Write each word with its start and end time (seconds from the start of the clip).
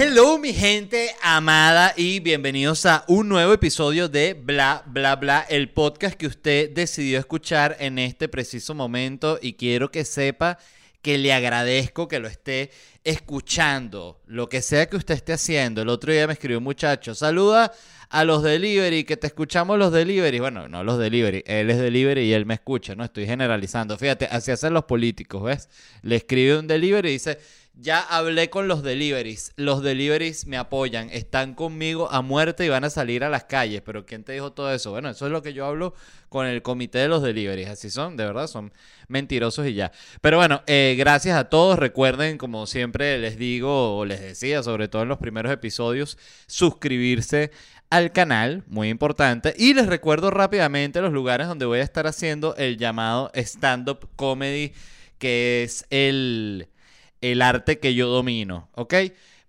Hello 0.00 0.38
mi 0.38 0.52
gente 0.54 1.10
amada 1.22 1.92
y 1.96 2.20
bienvenidos 2.20 2.86
a 2.86 3.04
un 3.08 3.28
nuevo 3.28 3.52
episodio 3.52 4.08
de 4.08 4.34
Bla 4.34 4.84
Bla 4.86 5.16
Bla, 5.16 5.44
el 5.48 5.70
podcast 5.70 6.14
que 6.14 6.28
usted 6.28 6.70
decidió 6.70 7.18
escuchar 7.18 7.76
en 7.80 7.98
este 7.98 8.28
preciso 8.28 8.76
momento 8.76 9.40
y 9.42 9.54
quiero 9.54 9.90
que 9.90 10.04
sepa 10.04 10.56
que 11.02 11.18
le 11.18 11.32
agradezco 11.32 12.06
que 12.06 12.20
lo 12.20 12.28
esté 12.28 12.70
escuchando, 13.02 14.22
lo 14.26 14.48
que 14.48 14.62
sea 14.62 14.86
que 14.86 14.96
usted 14.96 15.14
esté 15.14 15.32
haciendo. 15.32 15.82
El 15.82 15.88
otro 15.88 16.12
día 16.12 16.28
me 16.28 16.34
escribió 16.34 16.58
un 16.58 16.64
muchacho, 16.64 17.16
saluda 17.16 17.72
a 18.08 18.24
los 18.24 18.44
delivery, 18.44 19.02
que 19.02 19.16
te 19.16 19.26
escuchamos 19.26 19.80
los 19.80 19.92
delivery. 19.92 20.38
Bueno, 20.38 20.68
no 20.68 20.84
los 20.84 20.98
delivery, 20.98 21.42
él 21.44 21.70
es 21.70 21.78
delivery 21.78 22.22
y 22.22 22.32
él 22.34 22.46
me 22.46 22.54
escucha, 22.54 22.94
¿no? 22.94 23.02
Estoy 23.02 23.26
generalizando. 23.26 23.98
Fíjate, 23.98 24.26
así 24.30 24.52
hacen 24.52 24.74
los 24.74 24.84
políticos, 24.84 25.42
¿ves? 25.42 25.68
Le 26.02 26.14
escribe 26.14 26.56
un 26.56 26.68
delivery 26.68 27.08
y 27.08 27.12
dice, 27.12 27.38
ya 27.80 28.00
hablé 28.00 28.50
con 28.50 28.66
los 28.66 28.82
deliveries. 28.82 29.52
Los 29.56 29.82
deliveries 29.82 30.46
me 30.46 30.56
apoyan, 30.56 31.10
están 31.10 31.54
conmigo 31.54 32.10
a 32.10 32.22
muerte 32.22 32.64
y 32.64 32.68
van 32.68 32.82
a 32.82 32.90
salir 32.90 33.22
a 33.22 33.28
las 33.28 33.44
calles. 33.44 33.82
Pero 33.82 34.04
¿quién 34.04 34.24
te 34.24 34.32
dijo 34.32 34.52
todo 34.52 34.72
eso? 34.74 34.90
Bueno, 34.90 35.08
eso 35.10 35.26
es 35.26 35.32
lo 35.32 35.42
que 35.42 35.52
yo 35.52 35.64
hablo 35.64 35.94
con 36.28 36.46
el 36.46 36.60
comité 36.62 36.98
de 36.98 37.08
los 37.08 37.22
deliveries. 37.22 37.68
Así 37.68 37.90
son, 37.90 38.16
de 38.16 38.26
verdad, 38.26 38.48
son 38.48 38.72
mentirosos 39.06 39.66
y 39.68 39.74
ya. 39.74 39.92
Pero 40.20 40.38
bueno, 40.38 40.62
eh, 40.66 40.96
gracias 40.98 41.38
a 41.38 41.48
todos. 41.48 41.78
Recuerden, 41.78 42.36
como 42.36 42.66
siempre 42.66 43.16
les 43.18 43.38
digo 43.38 43.96
o 43.96 44.04
les 44.04 44.20
decía, 44.20 44.62
sobre 44.64 44.88
todo 44.88 45.02
en 45.02 45.08
los 45.08 45.18
primeros 45.18 45.52
episodios, 45.52 46.18
suscribirse 46.48 47.52
al 47.90 48.10
canal, 48.10 48.64
muy 48.66 48.88
importante. 48.88 49.54
Y 49.56 49.74
les 49.74 49.86
recuerdo 49.86 50.32
rápidamente 50.32 51.00
los 51.00 51.12
lugares 51.12 51.46
donde 51.46 51.64
voy 51.64 51.78
a 51.78 51.84
estar 51.84 52.08
haciendo 52.08 52.56
el 52.56 52.76
llamado 52.76 53.30
stand-up 53.34 54.08
comedy, 54.16 54.72
que 55.18 55.62
es 55.62 55.86
el 55.90 56.68
el 57.20 57.42
arte 57.42 57.78
que 57.78 57.94
yo 57.94 58.08
domino, 58.08 58.68
¿ok? 58.74 58.94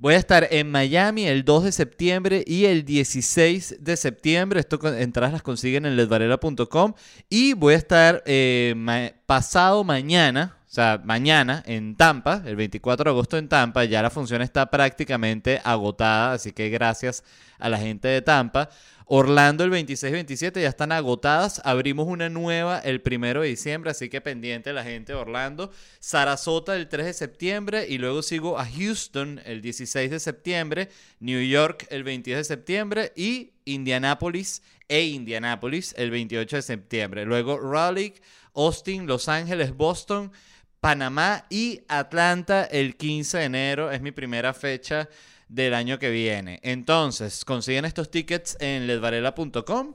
Voy 0.02 0.14
a 0.14 0.18
estar 0.18 0.48
en 0.50 0.72
Miami 0.72 1.28
el 1.28 1.44
2 1.44 1.66
de 1.66 1.72
septiembre 1.74 2.44
y 2.48 2.66
el 2.66 2.86
16 2.86 3.78
de 3.82 3.98
septiembre. 3.98 4.62
Esto 4.62 4.80
entradas 4.96 5.34
las 5.34 5.42
consiguen 5.42 5.86
en 5.86 5.98
ledvarela.com. 5.98 6.94
Y 7.30 7.52
voy 7.52 7.74
a 7.74 7.78
estar 7.78 8.24
eh, 8.26 9.12
pasado 9.26 9.84
mañana, 9.84 10.56
o 10.70 10.72
sea, 10.72 11.02
mañana 11.04 11.64
en 11.66 11.96
Tampa, 11.96 12.44
el 12.46 12.56
24 12.56 13.06
de 13.06 13.10
agosto 13.10 13.38
en 13.40 13.50
Tampa. 13.50 13.86
Ya 13.86 14.04
la 14.04 14.12
función 14.12 14.44
está 14.44 14.70
prácticamente 14.70 15.60
agotada, 15.64 16.34
así 16.34 16.52
que 16.52 16.70
gracias 16.70 17.24
a 17.58 17.70
la 17.70 17.80
gente 17.80 18.08
de 18.08 18.22
Tampa. 18.22 18.70
Orlando 19.08 19.64
el 19.64 19.72
26-27 19.72 20.62
ya 20.62 20.70
están 20.70 20.92
agotadas. 20.92 21.60
Abrimos 21.66 22.06
una 22.06 22.30
nueva 22.30 22.78
el 22.78 23.02
1 23.04 23.42
de 23.42 23.48
diciembre, 23.48 23.90
así 23.90 24.10
que 24.10 24.22
pendiente 24.22 24.72
la 24.72 24.84
gente 24.84 25.14
de 25.14 25.18
Orlando. 25.18 25.72
Sarasota 26.00 26.76
el 26.76 26.88
3 26.88 27.08
de 27.08 27.14
septiembre 27.14 27.88
y 27.90 27.98
luego 27.98 28.22
sigo 28.22 28.60
a 28.60 28.68
Houston 28.68 29.42
el 29.46 29.64
16 29.64 30.12
de 30.12 30.20
septiembre, 30.20 30.90
New 31.20 31.42
York 31.42 31.88
el 31.90 32.04
22 32.04 32.42
de 32.42 32.44
septiembre 32.44 33.12
y 33.16 33.54
Indianapolis 33.66 34.62
e 34.88 35.02
Indianapolis 35.02 35.96
el 35.98 36.12
28 36.12 36.58
de 36.58 36.62
septiembre. 36.62 37.26
Luego 37.26 37.60
Raleigh, 37.60 38.14
Austin, 38.54 39.08
Los 39.08 39.28
Ángeles, 39.28 39.76
Boston. 39.76 40.32
Panamá 40.80 41.46
y 41.50 41.82
Atlanta 41.88 42.64
el 42.64 42.96
15 42.96 43.38
de 43.38 43.44
enero 43.44 43.92
es 43.92 44.02
mi 44.02 44.12
primera 44.12 44.54
fecha 44.54 45.10
del 45.48 45.74
año 45.74 46.00
que 46.00 46.10
viene. 46.10 46.60
Entonces, 46.64 47.44
consiguen 47.44 47.86
estos 47.86 48.12
tickets 48.12 48.56
en 48.60 48.88
ledvarela.com 48.88 49.94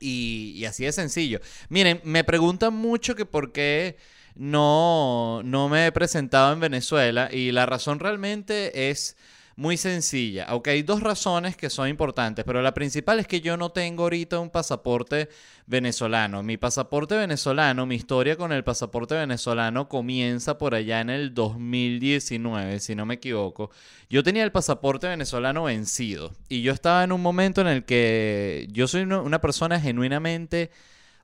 y, 0.00 0.52
y, 0.56 0.64
así 0.66 0.84
de 0.84 0.92
sencillo. 0.92 1.40
Miren, 1.68 2.00
me 2.04 2.24
preguntan 2.24 2.74
mucho 2.74 3.14
que 3.14 3.24
por 3.24 3.52
qué 3.52 3.96
no, 4.34 5.42
no 5.44 5.68
me 5.68 5.86
he 5.86 5.92
presentado 5.92 6.52
en 6.52 6.60
Venezuela 6.60 7.28
y 7.32 7.52
la 7.52 7.66
razón 7.66 8.00
realmente 8.00 8.90
es 8.90 9.16
muy 9.56 9.76
sencilla. 9.76 10.44
Aunque 10.44 10.70
hay 10.70 10.82
dos 10.82 11.00
razones 11.00 11.56
que 11.56 11.70
son 11.70 11.88
importantes, 11.88 12.44
pero 12.44 12.62
la 12.62 12.74
principal 12.74 13.20
es 13.20 13.26
que 13.26 13.40
yo 13.40 13.56
no 13.56 13.70
tengo 13.70 14.04
ahorita 14.04 14.38
un 14.38 14.50
pasaporte 14.50 15.28
venezolano. 15.66 16.42
Mi 16.42 16.56
pasaporte 16.56 17.16
venezolano, 17.16 17.86
mi 17.86 17.94
historia 17.94 18.36
con 18.36 18.52
el 18.52 18.64
pasaporte 18.64 19.14
venezolano 19.14 19.88
comienza 19.88 20.58
por 20.58 20.74
allá 20.74 21.00
en 21.00 21.10
el 21.10 21.34
2019, 21.34 22.80
si 22.80 22.94
no 22.94 23.06
me 23.06 23.14
equivoco. 23.14 23.70
Yo 24.10 24.22
tenía 24.22 24.44
el 24.44 24.52
pasaporte 24.52 25.06
venezolano 25.06 25.64
vencido 25.64 26.32
y 26.48 26.62
yo 26.62 26.72
estaba 26.72 27.04
en 27.04 27.12
un 27.12 27.22
momento 27.22 27.60
en 27.60 27.68
el 27.68 27.84
que 27.84 28.68
yo 28.72 28.88
soy 28.88 29.02
una 29.02 29.40
persona 29.40 29.80
genuinamente 29.80 30.70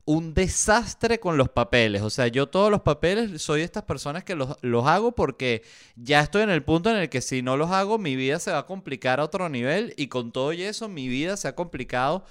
un 0.05 0.35
desastre 0.35 1.21
con 1.21 1.37
los 1.37 1.49
papeles. 1.49 2.03
O 2.03 2.11
sea, 2.11 2.29
yo 2.29 2.49
todos 2.49 2.71
los 2.71 2.83
papeles 2.83 3.43
soy 3.43 3.61
de 3.61 3.65
estas 3.65 3.85
personas 3.85 4.25
que 4.25 4.35
los, 4.35 4.57
hago 4.87 5.13
porque 5.13 5.63
ya 5.97 6.21
estoy 6.21 6.43
en 6.43 6.51
el 6.51 6.63
punto 6.63 6.91
en 6.91 6.97
el 6.97 7.09
que 7.09 7.21
si 7.21 7.43
no 7.43 7.57
los 7.57 7.71
hago, 7.71 7.99
mi 7.99 8.17
vida 8.17 8.39
se 8.39 8.51
va 8.51 8.59
a 8.59 8.67
complicar 8.67 9.21
a 9.21 9.25
otro 9.25 9.49
nivel 9.49 9.95
y 9.97 10.09
con 10.09 10.33
todo 10.33 10.53
y 10.53 10.63
eso, 10.63 10.89
mi 10.89 11.09
vida 11.09 11.37
se 11.37 11.49
ha 11.49 11.55
complicado 11.55 12.25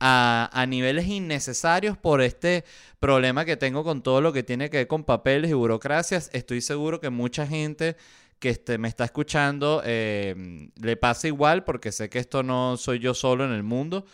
a, 0.00 0.48
a, 0.52 0.66
niveles 0.66 1.06
innecesarios 1.08 1.98
por 1.98 2.22
este 2.22 2.64
problema 3.00 3.44
que 3.44 3.56
tengo 3.56 3.82
con 3.82 4.02
todo 4.02 4.20
lo 4.20 4.32
que 4.32 4.44
tiene 4.44 4.70
que 4.70 4.78
ver 4.78 4.86
con 4.86 5.04
papeles 5.04 5.50
y 5.50 5.54
burocracias. 5.54 6.30
Estoy 6.32 6.60
seguro 6.60 7.00
que 7.00 7.10
mucha 7.10 7.46
gente 7.46 7.96
que 8.38 8.50
este, 8.50 8.78
me 8.78 8.88
está 8.88 9.04
escuchando 9.04 9.82
eh, 9.84 10.70
le 10.80 10.96
pasa 10.96 11.26
igual 11.26 11.64
porque 11.64 11.92
sé 11.92 12.08
que 12.08 12.18
esto 12.18 12.42
no 12.42 12.76
soy 12.76 12.98
yo 12.98 13.14
solo 13.14 13.44
en 13.44 13.52
el 13.52 13.62
mundo. 13.62 14.06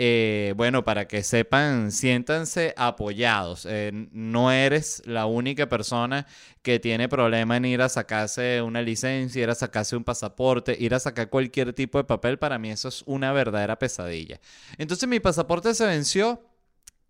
Eh, 0.00 0.54
bueno, 0.56 0.84
para 0.84 1.08
que 1.08 1.24
sepan, 1.24 1.90
siéntanse 1.90 2.72
apoyados. 2.76 3.66
Eh, 3.68 3.90
no 4.12 4.52
eres 4.52 5.02
la 5.06 5.26
única 5.26 5.68
persona 5.68 6.24
que 6.62 6.78
tiene 6.78 7.08
problema 7.08 7.56
en 7.56 7.64
ir 7.64 7.82
a 7.82 7.88
sacarse 7.88 8.62
una 8.62 8.80
licencia, 8.80 9.42
ir 9.42 9.50
a 9.50 9.56
sacarse 9.56 9.96
un 9.96 10.04
pasaporte, 10.04 10.76
ir 10.78 10.94
a 10.94 11.00
sacar 11.00 11.28
cualquier 11.28 11.72
tipo 11.72 11.98
de 11.98 12.04
papel. 12.04 12.38
Para 12.38 12.58
mí 12.60 12.70
eso 12.70 12.86
es 12.86 13.02
una 13.06 13.32
verdadera 13.32 13.76
pesadilla. 13.76 14.38
Entonces 14.76 15.08
mi 15.08 15.18
pasaporte 15.18 15.74
se 15.74 15.84
venció 15.84 16.47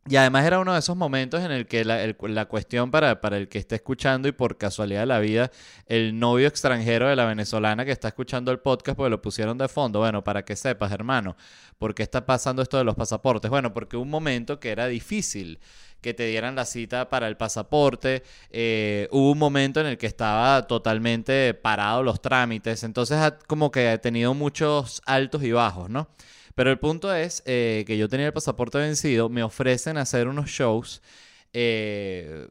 y 0.09 0.17
además 0.17 0.45
era 0.47 0.59
uno 0.59 0.73
de 0.73 0.79
esos 0.79 0.97
momentos 0.97 1.43
en 1.43 1.51
el 1.51 1.67
que 1.67 1.85
la, 1.85 2.45
cuestión 2.47 2.91
para, 2.91 3.21
para, 3.21 3.37
el 3.37 3.49
que 3.49 3.59
esté 3.59 3.77
escuchando 3.77 4.29
y 4.29 4.33
por 4.33 4.57
casualidad 4.57 5.01
de 5.01 5.07
la 5.07 5.19
vida, 5.19 5.51
el 5.87 6.19
novio 6.19 6.49
extranjero 6.49 7.09
de 7.09 7.17
la 7.17 7.25
venezolana 7.25 7.85
que 7.85 7.93
está 7.93 8.09
escuchando 8.09 8.51
el 8.51 8.59
podcast, 8.61 8.97
porque 8.97 9.11
lo 9.11 9.21
pusieron 9.23 9.59
de 9.59 9.69
fondo, 9.69 9.99
bueno, 9.99 10.25
para 10.25 10.45
que 10.45 10.57
sepas, 10.57 10.93
hermano, 10.93 11.37
¿por 11.79 11.95
qué 11.95 12.03
está 12.03 12.25
pasando 12.27 12.63
esto 12.63 12.79
de 12.79 12.85
los 12.85 12.95
pasaportes? 12.95 13.51
Bueno, 13.51 13.73
porque 13.75 13.97
un 13.97 14.11
momento 14.11 14.61
que 14.61 14.71
era 14.71 14.87
difícil 14.87 15.59
que 16.01 16.15
te 16.15 16.27
dieran 16.27 16.55
la 16.55 16.65
cita 16.65 17.09
para 17.09 17.27
el 17.29 17.37
pasaporte, 17.37 18.23
eh, 18.51 19.09
hubo 19.11 19.33
un 19.33 19.39
momento 19.39 19.81
en 19.81 19.87
el 19.87 19.99
que 19.99 20.07
estaba 20.07 20.67
totalmente 20.67 21.55
parado 21.55 22.03
los 22.03 22.23
trámites, 22.23 22.85
entonces 22.85 23.19
como 23.47 23.71
que 23.71 23.89
ha 23.89 23.99
tenido 23.99 24.35
muchos 24.35 25.03
altos 25.07 25.43
y 25.43 25.53
bajos, 25.53 25.91
¿no? 25.91 26.09
Pero 26.59 26.73
el 26.73 26.81
punto 26.81 27.15
es 27.15 27.45
eh, 27.47 27.85
que 27.87 27.97
yo 27.97 28.09
tenía 28.09 28.27
el 28.27 28.33
pasaporte 28.33 28.79
vencido, 28.79 29.29
me 29.29 29.45
ofrecen 29.45 29.97
hacer 29.97 30.27
unos 30.27 30.51
shows 30.51 31.03
eh, 31.53 32.49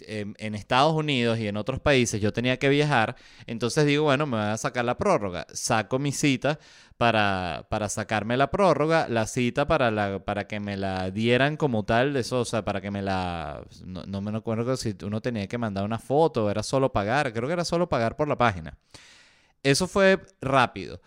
en, 0.00 0.54
Estados 0.56 0.94
Unidos 0.94 1.38
y 1.38 1.46
en 1.46 1.56
otros 1.56 1.78
países, 1.78 2.20
yo 2.20 2.32
tenía 2.32 2.58
que 2.58 2.68
viajar, 2.68 3.14
entonces 3.46 3.86
digo, 3.86 4.02
bueno, 4.02 4.26
me 4.26 4.36
voy 4.36 4.46
a 4.46 4.56
sacar 4.56 4.84
la 4.84 4.98
prórroga, 4.98 5.46
saco 5.52 6.00
mi 6.00 6.10
cita 6.10 6.58
para, 6.96 7.68
para 7.70 7.88
sacarme 7.88 8.36
la 8.36 8.50
prórroga, 8.50 9.06
la 9.08 9.28
cita 9.28 9.68
para, 9.68 9.92
la, 9.92 10.18
para 10.24 10.48
que 10.48 10.58
me 10.58 10.76
la 10.76 11.12
dieran 11.12 11.56
como 11.56 11.84
tal, 11.84 12.16
eso, 12.16 12.40
o 12.40 12.44
sea, 12.44 12.64
para 12.64 12.80
que 12.80 12.90
me 12.90 13.00
la... 13.00 13.62
No, 13.84 14.02
no 14.06 14.22
me 14.22 14.36
acuerdo 14.36 14.76
si 14.76 14.96
uno 15.04 15.20
tenía 15.20 15.46
que 15.46 15.56
mandar 15.56 15.84
una 15.84 16.00
foto, 16.00 16.50
era 16.50 16.64
solo 16.64 16.90
pagar, 16.90 17.32
creo 17.32 17.46
que 17.46 17.52
era 17.52 17.64
solo 17.64 17.88
pagar 17.88 18.16
por 18.16 18.26
la 18.26 18.36
página. 18.36 18.76
Eso 19.62 19.86
fue 19.86 20.20
rápido. 20.40 21.00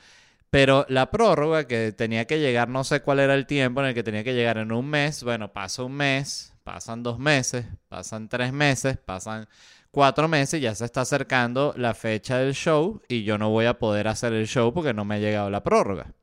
Pero 0.50 0.86
la 0.90 1.12
prórroga 1.12 1.68
que 1.68 1.92
tenía 1.92 2.26
que 2.26 2.40
llegar, 2.40 2.70
no 2.70 2.84
sé 2.84 3.02
cuál 3.02 3.20
era 3.20 3.36
el 3.36 3.46
tiempo 3.46 3.82
en 3.82 3.88
el 3.88 3.94
que 3.94 4.04
tenía 4.04 4.24
que 4.24 4.34
llegar 4.34 4.58
en 4.58 4.72
un 4.72 4.88
mes, 4.90 5.24
bueno, 5.24 5.54
pasa 5.54 5.84
un 5.84 5.94
mes, 5.94 6.54
pasan 6.64 7.04
dos 7.04 7.20
meses, 7.20 7.66
pasan 7.88 8.30
tres 8.30 8.52
meses, 8.52 8.98
pasan 8.98 9.48
cuatro 9.92 10.28
meses, 10.28 10.60
ya 10.62 10.74
se 10.74 10.86
está 10.86 11.02
acercando 11.02 11.74
la 11.78 11.94
fecha 11.94 12.38
del 12.38 12.54
show 12.54 13.02
y 13.08 13.24
yo 13.24 13.38
no 13.38 13.50
voy 13.52 13.66
a 13.66 13.78
poder 13.78 14.08
hacer 14.08 14.34
el 14.34 14.48
show 14.48 14.74
porque 14.74 14.94
no 14.94 15.06
me 15.06 15.16
ha 15.16 15.20
llegado 15.20 15.50
la 15.52 15.64
prórroga. 15.64 16.14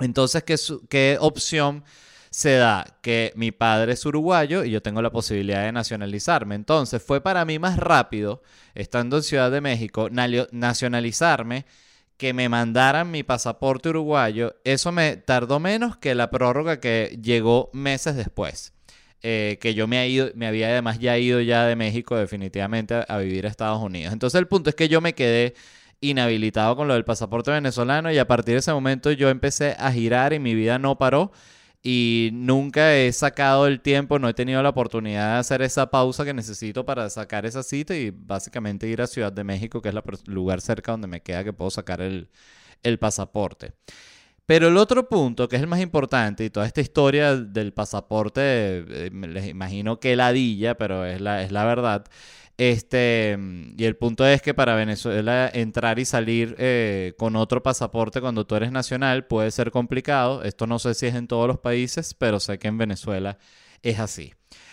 Entonces, 0.00 0.42
¿qué, 0.42 0.56
qué 0.88 1.16
opción 1.20 1.84
se 2.30 2.56
da? 2.56 2.84
Que 3.02 3.32
mi 3.36 3.52
padre 3.52 3.92
es 3.92 4.04
uruguayo 4.04 4.64
y 4.64 4.70
yo 4.70 4.82
tengo 4.82 5.00
la 5.02 5.12
posibilidad 5.12 5.62
de 5.62 5.70
nacionalizarme. 5.70 6.56
Entonces, 6.56 7.00
fue 7.00 7.20
para 7.20 7.44
mí 7.44 7.60
más 7.60 7.76
rápido, 7.78 8.42
estando 8.74 9.18
en 9.18 9.22
Ciudad 9.22 9.52
de 9.52 9.60
México, 9.60 10.08
nacionalizarme 10.10 11.66
que 12.16 12.32
me 12.32 12.48
mandaran 12.48 13.10
mi 13.10 13.22
pasaporte 13.22 13.88
uruguayo, 13.88 14.56
eso 14.64 14.92
me 14.92 15.16
tardó 15.16 15.60
menos 15.60 15.96
que 15.96 16.14
la 16.14 16.30
prórroga 16.30 16.80
que 16.80 17.18
llegó 17.22 17.70
meses 17.72 18.16
después. 18.16 18.72
Eh, 19.26 19.58
que 19.58 19.72
yo 19.72 19.86
me, 19.88 20.06
ido, 20.06 20.30
me 20.34 20.46
había 20.46 20.68
además 20.68 20.98
ya 20.98 21.16
ido 21.16 21.40
ya 21.40 21.64
de 21.64 21.76
México 21.76 22.14
definitivamente 22.14 23.04
a, 23.08 23.18
vivir 23.18 23.46
a 23.46 23.48
Estados 23.48 23.82
Unidos. 23.82 24.12
Entonces 24.12 24.38
el 24.38 24.46
punto 24.46 24.68
es 24.68 24.76
que 24.76 24.88
yo 24.88 25.00
me 25.00 25.14
quedé 25.14 25.54
inhabilitado 26.02 26.76
con 26.76 26.88
lo 26.88 26.94
del 26.94 27.06
pasaporte 27.06 27.50
venezolano 27.50 28.12
y 28.12 28.18
a 28.18 28.26
partir 28.26 28.52
de 28.52 28.58
ese 28.58 28.72
momento 28.72 29.10
yo 29.12 29.30
empecé 29.30 29.76
a 29.78 29.90
girar 29.92 30.34
y 30.34 30.40
mi 30.40 30.54
vida 30.54 30.78
no 30.78 30.98
paró 30.98 31.32
y 31.86 32.30
nunca 32.32 32.96
he 32.96 33.12
sacado 33.12 33.66
el 33.66 33.82
tiempo, 33.82 34.18
no 34.18 34.28
he 34.28 34.34
tenido 34.34 34.62
la 34.62 34.70
oportunidad 34.70 35.34
de 35.34 35.40
hacer 35.40 35.60
esa 35.60 35.90
pausa 35.90 36.24
que 36.24 36.32
necesito 36.32 36.86
para 36.86 37.10
sacar 37.10 37.44
esa 37.44 37.62
cita 37.62 37.94
y 37.94 38.10
básicamente 38.10 38.88
ir 38.88 39.02
a 39.02 39.06
Ciudad 39.06 39.30
de 39.32 39.44
México, 39.44 39.82
que 39.82 39.90
es 39.90 39.94
el 39.94 40.02
lugar 40.32 40.62
cerca 40.62 40.92
donde 40.92 41.08
me 41.08 41.22
queda 41.22 41.44
que 41.44 41.52
puedo 41.52 41.70
sacar 41.70 42.00
el, 42.00 42.30
el 42.82 42.98
pasaporte. 42.98 43.74
Pero 44.46 44.68
el 44.68 44.76
otro 44.78 45.08
punto, 45.08 45.48
que 45.48 45.56
es 45.56 45.62
el 45.62 45.68
más 45.68 45.80
importante, 45.80 46.44
y 46.44 46.50
toda 46.50 46.66
esta 46.66 46.80
historia 46.80 47.36
del 47.36 47.72
pasaporte, 47.72 48.40
eh, 48.42 49.10
les 49.12 49.48
imagino 49.48 50.00
que 50.00 50.16
ladilla, 50.16 50.76
pero 50.76 51.04
es 51.06 51.20
la, 51.20 51.42
es 51.42 51.52
la 51.52 51.64
verdad. 51.64 52.06
Este, 52.56 53.36
y 53.76 53.84
el 53.84 53.96
punto 53.96 54.24
es 54.24 54.40
que 54.40 54.54
para 54.54 54.76
Venezuela 54.76 55.50
entrar 55.52 55.98
y 55.98 56.04
salir 56.04 56.54
eh, 56.58 57.14
con 57.18 57.34
otro 57.34 57.62
pasaporte 57.62 58.20
cuando 58.20 58.46
tú 58.46 58.54
eres 58.54 58.70
nacional 58.70 59.26
puede 59.26 59.50
ser 59.50 59.70
complicado. 59.70 60.42
Esto 60.44 60.66
no 60.66 60.78
sé 60.78 60.94
si 60.94 61.06
es 61.06 61.14
en 61.14 61.26
todos 61.26 61.48
los 61.48 61.58
países, 61.58 62.14
pero 62.14 62.38
sé 62.38 62.58
que 62.58 62.68
en 62.68 62.78
Venezuela 62.78 63.38
es 63.82 63.98
así. 63.98 64.32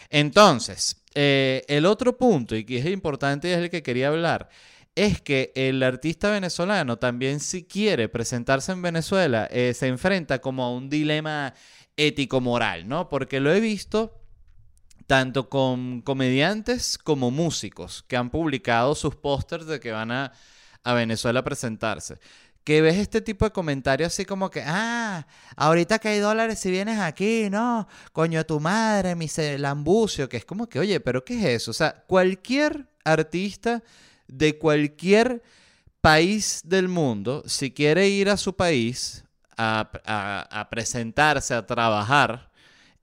Entonces, 0.10 1.04
eh, 1.16 1.64
el 1.68 1.86
otro 1.86 2.18
punto, 2.18 2.56
y 2.56 2.66
que 2.66 2.78
es 2.78 2.86
importante 2.86 3.50
y 3.50 3.52
es 3.52 3.58
el 3.58 3.70
que 3.70 3.82
quería 3.82 4.10
hablar, 4.10 4.50
es 4.94 5.22
que 5.22 5.52
el 5.56 5.82
artista 5.84 6.30
venezolano 6.30 6.98
también 7.00 7.40
si 7.40 7.64
quiere 7.64 8.10
presentarse 8.10 8.74
en 8.74 8.82
Venezuela 8.82 9.48
eh, 9.50 9.74
se 9.74 9.88
enfrenta 9.88 10.40
como 10.40 10.66
a 10.66 10.72
un 10.72 10.90
dilema 10.90 11.54
ético-moral, 11.96 12.88
¿no? 12.88 13.10
Porque 13.10 13.40
lo 13.40 13.54
he 13.54 13.60
visto 13.60 14.21
tanto 15.12 15.50
con 15.50 16.02
comediantes 16.04 16.98
como 16.98 17.32
músicos 17.32 18.02
que 18.08 18.16
han 18.16 18.30
publicado 18.30 18.96
sus 18.96 19.14
pósters 19.14 19.66
de 19.66 19.82
que 19.82 19.92
van 19.92 20.10
a, 20.10 20.32
a 20.86 20.94
Venezuela 20.94 21.42
a 21.42 21.44
presentarse 21.44 22.18
que 22.64 22.82
ves 22.82 22.96
este 22.96 23.20
tipo 23.20 23.44
de 23.44 23.52
comentarios 23.52 24.14
así 24.14 24.24
como 24.24 24.50
que, 24.50 24.64
ah, 24.66 25.28
ahorita 25.58 26.00
que 26.00 26.08
hay 26.08 26.20
dólares 26.20 26.60
si 26.60 26.72
vienes 26.72 26.98
aquí, 26.98 27.50
no, 27.50 27.90
coño 28.14 28.46
tu 28.46 28.62
madre, 28.62 29.16
mi 29.16 29.28
lambucio, 29.58 30.30
que 30.30 30.38
es 30.38 30.46
como 30.46 30.70
que, 30.70 30.80
oye, 30.80 31.02
pero 31.02 31.26
¿qué 31.26 31.38
es 31.40 31.62
eso? 31.62 31.72
O 31.72 31.74
sea, 31.74 32.06
cualquier 32.08 32.88
artista 33.04 33.84
de 34.30 34.58
cualquier 34.58 35.44
país 36.00 36.62
del 36.64 36.88
mundo, 36.88 37.44
si 37.48 37.72
quiere 37.72 38.08
ir 38.08 38.30
a 38.30 38.38
su 38.38 38.56
país 38.56 39.26
a, 39.58 40.68
presentarse, 40.72 41.54
a 41.54 41.68
trabajar, 41.68 42.50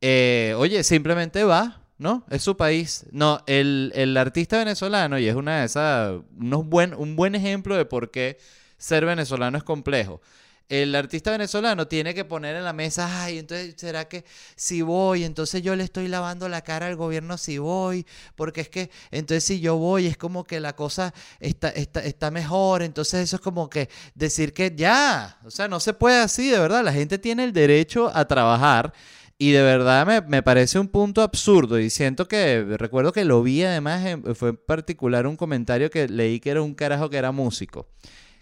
eh, 0.00 0.55
oye, 0.56 0.82
simplemente 0.84 1.44
va, 1.44 1.82
¿no? 1.99 2.25
Es 2.31 2.43
su 2.43 2.56
país. 2.56 3.06
No, 3.11 3.43
el, 3.47 4.17
artista 4.17 4.59
venezolano, 4.59 5.19
y 5.19 5.29
es 5.29 5.35
una 5.35 5.61
de 5.61 5.67
esas, 5.67 6.21
unos 6.39 6.67
buen, 6.67 6.95
un 6.95 7.17
buen 7.17 7.35
ejemplo 7.35 7.77
de 7.77 7.85
por 7.85 8.11
qué 8.11 8.39
ser 8.79 9.05
venezolano 9.05 9.59
es 9.59 9.65
complejo 9.65 10.21
el 10.69 10.95
artista 10.95 11.31
venezolano 11.31 11.89
tiene 11.89 12.15
que 12.15 12.25
poner 12.25 12.55
en 12.55 12.65
la 12.65 12.73
mesa, 12.73 13.23
ay, 13.23 13.39
entonces, 13.39 13.75
¿será 13.79 14.06
que 14.06 14.25
si 14.55 14.83
voy? 14.83 15.25
Entonces 15.25 15.62
yo 15.62 15.75
le 15.75 15.85
estoy 15.85 16.09
lavando 16.09 16.49
la 16.49 16.61
cara 16.61 16.87
al 16.87 16.97
gobierno 16.97 17.39
si 17.39 17.59
voy, 17.59 18.06
porque 18.37 18.61
es 18.62 18.69
que, 18.69 18.91
entonces 19.11 19.44
si 19.44 19.61
yo 19.61 19.77
voy 19.77 20.06
es 20.06 20.19
como 20.19 20.44
que 20.44 20.61
la 20.61 20.77
cosa 20.77 21.15
está, 21.41 21.71
está, 21.71 22.01
está 22.01 22.31
mejor, 22.31 22.83
entonces 22.83 23.21
eso 23.21 23.37
es 23.37 23.43
como 23.43 23.71
que 23.71 23.89
decir 24.15 24.53
que 24.53 24.75
ya, 24.77 25.39
o 25.44 25.51
sea, 25.51 25.69
no 25.69 25.81
se 25.81 25.94
puede 25.94 26.21
así, 26.21 26.51
de 26.51 26.59
verdad, 26.59 26.85
la 26.85 26.93
gente 26.93 27.19
tiene 27.19 27.44
el 27.44 27.53
derecho 27.53 28.11
a 28.15 28.27
trabajar. 28.27 28.93
Y 29.38 29.52
de 29.52 29.62
verdad 29.62 30.06
me, 30.06 30.20
me, 30.23 30.43
parece 30.43 30.81
un 30.81 30.88
punto 30.88 31.23
absurdo 31.23 31.79
y 31.79 31.90
siento 31.90 32.26
que, 32.26 32.64
recuerdo 32.76 33.12
que 33.12 33.25
lo 33.25 33.43
vi 33.43 33.62
además, 33.62 34.19
fue 34.35 34.50
en 34.50 34.56
particular 34.56 35.26
un 35.29 35.37
comentario 35.37 35.90
que 35.90 36.08
leí 36.08 36.40
que 36.40 36.50
era 36.50 36.62
un 36.62 36.75
carajo 36.75 37.08
que 37.08 37.19
era 37.19 37.31
músico 37.31 37.87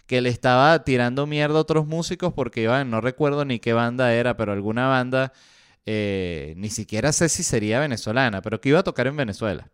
que 0.07 0.21
le 0.21 0.29
estaba 0.29 0.83
tirando 0.83 1.27
mierda 1.27 1.57
a 1.57 1.61
otros 1.61 1.85
músicos 1.85 2.33
porque 2.33 2.63
yo 2.63 2.83
no 2.85 3.01
recuerdo 3.01 3.45
ni 3.45 3.59
qué 3.59 3.73
banda 3.73 4.13
era, 4.13 4.37
pero 4.37 4.53
alguna 4.53 4.87
banda, 4.87 5.33
eh, 5.85 6.53
ni 6.57 6.69
siquiera 6.69 7.11
sé 7.11 7.29
si 7.29 7.43
sería 7.43 7.79
venezolana, 7.79 8.41
pero 8.41 8.61
que 8.61 8.69
iba 8.69 8.79
a 8.79 8.83
tocar 8.83 9.07
en 9.07 9.17
Venezuela. 9.17 9.69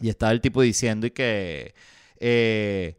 Y 0.00 0.08
estaba 0.08 0.32
el 0.32 0.40
tipo 0.40 0.62
diciendo 0.62 1.06
y 1.06 1.10
que... 1.12 1.74
Eh, 2.18 2.96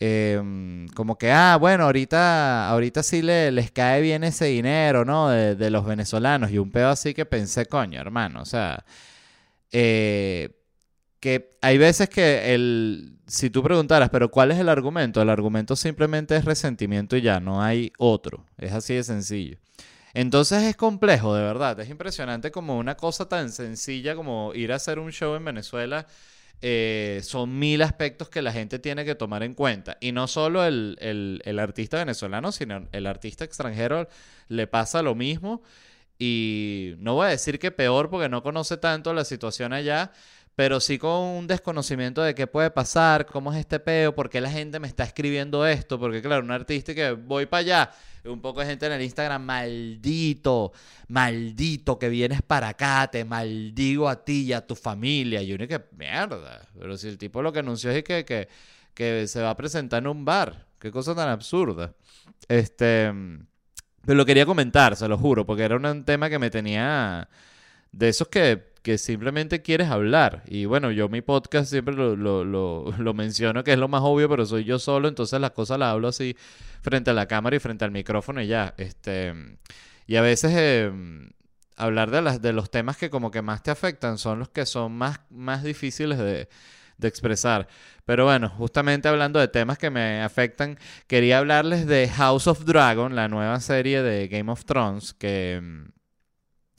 em, 0.00 0.88
como 0.88 1.16
que, 1.18 1.30
ah, 1.30 1.56
bueno, 1.60 1.84
ahorita, 1.84 2.68
ahorita 2.68 3.02
sí 3.02 3.22
le, 3.22 3.50
les 3.52 3.70
cae 3.70 4.00
bien 4.02 4.24
ese 4.24 4.46
dinero, 4.46 5.04
¿no? 5.04 5.28
De, 5.28 5.54
de, 5.56 5.70
los 5.70 5.84
venezolanos. 5.84 6.50
Y 6.50 6.58
un 6.58 6.70
pedo 6.70 6.88
así 6.88 7.14
que 7.14 7.24
pensé, 7.26 7.66
coño, 7.66 8.00
hermano, 8.00 8.42
o 8.42 8.44
sea, 8.46 8.84
eh, 9.72 10.50
que 11.20 11.50
hay 11.62 11.78
veces 11.78 12.08
que 12.08 12.54
el, 12.54 13.18
si 13.26 13.48
tú 13.48 13.62
preguntaras, 13.62 14.10
pero 14.10 14.30
¿cuál 14.30 14.50
es 14.50 14.58
el 14.58 14.68
argumento? 14.68 15.22
El 15.22 15.30
argumento 15.30 15.76
simplemente 15.76 16.36
es 16.36 16.44
resentimiento 16.44 17.16
y 17.16 17.22
ya, 17.22 17.40
no 17.40 17.62
hay 17.62 17.92
otro. 17.98 18.44
Es 18.58 18.72
así 18.72 18.94
de 18.94 19.04
sencillo. 19.04 19.58
Entonces 20.14 20.64
es 20.64 20.76
complejo, 20.76 21.34
de 21.34 21.42
verdad. 21.42 21.78
Es 21.80 21.88
impresionante 21.88 22.50
como 22.50 22.76
una 22.76 22.96
cosa 22.96 23.28
tan 23.28 23.50
sencilla 23.50 24.14
como 24.14 24.52
ir 24.54 24.72
a 24.72 24.76
hacer 24.76 24.98
un 24.98 25.12
show 25.12 25.34
en 25.36 25.44
Venezuela. 25.44 26.06
Eh, 26.64 27.20
son 27.24 27.58
mil 27.58 27.82
aspectos 27.82 28.28
que 28.28 28.40
la 28.40 28.52
gente 28.52 28.78
tiene 28.78 29.04
que 29.04 29.16
tomar 29.16 29.42
en 29.42 29.54
cuenta. 29.54 29.98
Y 30.00 30.12
no 30.12 30.28
solo 30.28 30.64
el, 30.64 30.96
el 31.44 31.58
artista 31.58 31.98
venezolano, 31.98 32.52
sino 32.52 32.88
el 32.92 33.06
artista 33.06 33.44
extranjero 33.44 34.08
le 34.48 34.66
pasa 34.68 35.02
lo 35.02 35.14
mismo. 35.16 35.62
Y 36.18 36.94
no 36.98 37.14
voy 37.14 37.26
a 37.26 37.30
decir 37.30 37.58
que 37.58 37.72
peor 37.72 38.08
porque 38.08 38.28
no 38.28 38.44
conoce 38.44 38.76
tanto 38.76 39.12
la 39.12 39.24
situación 39.24 39.72
allá, 39.72 40.12
pero 40.54 40.80
sí 40.80 40.98
con 40.98 41.20
un 41.20 41.46
desconocimiento 41.46 42.22
de 42.22 42.34
qué 42.34 42.46
puede 42.46 42.70
pasar, 42.70 43.26
cómo 43.26 43.52
es 43.52 43.58
este 43.58 43.80
peo, 43.80 44.14
por 44.14 44.28
qué 44.28 44.40
la 44.40 44.50
gente 44.50 44.78
me 44.78 44.86
está 44.86 45.04
escribiendo 45.04 45.66
esto, 45.66 45.98
porque 45.98 46.20
claro, 46.20 46.44
un 46.44 46.50
artista 46.50 46.94
que 46.94 47.12
voy 47.12 47.46
para 47.46 47.60
allá, 47.60 47.90
un 48.24 48.40
poco 48.40 48.60
de 48.60 48.66
gente 48.66 48.86
en 48.86 48.92
el 48.92 49.02
Instagram, 49.02 49.42
maldito, 49.42 50.72
maldito 51.08 51.98
que 51.98 52.08
vienes 52.08 52.42
para 52.42 52.68
acá, 52.68 53.08
te 53.10 53.24
maldigo 53.24 54.08
a 54.08 54.24
ti 54.24 54.42
y 54.42 54.52
a 54.52 54.66
tu 54.66 54.76
familia, 54.76 55.42
y 55.42 55.52
uno 55.54 55.66
que, 55.66 55.80
mierda, 55.96 56.68
pero 56.78 56.98
si 56.98 57.08
el 57.08 57.16
tipo 57.16 57.40
lo 57.40 57.52
que 57.52 57.60
anunció 57.60 57.90
es 57.90 58.04
que, 58.04 58.24
que, 58.24 58.48
que 58.92 59.26
se 59.26 59.40
va 59.40 59.50
a 59.50 59.56
presentar 59.56 60.02
en 60.02 60.08
un 60.08 60.24
bar, 60.24 60.66
qué 60.78 60.90
cosa 60.90 61.14
tan 61.14 61.28
absurda. 61.28 61.94
Este, 62.48 63.10
pero 64.04 64.16
lo 64.16 64.26
quería 64.26 64.44
comentar, 64.44 64.96
se 64.96 65.08
lo 65.08 65.16
juro, 65.16 65.46
porque 65.46 65.62
era 65.62 65.76
un 65.76 66.04
tema 66.04 66.28
que 66.28 66.38
me 66.38 66.50
tenía 66.50 67.28
de 67.92 68.08
esos 68.08 68.28
que 68.28 68.71
que 68.82 68.98
simplemente 68.98 69.62
quieres 69.62 69.88
hablar. 69.88 70.42
Y 70.46 70.64
bueno, 70.66 70.90
yo 70.90 71.08
mi 71.08 71.22
podcast 71.22 71.70
siempre 71.70 71.94
lo, 71.94 72.16
lo, 72.16 72.44
lo, 72.98 73.14
menciono 73.14 73.64
que 73.64 73.72
es 73.72 73.78
lo 73.78 73.88
más 73.88 74.02
obvio, 74.04 74.28
pero 74.28 74.44
soy 74.44 74.64
yo 74.64 74.78
solo, 74.78 75.08
entonces 75.08 75.40
las 75.40 75.52
cosas 75.52 75.78
las 75.78 75.92
hablo 75.92 76.08
así 76.08 76.36
frente 76.82 77.10
a 77.10 77.14
la 77.14 77.26
cámara 77.26 77.56
y 77.56 77.60
frente 77.60 77.84
al 77.84 77.92
micrófono 77.92 78.42
y 78.42 78.48
ya. 78.48 78.74
Este, 78.76 79.34
y 80.06 80.16
a 80.16 80.22
veces 80.22 80.52
em, 80.54 81.30
hablar 81.76 82.10
de, 82.10 82.22
las, 82.22 82.42
de 82.42 82.52
los 82.52 82.70
temas 82.70 82.96
que 82.96 83.10
como 83.10 83.30
que 83.30 83.42
más 83.42 83.62
te 83.62 83.70
afectan 83.70 84.18
son 84.18 84.40
los 84.40 84.48
que 84.48 84.66
son 84.66 84.92
más, 84.92 85.20
más 85.30 85.62
difíciles 85.62 86.18
de, 86.18 86.48
de 86.98 87.08
expresar. 87.08 87.68
Pero 88.04 88.24
bueno, 88.24 88.48
justamente 88.48 89.08
hablando 89.08 89.38
de 89.38 89.48
temas 89.48 89.78
que 89.78 89.90
me 89.90 90.22
afectan, 90.22 90.78
quería 91.06 91.38
hablarles 91.38 91.86
de 91.86 92.08
House 92.08 92.48
of 92.48 92.64
Dragon, 92.64 93.14
la 93.14 93.28
nueva 93.28 93.60
serie 93.60 94.02
de 94.02 94.26
Game 94.26 94.50
of 94.50 94.64
Thrones, 94.64 95.14
que 95.14 95.54
em, 95.54 95.92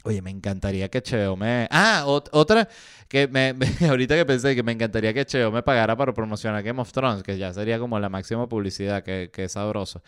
Oye, 0.06 0.22
me 0.22 0.32
encantaría 0.32 0.90
que 0.90 1.02
Cheo 1.02 1.38
me... 1.38 1.68
Ah, 1.72 2.04
otra 2.06 2.68
que 3.08 3.28
me, 3.30 3.56
ahorita 3.88 4.16
que 4.16 4.26
pensé 4.26 4.54
que 4.54 4.62
me 4.62 4.74
encantaría 4.74 5.14
que 5.14 5.26
Cheo 5.26 5.50
me 5.50 5.64
pagara 5.64 5.96
para 5.96 6.14
promocionar 6.14 6.62
Game 6.62 6.82
of 6.82 6.92
Thrones, 6.92 7.24
que 7.24 7.38
ya 7.38 7.54
sería 7.54 7.80
como 7.80 7.98
la 8.00 8.10
máxima 8.10 8.50
publicidad, 8.50 9.02
que, 9.04 9.30
que 9.32 9.46
es 9.46 9.54
sabroso. 9.54 10.04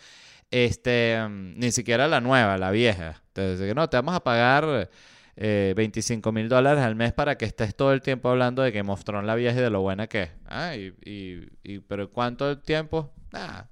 Este, 0.50 1.18
mm, 1.26 1.58
ni 1.58 1.72
siquiera 1.72 2.08
la 2.08 2.20
nueva, 2.20 2.58
la 2.58 2.70
vieja. 2.70 3.22
Entonces, 3.28 3.74
no, 3.74 3.88
te 3.88 3.96
vamos 3.96 4.14
a 4.14 4.20
pagar 4.20 4.90
25 5.36 6.28
eh, 6.28 6.32
mil 6.32 6.48
dólares 6.50 6.84
al 6.84 6.94
mes 6.94 7.14
para 7.14 7.38
que 7.38 7.46
estés 7.46 7.74
todo 7.74 7.92
el 7.94 8.02
tiempo 8.02 8.28
hablando 8.28 8.62
de 8.62 8.72
Game 8.72 8.92
of 8.92 9.02
Thrones, 9.02 9.26
la 9.26 9.34
vieja 9.34 9.58
y 9.58 9.62
de 9.62 9.70
lo 9.70 9.80
buena 9.80 10.08
que 10.08 10.24
es. 10.24 10.30
Ah, 10.46 10.76
y, 10.76 10.94
y, 11.62 11.78
pero 11.80 12.10
¿cuánto 12.10 12.58
tiempo? 12.58 13.14
Ah, 13.32 13.66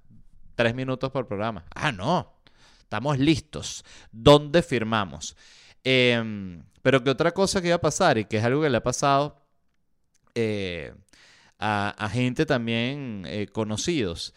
tres 0.54 0.74
minutos 0.74 1.10
por 1.10 1.26
programa. 1.26 1.64
Ah, 1.74 1.92
no. 1.92 2.32
Estamos 2.80 3.18
listos. 3.18 3.84
¿Dónde 4.12 4.62
firmamos? 4.62 5.36
Em, 5.84 6.62
pero 6.82 7.04
que 7.04 7.10
otra 7.10 7.32
cosa 7.32 7.60
que 7.60 7.68
iba 7.68 7.76
a 7.76 7.80
pasar 7.80 8.18
y 8.18 8.24
que 8.24 8.38
es 8.38 8.44
algo 8.44 8.62
que 8.62 8.70
le 8.70 8.78
ha 8.78 8.82
pasado 8.82 9.36
eh, 10.34 10.94
a, 11.58 12.10
gente 12.12 12.46
también 12.46 13.24
eh, 13.26 13.46
conocidos, 13.46 14.34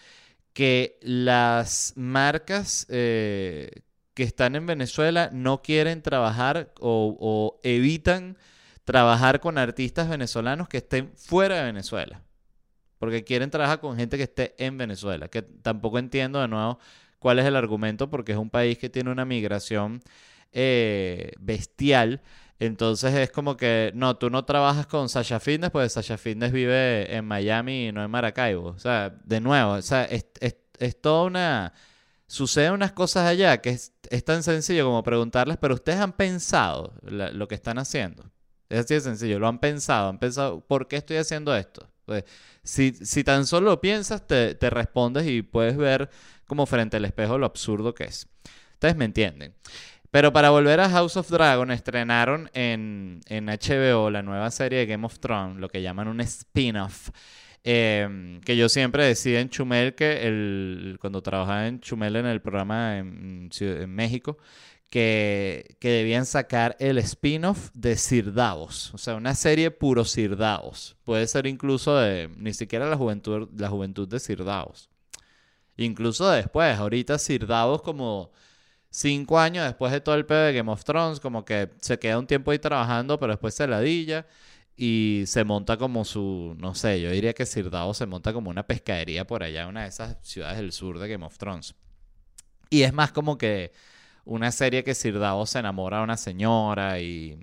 que 0.54 0.98
las 1.02 1.94
marcas 1.96 2.86
eh, 2.90 3.82
que 4.14 4.24
están 4.24 4.56
en 4.56 4.66
Venezuela 4.66 5.30
no 5.34 5.62
quieren 5.62 6.02
trabajar 6.02 6.74
o, 6.80 7.60
evitan 7.64 8.38
trabajar 8.84 9.40
con 9.40 9.58
artistas 9.58 10.10
venezolanos 10.10 10.70
que 10.70 10.78
estén 10.78 11.12
fuera 11.16 11.58
de 11.58 11.66
Venezuela. 11.66 12.24
Porque 12.98 13.24
quieren 13.24 13.52
trabajar 13.52 13.80
con 13.80 13.98
gente 13.98 14.18
que 14.18 14.24
esté 14.24 14.56
en 14.58 14.78
Venezuela. 14.78 15.28
Que 15.28 15.44
tampoco 15.44 16.00
entiendo 16.00 16.42
de 16.42 16.48
nuevo 16.48 16.80
cuál 17.20 17.40
es 17.40 17.46
el 17.46 17.56
argumento, 17.56 18.10
porque 18.10 18.32
es 18.32 18.38
un 18.38 18.50
país 18.50 18.78
que 18.80 18.90
tiene 18.90 19.12
una 19.12 19.26
migración 19.26 20.02
eh, 20.52 21.32
bestial. 21.40 22.22
Entonces 22.60 23.14
es 23.14 23.32
como 23.32 23.56
que, 23.56 23.92
no, 23.94 24.18
tú 24.18 24.30
no 24.30 24.46
trabajas 24.46 24.88
con 24.88 25.10
Sasha 25.10 25.40
Fitness, 25.40 25.72
pues 25.72 25.94
Sasha 25.94 26.18
Fitness 26.18 26.52
vive 26.52 27.16
en 27.16 27.26
Miami 27.26 27.88
y 27.88 27.92
no 27.92 28.04
en 28.04 28.10
Maracaibo. 28.10 28.70
O 28.70 28.80
sea, 28.80 29.10
de 29.24 29.40
nuevo, 29.42 29.74
o 29.74 29.82
sea, 29.82 30.06
es, 30.06 30.26
toda 31.02 31.24
una... 31.24 31.74
Suceden 32.30 32.74
unas 32.74 32.92
cosas 32.92 33.26
allá 33.26 33.62
que 33.62 33.70
es, 33.70 33.94
tan 34.26 34.44
sencillo 34.44 34.86
como 34.86 35.02
preguntarles, 35.02 35.58
pero 35.58 35.76
ustedes 35.76 36.00
han 36.00 36.12
pensado 36.12 36.94
lo 37.04 37.48
que 37.48 37.56
están 37.56 37.78
haciendo. 37.78 38.30
Es 38.70 38.80
así 38.80 38.96
de 38.96 39.02
sencillo, 39.02 39.40
lo 39.40 39.48
han 39.48 39.60
pensado, 39.60 40.10
han 40.10 40.20
pensado, 40.20 40.60
¿por 40.60 40.90
qué 40.90 40.98
estoy 40.98 41.18
haciendo 41.18 41.56
esto? 41.56 41.90
Pues, 42.06 42.26
si, 42.64 42.92
si 42.94 43.24
tan 43.24 43.46
solo 43.46 43.70
lo 43.70 43.82
piensas, 43.82 44.28
te, 44.28 44.56
te 44.56 44.70
respondes 44.70 45.26
y 45.28 45.42
puedes 45.42 45.78
ver 45.78 46.10
como 46.48 46.66
frente 46.66 46.98
al 46.98 47.06
espejo 47.06 47.38
lo 47.38 47.46
absurdo 47.46 47.94
que 47.94 48.06
es. 48.06 48.28
Ustedes 48.74 48.96
me 48.96 49.06
entienden. 49.06 49.56
Pero 50.12 50.32
para 50.32 50.50
volver 50.50 50.80
a 50.80 50.90
House 50.90 51.18
of 51.18 51.30
Dragon, 51.30 51.70
estrenaron 51.72 52.50
en, 52.54 53.22
en 53.28 53.48
HBO 53.48 54.10
la 54.10 54.24
nueva 54.24 54.50
serie 54.52 54.80
de 54.80 54.86
Game 54.86 55.06
of 55.06 55.20
Thrones, 55.20 55.60
lo 55.60 55.68
que 55.68 55.82
llaman 55.82 56.08
un 56.08 56.22
spin-off. 56.22 57.10
Em, 57.70 58.40
que 58.42 58.56
yo 58.56 58.70
siempre 58.70 59.04
decía 59.04 59.42
en 59.42 59.50
Chumel 59.50 59.94
que 59.94 60.26
el, 60.26 60.98
cuando 61.02 61.22
trabajaba 61.22 61.68
en 61.68 61.82
Chumel 61.82 62.16
en 62.16 62.26
el 62.26 62.42
programa 62.42 62.98
en, 62.98 63.50
México, 63.90 64.38
que, 64.90 65.76
que, 65.82 65.90
debían 65.90 66.26
sacar 66.26 66.78
el 66.80 66.98
spin-off 67.00 67.72
de 67.74 67.98
Sir 67.98 68.34
Davos. 68.34 68.94
O 68.94 68.98
sea, 68.98 69.16
una 69.16 69.36
serie 69.36 69.70
puro 69.70 70.06
Sir 70.06 70.38
Davos. 70.38 70.96
Puede 71.04 71.28
ser 71.28 71.46
incluso 71.46 71.98
de 71.98 72.30
ni 72.38 72.54
siquiera 72.54 72.90
la 72.90 72.96
juventud, 72.96 73.50
la 73.58 73.68
juventud 73.68 74.08
de 74.08 74.22
Sir 74.22 74.46
Davos. 74.46 74.90
Incluso 75.76 76.30
después, 76.30 76.78
ahorita 76.78 77.20
Sir 77.20 77.48
Davos 77.48 77.82
como 77.82 78.32
cinco 78.90 79.40
años 79.40 79.66
después 79.66 79.92
de 79.92 80.02
todo 80.02 80.16
el 80.16 80.26
pedo 80.26 80.44
de 80.46 80.54
Game 80.54 80.72
of 80.72 80.84
Thrones, 80.84 81.20
como 81.20 81.46
que 81.46 81.70
se 81.80 82.00
queda 82.00 82.20
un 82.20 82.28
tiempo 82.28 82.52
ahí 82.52 82.60
trabajando, 82.60 83.20
pero 83.20 83.34
después 83.34 83.54
se 83.54 83.68
ladilla 83.68 84.26
y 84.76 85.24
se 85.26 85.44
monta 85.44 85.78
como 85.78 86.06
su, 86.06 86.56
no 86.60 86.76
sé, 86.76 87.02
yo 87.02 87.10
diría 87.12 87.34
que 87.34 87.46
Sir 87.48 87.70
Davos 87.72 87.98
se 87.98 88.06
monta 88.06 88.32
como 88.34 88.50
una 88.52 88.68
pescadería 88.68 89.26
por 89.26 89.44
allá 89.44 89.68
una 89.68 89.84
de 89.84 89.90
esas 89.90 90.18
ciudades 90.22 90.58
del 90.58 90.72
sur 90.72 91.00
de 91.00 91.08
Game 91.10 91.26
of 91.26 91.38
Thrones. 91.38 91.76
Y 92.70 92.84
es 92.84 92.94
más 92.94 93.12
como 93.12 93.38
que 93.38 93.72
una 94.26 94.52
serie 94.52 94.84
que 94.84 94.94
Sir 94.94 95.20
Davos 95.20 95.50
se 95.52 95.60
enamora 95.60 96.00
a 96.00 96.04
una 96.04 96.18
señora 96.18 97.00
y, 97.00 97.40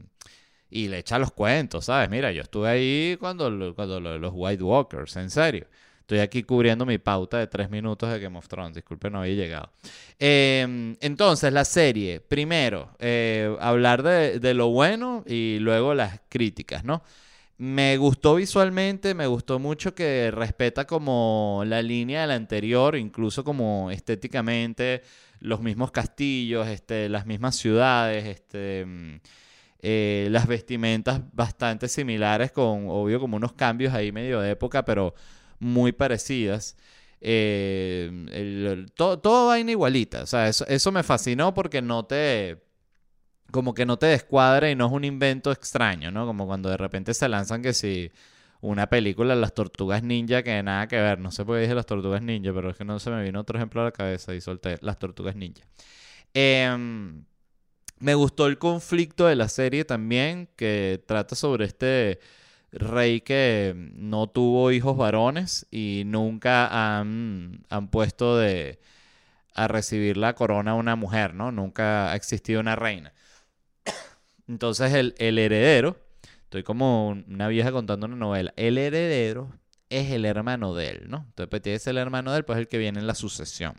y 0.71 0.89
le 0.89 0.99
echa 0.99 1.19
los 1.19 1.33
cuentos, 1.33 1.87
¿sabes? 1.87 2.11
Mira, 2.11 2.33
yo 2.33 2.43
estuve 2.43 2.69
ahí 2.69 3.17
cuando, 3.19 3.75
cuando 3.75 4.01
los 4.01 4.33
White 4.35 4.63
Walkers, 4.63 5.17
en 5.17 5.31
serio. 5.31 5.67
Estoy 6.05 6.19
aquí 6.19 6.43
cubriendo 6.43 6.85
mi 6.85 6.99
pauta 6.99 7.39
de 7.39 7.47
tres 7.47 7.71
minutos 7.71 8.13
de 8.13 8.21
Game 8.21 8.37
of 8.37 8.47
Thrones. 8.47 8.75
Disculpe, 8.75 9.09
no 9.09 9.23
había 9.23 9.37
llegado. 9.37 9.71
Em, 10.19 10.97
entonces, 11.01 11.51
la 11.51 11.65
serie. 11.65 12.21
Primero, 12.21 12.91
eh, 12.99 13.57
hablar 13.59 14.03
de, 14.03 14.39
de, 14.39 14.53
lo 14.53 14.69
bueno 14.69 15.25
y 15.27 15.57
luego 15.61 15.95
las 15.95 16.21
críticas, 16.29 16.85
¿no? 16.85 17.03
Me 17.57 17.97
gustó 17.97 18.35
visualmente, 18.35 19.15
me 19.15 19.27
gustó 19.27 19.59
mucho 19.59 19.95
que 19.95 20.31
respeta 20.31 20.87
como 20.87 21.63
la 21.65 21.81
línea 21.81 22.21
de 22.21 22.27
la 22.27 22.35
anterior, 22.35 22.97
incluso 22.97 23.43
como 23.43 23.91
estéticamente, 23.91 25.01
los 25.41 25.63
mismos 25.63 25.91
castillos, 25.91 26.69
este, 26.69 27.09
las 27.09 27.25
mismas 27.25 27.57
ciudades, 27.57 28.27
este, 28.27 28.85
mm, 28.85 29.21
eh, 29.81 30.29
las 30.31 30.47
vestimentas 30.47 31.23
bastante 31.33 31.89
similares, 31.89 32.53
con 32.53 32.89
obvio 32.89 33.19
como 33.21 33.39
unos 33.39 33.55
cambios 33.55 33.95
ahí 33.95 34.13
medio 34.13 34.41
de 34.41 34.51
época, 34.51 34.85
pero 34.85 35.15
muy 35.65 35.93
parecidas. 35.93 36.77
Eh, 37.21 38.87
todo, 38.95 39.19
todo, 39.19 39.49
vaina 39.49 39.71
igualita. 39.71 40.23
O 40.23 40.27
sea, 40.27 40.49
eso, 40.49 40.67
eso, 40.69 40.93
me 40.93 41.03
fascinó 41.03 41.55
porque 41.55 41.83
no 41.83 42.05
te. 42.05 42.63
Como 43.51 43.75
que 43.75 43.87
no 43.87 43.99
te 43.99 44.07
descuadra 44.07 44.71
y 44.71 44.75
no 44.75 44.87
es 44.87 44.93
un 44.93 45.05
invento 45.05 45.53
extraño, 45.53 46.11
¿no? 46.11 46.27
Como 46.27 46.47
cuando 46.47 46.69
de 46.69 46.77
repente 46.77 47.15
se 47.15 47.29
lanzan 47.29 47.63
que 47.63 47.73
si. 47.73 48.13
Una 48.61 48.89
película, 48.89 49.35
Las 49.35 49.53
Tortugas 49.53 50.03
Ninja, 50.03 50.43
que 50.43 50.63
nada 50.63 50.89
que 50.89 50.97
ver. 50.97 51.19
No 51.19 51.31
sé 51.31 51.45
por 51.45 51.57
qué 51.57 51.63
dije 51.63 51.75
Las 51.75 51.85
Tortugas 51.87 52.23
Ninja, 52.23 52.53
pero 52.55 52.71
es 52.71 52.77
que 52.77 52.85
no 52.85 52.99
se 52.99 53.11
me 53.11 53.23
vino 53.23 53.41
otro 53.41 53.59
ejemplo 53.59 53.83
a 53.83 53.85
la 53.85 53.93
cabeza 53.93 54.35
y 54.35 54.41
solté 54.41 54.79
Las 54.81 54.99
Tortugas 54.99 55.37
Ninja. 55.37 55.65
Em, 56.33 57.25
me 57.99 58.15
gustó 58.15 58.47
el 58.47 58.59
conflicto 58.59 59.27
de 59.27 59.37
la 59.37 59.49
serie 59.49 59.85
también, 59.85 60.49
que 60.57 61.03
trata 61.07 61.37
sobre 61.37 61.67
este 61.67 62.21
rey 62.75 63.21
que 63.21 63.75
no 63.95 64.27
tuvo 64.29 64.71
hijos 64.73 64.97
varones 64.97 65.67
y 65.71 66.03
nunca 66.07 66.99
han, 66.99 67.65
han 67.71 67.89
puesto 67.89 68.37
de 68.37 68.81
a 69.55 69.69
recibir 69.69 70.17
la 70.17 70.35
corona 70.35 70.73
a 70.73 70.75
una 70.75 70.97
mujer, 70.97 71.35
¿no? 71.35 71.53
Nunca 71.53 72.11
ha 72.13 72.17
existido 72.17 72.61
una 72.61 72.77
reina. 72.77 73.13
Entonces 74.49 74.93
el, 74.95 75.15
el 75.19 75.39
heredero, 75.39 75.97
estoy 76.43 76.65
como 76.65 77.11
una 77.11 77.49
vieja 77.49 77.73
contando 77.73 78.07
una 78.07 78.17
novela, 78.17 78.53
el 78.57 78.79
heredero 78.79 79.53
es 79.91 80.11
el 80.11 80.25
hermano 80.25 80.75
de 80.75 80.91
él, 80.91 81.05
¿no? 81.09 81.19
Entonces 81.29 81.49
pues, 81.49 81.63
es 81.67 81.87
el 81.87 81.99
hermano 81.99 82.33
de 82.33 82.39
él, 82.39 82.45
pues 82.45 82.59
el 82.59 82.69
que 82.69 82.79
viene 82.79 82.99
en 82.99 83.07
la 83.07 83.15
sucesión. 83.15 83.75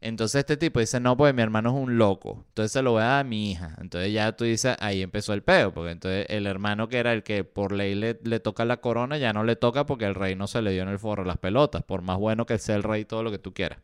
Entonces 0.00 0.40
este 0.40 0.56
tipo 0.56 0.80
dice, 0.80 1.00
no, 1.00 1.16
pues 1.16 1.34
mi 1.34 1.42
hermano 1.42 1.70
es 1.70 1.76
un 1.76 1.96
loco. 1.96 2.44
Entonces 2.48 2.72
se 2.72 2.82
lo 2.82 2.92
voy 2.92 3.02
a 3.02 3.06
dar 3.06 3.20
a 3.20 3.24
mi 3.24 3.52
hija. 3.52 3.74
Entonces 3.80 4.12
ya 4.12 4.32
tú 4.32 4.44
dices, 4.44 4.76
ahí 4.80 5.02
empezó 5.02 5.32
el 5.32 5.42
peo. 5.42 5.72
Porque 5.72 5.92
entonces 5.92 6.26
el 6.28 6.46
hermano 6.46 6.88
que 6.88 6.98
era 6.98 7.12
el 7.12 7.22
que 7.22 7.44
por 7.44 7.72
ley 7.72 7.94
le, 7.94 8.18
le, 8.22 8.40
toca 8.40 8.64
la 8.64 8.78
corona, 8.78 9.16
ya 9.16 9.32
no 9.32 9.44
le 9.44 9.56
toca 9.56 9.86
porque 9.86 10.04
el 10.04 10.14
rey 10.14 10.36
no 10.36 10.46
se 10.46 10.60
le 10.62 10.72
dio 10.72 10.82
en 10.82 10.88
el 10.88 10.98
forro 10.98 11.24
las 11.24 11.38
pelotas. 11.38 11.82
Por 11.84 12.02
más 12.02 12.18
bueno 12.18 12.46
que 12.46 12.58
sea 12.58 12.76
el 12.76 12.82
rey, 12.82 13.04
todo 13.04 13.22
lo 13.22 13.30
que 13.30 13.38
tú 13.38 13.54
quieras. 13.54 13.78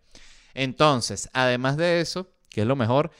Entonces, 0.54 1.30
además 1.32 1.76
de 1.76 2.00
eso, 2.00 2.30
que 2.50 2.62
es 2.62 2.66
lo 2.66 2.76
mejor, 2.76 3.10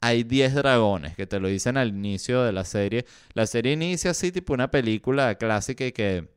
hay 0.00 0.24
10 0.24 0.54
dragones, 0.54 1.16
que 1.16 1.26
te 1.26 1.40
lo 1.40 1.48
dicen 1.48 1.76
al 1.76 1.88
inicio 1.88 2.42
de 2.42 2.52
la 2.52 2.64
serie. 2.64 3.06
La 3.34 3.46
serie 3.46 3.72
inicia 3.72 4.10
así, 4.10 4.32
tipo 4.32 4.52
una 4.52 4.70
película 4.70 5.36
clásica 5.36 5.86
y 5.86 5.92
que 5.92 6.28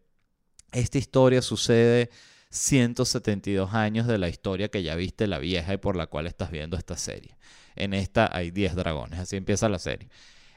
esta 0.72 0.98
historia 0.98 1.42
sucede 1.42 2.10
172 2.50 3.74
años 3.74 4.08
de 4.08 4.18
la 4.18 4.30
historia 4.30 4.70
que 4.70 4.84
ya 4.84 4.96
viste 4.96 5.28
la 5.28 5.40
vieja 5.40 5.74
y 5.74 5.78
por 5.78 5.96
la 5.96 6.08
cual 6.08 6.28
estás 6.28 6.52
viendo 6.52 6.78
esta 6.78 6.98
serie. 6.98 7.38
En 7.76 7.94
esta 7.94 8.30
hay 8.36 8.52
10 8.52 8.76
dragones, 8.76 9.20
así 9.20 9.36
empieza 9.36 9.68
la 9.70 9.80
serie. 9.80 10.10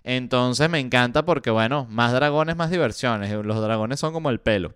Entonces 0.04 0.70
me 0.70 0.78
encanta 0.78 1.24
porque, 1.24 1.50
bueno, 1.50 1.86
más 1.90 2.12
dragones, 2.12 2.56
más 2.56 2.70
diversiones. 2.70 3.30
Los 3.44 3.60
dragones 3.60 4.00
son 4.00 4.12
como 4.12 4.30
el 4.30 4.40
pelo. 4.40 4.74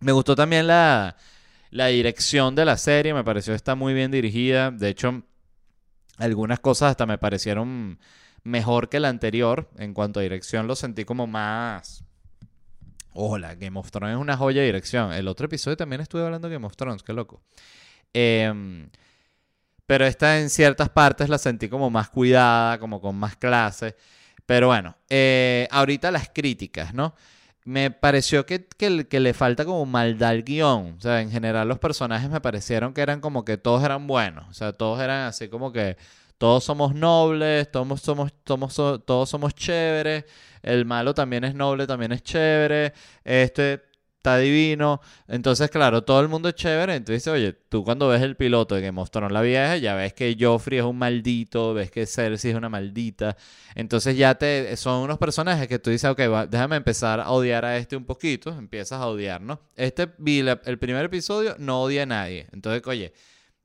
Me 0.00 0.12
gustó 0.12 0.34
también 0.34 0.66
la, 0.66 1.16
la 1.70 1.86
dirección 1.86 2.54
de 2.54 2.64
la 2.64 2.76
serie, 2.76 3.14
me 3.14 3.24
pareció 3.24 3.54
está 3.54 3.74
muy 3.74 3.94
bien 3.94 4.10
dirigida. 4.10 4.70
De 4.70 4.88
hecho, 4.88 5.22
algunas 6.18 6.60
cosas 6.60 6.90
hasta 6.90 7.06
me 7.06 7.18
parecieron 7.18 7.98
mejor 8.42 8.88
que 8.88 9.00
la 9.00 9.08
anterior. 9.08 9.70
En 9.78 9.94
cuanto 9.94 10.20
a 10.20 10.22
dirección, 10.22 10.66
lo 10.66 10.76
sentí 10.76 11.04
como 11.04 11.26
más 11.26 12.03
Hola, 13.16 13.54
Game 13.54 13.78
of 13.78 13.92
Thrones 13.92 14.16
es 14.16 14.20
una 14.20 14.36
joya 14.36 14.60
de 14.60 14.66
dirección. 14.66 15.12
El 15.12 15.28
otro 15.28 15.46
episodio 15.46 15.76
también 15.76 16.00
estuve 16.00 16.24
hablando 16.24 16.48
de 16.48 16.54
Game 16.54 16.66
of 16.66 16.76
Thrones, 16.76 17.04
qué 17.04 17.12
loco. 17.12 17.40
Em, 18.12 18.90
pero 19.86 20.04
esta 20.04 20.40
en 20.40 20.50
ciertas 20.50 20.88
partes 20.90 21.28
la 21.28 21.38
sentí 21.38 21.68
como 21.68 21.90
más 21.90 22.10
cuidada, 22.10 22.78
como 22.78 23.00
con 23.00 23.14
más 23.16 23.36
clase. 23.36 23.94
Pero 24.46 24.66
bueno, 24.68 24.96
eh, 25.08 25.68
ahorita 25.70 26.10
las 26.10 26.28
críticas, 26.30 26.92
¿no? 26.92 27.14
Me 27.64 27.92
pareció 27.92 28.46
que, 28.46 28.66
que, 28.66 29.06
que, 29.08 29.20
le 29.20 29.32
falta 29.32 29.64
como 29.64 29.86
maldad 29.86 30.30
al 30.30 30.42
guion. 30.42 30.96
O 30.98 31.00
sea, 31.00 31.20
en 31.20 31.30
general 31.30 31.68
los 31.68 31.78
personajes 31.78 32.28
me 32.30 32.40
parecieron 32.40 32.94
que 32.94 33.00
eran 33.02 33.20
como 33.20 33.44
que 33.44 33.58
todos 33.58 33.84
eran 33.84 34.06
buenos. 34.08 34.48
O 34.50 34.54
sea, 34.54 34.72
todos 34.72 35.00
eran 35.00 35.28
así 35.28 35.48
como 35.48 35.72
que 35.72 35.96
todos 36.44 36.62
somos 36.62 36.94
nobles, 36.94 37.72
todos 37.72 38.02
somos, 38.02 38.30
somos, 38.44 38.74
todos 39.06 39.30
somos 39.30 39.54
chéveres, 39.54 40.26
el 40.62 40.84
malo 40.84 41.14
también 41.14 41.42
es 41.42 41.54
noble, 41.54 41.86
también 41.86 42.12
es 42.12 42.22
chévere, 42.22 42.92
este 43.24 43.82
está 44.18 44.36
divino. 44.36 45.00
Entonces, 45.26 45.70
claro, 45.70 46.04
todo 46.04 46.20
el 46.20 46.28
mundo 46.28 46.50
es 46.50 46.54
chévere. 46.54 46.96
Entonces, 46.96 47.26
oye, 47.28 47.54
tú 47.70 47.82
cuando 47.82 48.08
ves 48.08 48.20
el 48.20 48.36
piloto 48.36 48.74
de 48.74 48.82
que 48.82 48.92
mostraron 48.92 49.32
la 49.32 49.40
vieja, 49.40 49.78
ya 49.78 49.94
ves 49.94 50.12
que 50.12 50.36
Joffrey 50.38 50.80
es 50.80 50.84
un 50.84 50.98
maldito, 50.98 51.72
ves 51.72 51.90
que 51.90 52.04
Cersei 52.04 52.50
es 52.50 52.56
una 52.58 52.68
maldita. 52.68 53.38
Entonces 53.74 54.14
ya 54.14 54.34
te 54.34 54.76
son 54.76 55.00
unos 55.02 55.16
personajes 55.16 55.66
que 55.66 55.78
tú 55.78 55.88
dices, 55.88 56.10
ok, 56.10 56.20
déjame 56.50 56.76
empezar 56.76 57.20
a 57.20 57.30
odiar 57.30 57.64
a 57.64 57.78
este 57.78 57.96
un 57.96 58.04
poquito. 58.04 58.50
Empiezas 58.50 59.00
a 59.00 59.06
odiar, 59.06 59.40
¿no? 59.40 59.62
Este, 59.76 60.10
el 60.26 60.78
primer 60.78 61.06
episodio 61.06 61.56
no 61.58 61.80
odia 61.84 62.02
a 62.02 62.06
nadie. 62.06 62.48
Entonces, 62.52 62.82
oye, 62.86 63.14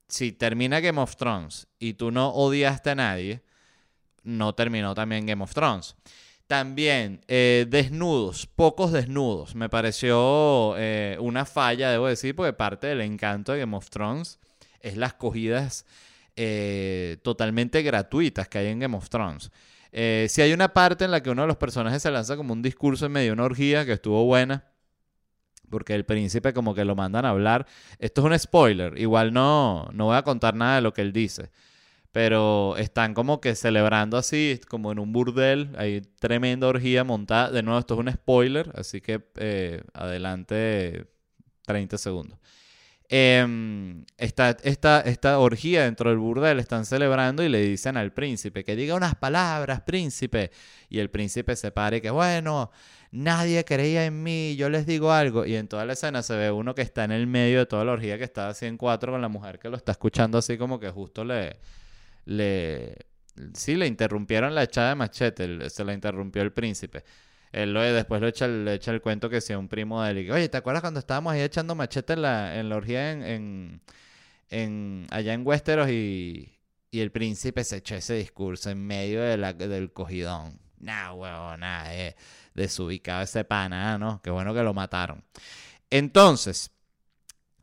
si 0.10 0.32
termina 0.32 0.80
Game 0.80 1.00
of 1.00 1.16
Thrones 1.16 1.68
y 1.80 1.94
tú 1.94 2.12
no 2.12 2.30
odiaste 2.30 2.90
a 2.90 2.96
nadie, 2.96 3.44
no 4.24 4.54
terminó 4.54 4.96
también 4.96 5.26
Game 5.26 5.44
of 5.44 5.54
Thrones. 5.54 5.96
También 6.48 7.22
eh, 7.28 7.68
desnudos, 7.70 8.48
pocos 8.48 8.92
desnudos. 8.92 9.54
Me 9.54 9.70
pareció 9.70 10.74
eh, 10.78 11.16
una 11.20 11.46
falla, 11.46 11.92
debo 11.92 12.08
decir, 12.08 12.36
porque 12.36 12.54
parte 12.54 12.88
del 12.88 13.02
encanto 13.02 13.52
de 13.52 13.60
Game 13.60 13.78
of 13.78 13.90
Thrones 13.90 14.40
es 14.82 14.98
las 14.98 15.14
cogidas 15.14 15.86
eh, 16.36 17.18
totalmente 17.22 17.84
gratuitas 17.84 18.48
que 18.48 18.58
hay 18.58 18.68
en 18.68 18.80
Game 18.80 18.98
of 18.98 19.10
Thrones. 19.10 19.52
si 19.92 20.42
hay 20.42 20.54
una 20.54 20.74
parte 20.74 21.06
en 21.06 21.12
la 21.12 21.22
que 21.22 21.30
uno 21.30 21.44
de 21.44 21.48
los 21.48 21.58
personajes 21.58 22.02
se 22.02 22.10
lanza 22.10 22.36
como 22.36 22.54
un 22.54 22.64
discurso 22.64 23.06
en 23.06 23.12
medio 23.12 23.28
de 23.28 23.34
una 23.34 23.44
orgía 23.44 23.86
que 23.86 23.94
estuvo 23.94 24.26
buena, 24.26 24.66
porque 25.70 25.96
el 25.96 26.06
príncipe 26.06 26.54
como 26.54 26.74
que 26.76 26.86
lo 26.86 26.96
mandan 26.96 27.26
a 27.26 27.30
hablar. 27.30 27.66
Esto 28.00 28.22
es 28.22 28.26
un 28.26 28.40
spoiler, 28.40 28.98
igual 29.00 29.34
no, 29.34 29.90
no 29.94 30.06
voy 30.06 30.18
a 30.18 30.24
contar 30.24 30.56
nada 30.56 30.76
de 30.76 30.82
lo 30.82 30.94
que 30.94 31.02
él 31.02 31.14
dice. 31.14 31.50
Pero 32.12 32.76
están 32.78 33.14
como 33.14 33.40
que 33.40 33.56
celebrando 33.56 34.18
así, 34.18 34.60
como 34.68 34.92
en 34.92 35.00
un 35.00 35.14
burdel, 35.14 35.70
hay 35.78 36.02
tremenda 36.20 36.68
orgía 36.68 37.04
montada. 37.04 37.52
De 37.52 37.62
nuevo, 37.62 37.80
esto 37.80 37.94
es 37.94 38.00
un 38.00 38.12
spoiler, 38.12 38.72
así 38.76 39.00
que 39.00 39.22
eh, 39.36 39.84
adelante 39.94 41.06
30 41.66 41.98
segundos. 42.00 42.40
Em, 43.12 44.06
esta, 44.18 44.52
esta, 44.64 45.02
esta 45.02 45.40
orgía 45.40 45.86
dentro 45.86 46.12
del 46.12 46.20
burdel 46.20 46.60
están 46.60 46.86
celebrando 46.86 47.42
y 47.44 47.50
le 47.50 47.60
dicen 47.62 47.98
al 47.98 48.14
príncipe 48.14 48.64
que 48.64 48.76
diga 48.76 48.94
unas 48.94 49.16
palabras, 49.16 49.82
príncipe. 49.82 50.52
Y 50.90 51.00
el 51.00 51.10
príncipe 51.10 51.56
se 51.56 51.72
para 51.72 51.98
y 51.98 52.02
que, 52.02 52.12
bueno, 52.12 52.70
nadie 53.12 53.66
creía 53.66 54.06
en 54.06 54.22
mí, 54.22 54.56
yo 54.56 54.70
les 54.70 54.86
digo 54.86 55.12
algo. 55.12 55.46
Y 55.46 55.56
en 55.56 55.68
toda 55.68 55.86
la 55.86 55.94
escena 55.94 56.22
se 56.22 56.36
ve 56.36 56.52
uno 56.52 56.76
que 56.76 56.84
está 56.84 57.04
en 57.04 57.12
el 57.12 57.26
medio 57.26 57.60
de 57.60 57.66
toda 57.66 57.84
la 57.84 57.94
orgía 57.94 58.18
que 58.20 58.26
está 58.26 58.50
así 58.50 58.68
en 58.68 58.78
cuatro 58.78 59.12
con 59.12 59.22
la 59.22 59.28
mujer 59.30 59.58
que 59.58 59.70
lo 59.70 59.78
está 59.78 59.92
escuchando 59.92 60.38
así 60.38 60.58
como 60.58 60.80
que 60.80 60.90
justo 60.92 61.26
le... 61.26 61.58
le 62.26 62.96
sí, 63.54 63.76
le 63.76 63.88
interrumpieron 63.88 64.54
la 64.54 64.64
echada 64.64 64.90
de 64.90 64.96
machete, 64.96 65.70
se 65.70 65.84
la 65.84 65.94
interrumpió 65.94 66.44
el 66.44 66.52
príncipe. 66.54 67.04
Él 67.52 67.74
lo, 67.74 67.82
después 67.82 68.22
lo 68.22 68.28
echa, 68.28 68.48
le 68.48 68.76
echa 68.76 68.92
el 68.92 69.02
cuento 69.02 69.30
que 69.30 69.42
sea 69.42 69.58
un 69.58 69.68
primo 69.68 70.04
de 70.04 70.12
él. 70.12 70.18
Y, 70.20 70.32
Oye, 70.32 70.50
¿te 70.50 70.58
acuerdas 70.58 70.82
cuando 70.82 71.00
estábamos 71.00 71.34
ahí 71.34 71.42
echando 71.42 71.76
machete 71.76 72.14
en 72.14 72.22
la, 72.22 72.60
en 72.60 72.70
la 72.70 72.76
orgía 72.76 73.12
en, 73.12 73.82
en, 74.50 75.08
allá 75.10 75.34
en 75.34 75.46
Westeros 75.46 75.90
y, 75.90 76.60
y 76.92 77.00
el 77.00 77.12
príncipe 77.12 77.64
se 77.64 77.78
echó 77.78 77.96
ese 77.96 78.16
discurso 78.16 78.70
en 78.70 78.86
medio 78.86 79.22
de 79.22 79.38
la, 79.38 79.54
del 79.54 79.92
cogidón? 79.92 80.60
Nah, 80.80 81.14
huevón, 81.14 81.60
nada, 81.60 81.94
eh, 81.96 82.16
desubicado 82.54 83.24
ese 83.24 83.44
pana, 83.44 83.98
¿no? 83.98 84.22
Qué 84.22 84.30
bueno 84.30 84.54
que 84.54 84.64
lo 84.64 84.74
mataron. 84.74 85.24
Entonces, 85.90 86.72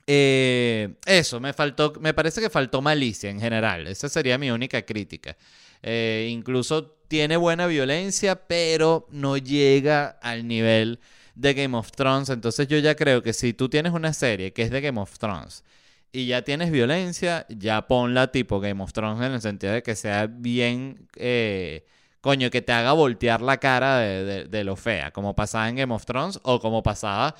eh, 0.07 0.97
eso, 1.05 1.41
me 1.41 1.53
faltó, 1.53 1.95
me 2.01 2.15
parece 2.15 2.41
que 2.41 2.51
faltó 2.51 2.83
malicia 2.83 3.31
en 3.31 3.41
general. 3.41 3.87
Esa 3.87 4.09
sería 4.09 4.39
mi 4.39 4.51
única 4.51 4.83
crítica. 4.83 5.37
Eh, 5.83 6.29
incluso 6.31 6.96
tiene 7.09 7.37
buena 7.37 7.67
violencia, 7.67 8.47
pero 8.47 9.07
no 9.11 9.37
llega 9.37 10.19
al 10.23 10.47
nivel 10.47 11.01
de 11.37 11.55
Game 11.55 11.77
of 11.77 11.93
Thrones. 11.93 12.31
Entonces 12.31 12.67
yo 12.69 12.79
ya 12.79 12.97
creo 12.97 13.23
que 13.23 13.33
si 13.33 13.53
tú 13.53 13.69
tienes 13.69 13.93
una 13.93 14.13
serie 14.13 14.53
que 14.53 14.63
es 14.63 14.71
de 14.71 14.81
Game 14.81 15.01
of 15.01 15.19
Thrones 15.19 15.65
y 16.13 16.27
ya 16.27 16.43
tienes 16.43 16.71
violencia, 16.71 17.47
ya 17.49 17.87
ponla 17.87 18.33
tipo 18.33 18.61
Game 18.61 18.83
of 18.83 18.93
Thrones 18.93 19.25
en 19.25 19.33
el 19.35 19.41
sentido 19.41 19.73
de 19.75 19.83
que 19.83 19.95
sea 19.95 20.27
bien, 20.27 21.09
eh, 21.17 21.85
coño, 22.21 22.51
que 22.51 22.63
te 22.63 22.73
haga 22.73 22.93
voltear 22.93 23.43
la 23.43 23.59
cara 23.59 23.99
de, 23.99 24.65
lo 24.65 24.77
fea, 24.77 25.13
como 25.13 25.35
pasaba 25.35 25.69
en 25.69 25.77
Game 25.77 25.95
of 25.95 26.05
Thrones 26.07 26.41
o 26.43 26.61
como 26.61 26.83
pasaba... 26.83 27.35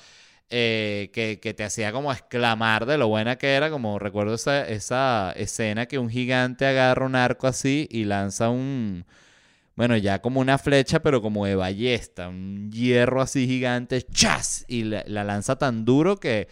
Eh, 0.49 1.09
que, 1.11 1.41
que, 1.41 1.53
te 1.53 1.65
hacía 1.65 1.91
como 1.91 2.09
exclamar 2.09 2.85
de 2.85 2.97
lo 2.97 3.09
buena 3.09 3.37
que 3.37 3.55
era, 3.55 3.69
como 3.69 3.99
recuerdo 3.99 4.35
esa, 4.35 4.65
esa 4.65 5.33
escena 5.35 5.87
que 5.87 5.99
un 5.99 6.09
gigante 6.09 6.65
agarra 6.65 7.05
un 7.05 7.17
arco 7.17 7.47
así 7.47 7.85
y 7.91 8.05
lanza 8.05 8.49
un, 8.49 9.05
bueno, 9.77 9.95
ya 9.95 10.23
como 10.23 10.41
una 10.41 10.57
flecha, 10.57 11.03
pero 11.03 11.21
como 11.21 11.45
de 11.45 11.53
ballesta, 11.55 12.29
un 12.29 12.71
hierro 12.71 13.21
así 13.21 13.45
gigante, 13.45 14.01
¡chas! 14.01 14.65
Y 14.67 14.83
la, 14.83 15.03
lanza 15.05 15.55
tan 15.55 15.85
duro 15.85 16.19
que 16.19 16.47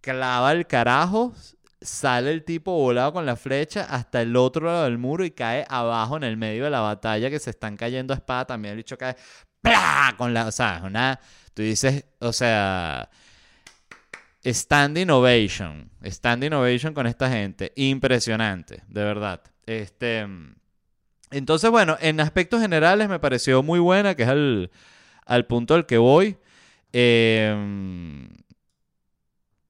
clava 0.00 0.50
el 0.50 0.66
carajo, 0.66 1.32
sale 1.80 2.32
el 2.32 2.42
tipo 2.42 2.72
volado 2.72 3.12
con 3.12 3.26
la 3.26 3.36
flecha 3.36 3.84
hasta 3.84 4.22
el 4.22 4.34
otro 4.34 4.66
lado 4.66 4.84
del 4.84 4.98
muro 4.98 5.24
y 5.24 5.30
cae 5.30 5.64
abajo 5.68 6.16
en 6.16 6.24
el 6.24 6.36
medio 6.36 6.64
de 6.64 6.70
la 6.70 6.80
batalla 6.80 7.30
que 7.30 7.38
se 7.38 7.50
están 7.50 7.76
cayendo 7.76 8.12
a 8.12 8.16
espada. 8.16 8.44
También 8.44 8.72
el 8.72 8.78
bicho 8.78 8.98
cae, 8.98 9.14
¡plá! 9.62 10.12
Con 10.18 10.34
la, 10.34 10.48
o 10.48 10.52
sea, 10.52 10.82
una, 10.84 11.20
tú 11.54 11.62
dices, 11.62 12.06
o 12.18 12.32
sea, 12.32 13.08
standing 14.44 15.10
ovation, 15.10 15.92
standing 16.04 16.54
ovation 16.54 16.92
con 16.92 17.06
esta 17.06 17.30
gente, 17.30 17.72
impresionante, 17.76 18.82
de 18.88 19.04
verdad. 19.04 19.42
Este... 19.64 20.26
Entonces, 21.30 21.70
bueno, 21.70 21.96
en 22.00 22.20
aspectos 22.20 22.60
generales 22.60 23.08
me 23.08 23.18
pareció 23.18 23.62
muy 23.62 23.80
buena, 23.80 24.14
que 24.14 24.22
es 24.22 24.28
al, 24.28 25.46
punto 25.46 25.74
al 25.74 25.86
que 25.86 25.98
voy. 25.98 26.36
Em, 26.92 28.28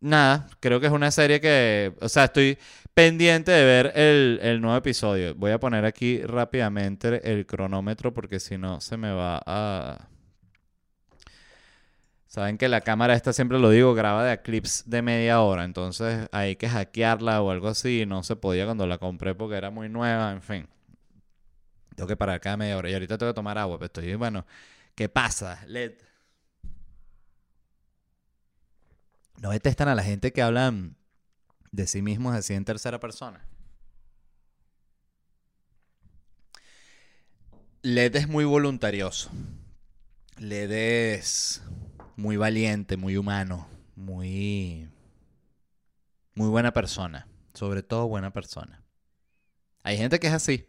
nada, 0.01 0.49
creo 0.61 0.81
que 0.81 0.87
es 0.87 0.93
una 0.93 1.11
serie 1.11 1.41
que, 1.41 1.95
o 2.01 2.09
sea, 2.09 2.25
estoy 2.25 2.59
pendiente 2.95 3.53
de 3.53 3.65
ver 3.65 3.93
el, 3.97 4.39
el, 4.43 4.61
nuevo 4.61 4.77
episodio. 4.77 5.35
Voy 5.35 5.51
a 5.53 5.61
poner 5.61 5.85
aquí 5.85 6.23
rápidamente 6.23 7.31
el 7.33 7.47
cronómetro 7.47 8.13
porque 8.15 8.41
si 8.41 8.59
no 8.59 8.81
se 8.81 8.97
me 8.97 9.13
va 9.13 9.41
a... 9.47 10.09
Saben 12.27 12.59
que 12.59 12.69
la 12.69 12.83
cámara 12.83 13.15
esta, 13.15 13.33
siempre 13.33 13.59
lo 13.59 13.71
digo, 13.71 13.95
graba 13.95 14.25
de 14.25 14.43
clips 14.43 14.85
de 14.87 15.01
media 15.01 15.41
hora, 15.41 15.65
entonces 15.65 16.29
hay 16.33 16.57
que 16.57 16.69
hackearla 16.69 17.41
o 17.41 17.51
algo 17.51 17.69
así. 17.69 18.05
No 18.07 18.23
se 18.25 18.37
podía 18.37 18.67
cuando 18.67 18.87
la 18.87 18.99
compré 18.99 19.35
porque 19.35 19.57
era 19.57 19.71
muy 19.71 19.89
nueva, 19.89 20.33
en 20.33 20.43
fin. 20.43 20.69
Tengo 21.97 22.07
que 22.07 22.17
parar 22.17 22.41
cada 22.41 22.57
media 22.57 22.77
hora. 22.77 22.91
Y 22.91 22.95
ahorita 22.95 23.19
tengo 23.19 23.33
que 23.33 23.37
tomar 23.37 23.59
agua. 23.59 23.79
Pero 23.79 23.87
estoy, 23.87 24.15
bueno, 24.15 24.47
¿qué 24.95 25.09
pasa? 25.09 25.65
LED. 25.67 25.95
No 29.43 29.51
detestan 29.51 29.89
a 29.89 29.95
la 29.95 30.03
gente 30.05 30.33
que 30.33 30.43
hablan 30.43 30.97
de 31.73 31.87
sí 31.87 32.03
mismos 32.03 32.35
así 32.35 32.55
en 32.55 32.65
tercera 32.65 33.01
persona. 33.01 33.45
LED 37.83 38.17
es 38.17 38.29
muy 38.29 38.45
voluntarioso. 38.45 39.31
LED 40.39 41.15
es 41.15 41.63
muy 42.17 42.37
valiente, 42.37 42.97
muy 42.97 43.17
humano, 43.17 43.69
muy 43.95 44.89
muy 46.35 46.49
buena 46.49 46.73
persona, 46.73 47.27
sobre 47.55 47.83
todo 47.83 48.07
buena 48.09 48.33
persona. 48.33 48.83
Hay 49.83 49.97
gente 49.97 50.21
que 50.21 50.27
es 50.27 50.33
así. 50.35 50.69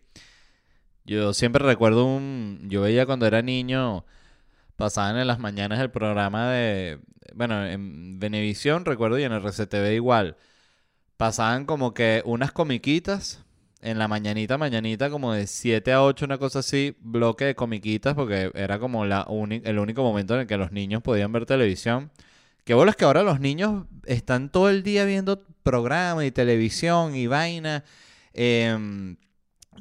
Yo 1.07 1.33
siempre 1.33 1.65
recuerdo 1.65 2.05
un... 2.05 2.67
Yo 2.69 2.81
veía 2.81 3.05
cuando 3.05 3.25
era 3.25 3.41
niño, 3.41 4.05
pasaban 4.75 5.17
en 5.17 5.27
las 5.27 5.39
mañanas 5.39 5.79
el 5.79 5.89
programa 5.89 6.51
de... 6.51 6.99
Bueno, 7.33 7.65
en 7.65 8.19
Venevisión 8.19 8.85
recuerdo 8.85 9.17
y 9.17 9.23
en 9.23 9.31
el 9.31 9.41
RCTV 9.41 9.93
igual. 9.95 10.37
Pasaban 11.17 11.65
como 11.65 11.93
que 11.93 12.21
unas 12.25 12.51
comiquitas 12.51 13.43
en 13.81 13.99
la 13.99 14.07
mañanita, 14.07 14.57
mañanita, 14.57 15.09
como 15.09 15.33
de 15.33 15.47
7 15.47 15.93
a 15.93 16.03
8, 16.03 16.25
una 16.25 16.37
cosa 16.37 16.59
así, 16.59 16.95
bloque 16.99 17.45
de 17.45 17.55
comiquitas, 17.55 18.13
porque 18.15 18.51
era 18.55 18.79
como 18.79 19.05
la 19.05 19.25
el 19.63 19.79
único 19.79 20.03
momento 20.03 20.33
en 20.35 20.41
el 20.41 20.47
que 20.47 20.57
los 20.57 20.71
niños 20.71 21.01
podían 21.03 21.31
ver 21.31 21.45
televisión. 21.45 22.11
Qué 22.65 22.73
es 22.73 22.95
que 22.97 23.05
ahora 23.05 23.23
los 23.23 23.39
niños 23.39 23.85
están 24.05 24.51
todo 24.51 24.69
el 24.69 24.83
día 24.83 25.05
viendo 25.05 25.41
programas 25.63 26.25
y 26.25 26.31
televisión 26.31 27.15
y 27.15 27.27
vaina. 27.27 27.85
Eh, 28.33 29.15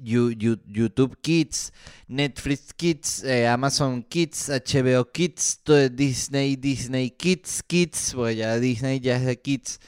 YouTube 0.03 1.17
Kids, 1.21 1.73
Netflix 2.09 2.73
Kids, 2.75 3.25
eh, 3.25 3.47
Amazon 3.47 4.03
Kids, 4.03 4.49
HBO 4.49 5.11
Kids, 5.11 5.61
Disney, 5.93 6.57
Disney 6.57 7.11
Kids, 7.11 7.63
Kids, 7.63 8.13
pues 8.15 8.37
ya 8.37 8.59
Disney 8.59 9.01
ya 9.01 9.17
es 9.17 9.27
de 9.27 9.41
Kids. 9.41 9.81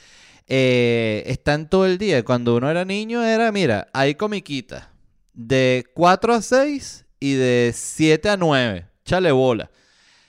Eh, 0.47 1.23
están 1.27 1.69
todo 1.69 1.85
el 1.85 1.97
día. 1.97 2.23
Cuando 2.25 2.55
uno 2.55 2.69
era 2.69 2.83
niño 2.85 3.23
era, 3.23 3.51
mira, 3.51 3.87
hay 3.93 4.15
comiquitas 4.15 4.87
de 5.33 5.85
4 5.93 6.33
a 6.33 6.41
6 6.41 7.05
y 7.19 7.33
de 7.33 7.71
7 7.75 8.29
a 8.29 8.37
9. 8.37 8.85
Chale 9.05 9.31
bola. 9.31 9.69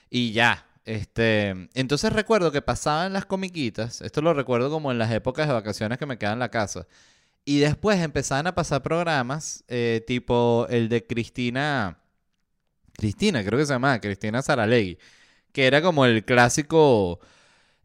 Y 0.09 0.31
ya. 0.31 0.67
Este, 0.83 1.69
entonces 1.75 2.11
recuerdo 2.11 2.51
que 2.51 2.61
pasaban 2.61 3.13
las 3.13 3.25
comiquitas, 3.25 4.01
esto 4.01 4.21
lo 4.21 4.33
recuerdo 4.33 4.71
como 4.71 4.91
en 4.91 4.97
las 4.97 5.11
épocas 5.11 5.47
de 5.47 5.53
vacaciones 5.53 5.99
que 5.99 6.07
me 6.07 6.17
quedan 6.17 6.33
en 6.33 6.39
la 6.39 6.49
casa 6.49 6.87
y 7.45 7.59
después 7.59 7.99
empezaban 7.99 8.47
a 8.47 8.55
pasar 8.55 8.83
programas 8.83 9.63
eh, 9.67 10.03
tipo 10.07 10.67
el 10.69 10.89
de 10.89 11.05
Cristina. 11.07 11.99
Cristina, 12.93 13.43
creo 13.43 13.59
que 13.59 13.65
se 13.65 13.73
llamaba, 13.73 13.99
Cristina 13.99 14.41
Saralegui. 14.41 14.97
Que 15.51 15.67
era 15.67 15.81
como 15.81 16.05
el 16.05 16.23
clásico. 16.25 17.19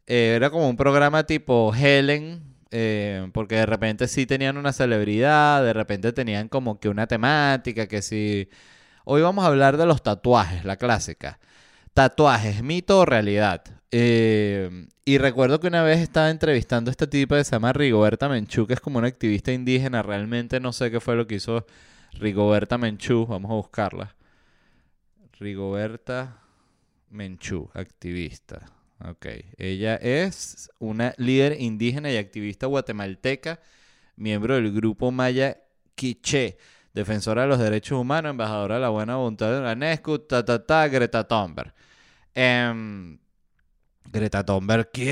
Eh, 0.05 0.33
era 0.35 0.49
como 0.49 0.69
un 0.69 0.77
programa 0.77 1.25
tipo 1.25 1.73
Helen. 1.75 2.55
Eh, 2.71 3.29
porque 3.33 3.55
de 3.55 3.65
repente 3.65 4.07
sí 4.07 4.25
tenían 4.25 4.57
una 4.57 4.73
celebridad, 4.73 5.63
de 5.63 5.73
repente 5.73 6.11
tenían 6.11 6.49
como 6.49 6.79
que 6.79 6.89
una 6.89 7.07
temática, 7.07 7.87
que 7.87 8.01
si... 8.01 8.49
Hoy 9.05 9.21
vamos 9.21 9.45
a 9.45 9.47
hablar 9.47 9.77
de 9.77 9.85
los 9.85 10.03
tatuajes, 10.03 10.65
la 10.65 10.75
clásica. 10.77 11.39
Tatuajes, 11.97 12.61
mito 12.61 12.99
o 12.99 13.05
realidad. 13.07 13.63
Eh, 13.89 14.85
y 15.03 15.17
recuerdo 15.17 15.59
que 15.59 15.65
una 15.65 15.81
vez 15.81 15.97
estaba 15.97 16.29
entrevistando 16.29 16.89
a 16.89 16.91
esta 16.91 17.09
tipa 17.09 17.37
que 17.37 17.43
se 17.43 17.53
llama 17.53 17.73
Rigoberta 17.73 18.29
Menchú, 18.29 18.67
que 18.67 18.75
es 18.75 18.79
como 18.79 18.99
una 18.99 19.07
activista 19.07 19.51
indígena. 19.51 20.03
Realmente 20.03 20.59
no 20.59 20.73
sé 20.73 20.91
qué 20.91 20.99
fue 20.99 21.15
lo 21.15 21.25
que 21.25 21.33
hizo 21.33 21.65
Rigoberta 22.13 22.77
Menchú. 22.77 23.25
Vamos 23.25 23.49
a 23.49 23.55
buscarla. 23.55 24.15
Rigoberta 25.39 26.37
Menchú, 27.09 27.71
activista. 27.73 28.71
Ok. 29.03 29.25
Ella 29.57 29.95
es 29.95 30.69
una 30.77 31.15
líder 31.17 31.59
indígena 31.59 32.11
y 32.11 32.17
activista 32.17 32.67
guatemalteca, 32.67 33.59
miembro 34.17 34.53
del 34.53 34.71
grupo 34.71 35.09
Maya 35.09 35.63
Quiché, 35.95 36.59
defensora 36.93 37.41
de 37.41 37.47
los 37.47 37.57
derechos 37.57 37.99
humanos, 37.99 38.29
embajadora 38.29 38.75
de 38.75 38.81
la 38.81 38.89
buena 38.89 39.15
voluntad 39.15 39.51
de 39.51 39.61
la 39.61 39.73
UNESCO, 39.73 40.21
ta, 40.21 40.45
ta, 40.45 40.63
ta, 40.63 40.87
Greta 40.89 41.27
Thunberg. 41.27 41.73
Eh, 42.39 43.17
Greta 44.11 44.45
Thunberg, 44.45 44.91
¿quién 44.91 45.07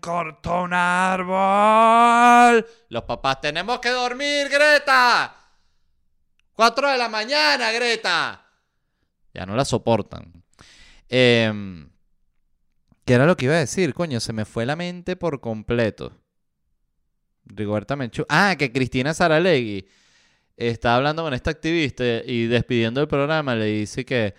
cortó 0.00 0.62
un 0.62 0.72
árbol? 0.74 2.66
Los 2.88 3.04
papás, 3.04 3.40
tenemos 3.42 3.78
que 3.78 3.90
dormir, 3.90 4.48
Greta. 4.48 5.36
Cuatro 6.52 6.90
de 6.90 6.98
la 6.98 7.08
mañana, 7.08 7.70
Greta. 7.70 8.44
Ya 9.32 9.46
no 9.46 9.54
la 9.54 9.64
soportan. 9.64 10.42
Em, 11.08 11.90
¿Qué 13.04 13.14
era 13.14 13.24
lo 13.24 13.36
que 13.36 13.44
iba 13.44 13.54
a 13.54 13.58
decir? 13.58 13.94
Coño, 13.94 14.18
se 14.18 14.32
me 14.32 14.44
fue 14.44 14.66
la 14.66 14.74
mente 14.74 15.14
por 15.14 15.40
completo. 15.40 16.10
Rigoberta 17.44 17.94
Menchú. 17.94 18.26
Ah, 18.28 18.56
que 18.58 18.72
Cristina 18.72 19.14
Saralegui 19.14 19.86
está 20.56 20.96
hablando 20.96 21.22
con 21.22 21.34
esta 21.34 21.52
activista 21.52 22.02
y 22.04 22.48
despidiendo 22.48 23.00
el 23.00 23.06
programa 23.06 23.54
le 23.54 23.66
dice 23.66 24.04
que... 24.04 24.34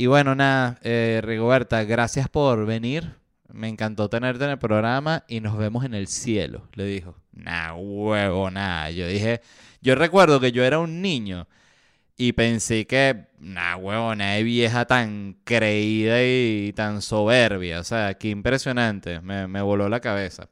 Y 0.00 0.06
bueno, 0.06 0.36
nada, 0.36 0.78
eh, 0.84 1.20
Rigoberta, 1.24 1.82
gracias 1.82 2.28
por 2.28 2.64
venir. 2.66 3.16
Me 3.52 3.66
encantó 3.66 4.08
tenerte 4.08 4.44
en 4.44 4.50
el 4.50 4.58
programa 4.60 5.24
y 5.26 5.40
nos 5.40 5.58
vemos 5.58 5.84
en 5.84 5.92
el 5.92 6.06
cielo, 6.06 6.68
le 6.74 6.84
dijo. 6.84 7.16
Nah, 7.32 7.74
huevo, 7.74 8.48
nada. 8.48 8.92
Yo 8.92 9.08
dije, 9.08 9.40
yo 9.80 9.96
recuerdo 9.96 10.38
que 10.38 10.52
yo 10.52 10.62
era 10.62 10.78
un 10.78 11.02
niño 11.02 11.48
y 12.16 12.30
pensé 12.30 12.86
que, 12.86 13.26
nah, 13.40 13.74
huevo, 13.74 14.14
de 14.14 14.44
vieja 14.44 14.84
tan 14.84 15.36
creída 15.42 16.22
y 16.22 16.72
tan 16.76 17.02
soberbia. 17.02 17.80
O 17.80 17.84
sea, 17.84 18.14
qué 18.14 18.28
impresionante. 18.28 19.20
Me, 19.20 19.48
me 19.48 19.62
voló 19.62 19.88
la 19.88 19.98
cabeza. 19.98 20.48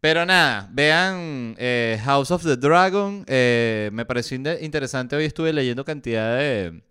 Pero 0.00 0.24
nada, 0.24 0.70
vean 0.72 1.56
eh, 1.58 2.00
House 2.04 2.30
of 2.30 2.42
the 2.42 2.56
Dragon. 2.56 3.24
Eh, 3.28 3.90
me 3.92 4.06
pareció 4.06 4.38
interesante. 4.62 5.14
Hoy 5.14 5.26
estuve 5.26 5.52
leyendo 5.52 5.84
cantidad 5.84 6.38
de, 6.38 6.82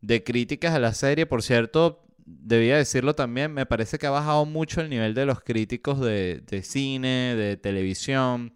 de 0.00 0.22
críticas 0.22 0.74
a 0.74 0.78
la 0.78 0.94
serie. 0.94 1.26
Por 1.26 1.42
cierto, 1.42 2.04
debía 2.24 2.76
decirlo 2.76 3.14
también, 3.14 3.52
me 3.52 3.66
parece 3.66 3.98
que 3.98 4.06
ha 4.06 4.10
bajado 4.10 4.44
mucho 4.44 4.80
el 4.80 4.90
nivel 4.90 5.14
de 5.14 5.26
los 5.26 5.40
críticos 5.40 6.00
de, 6.00 6.42
cine, 6.62 7.34
de 7.36 7.56
televisión. 7.56 8.52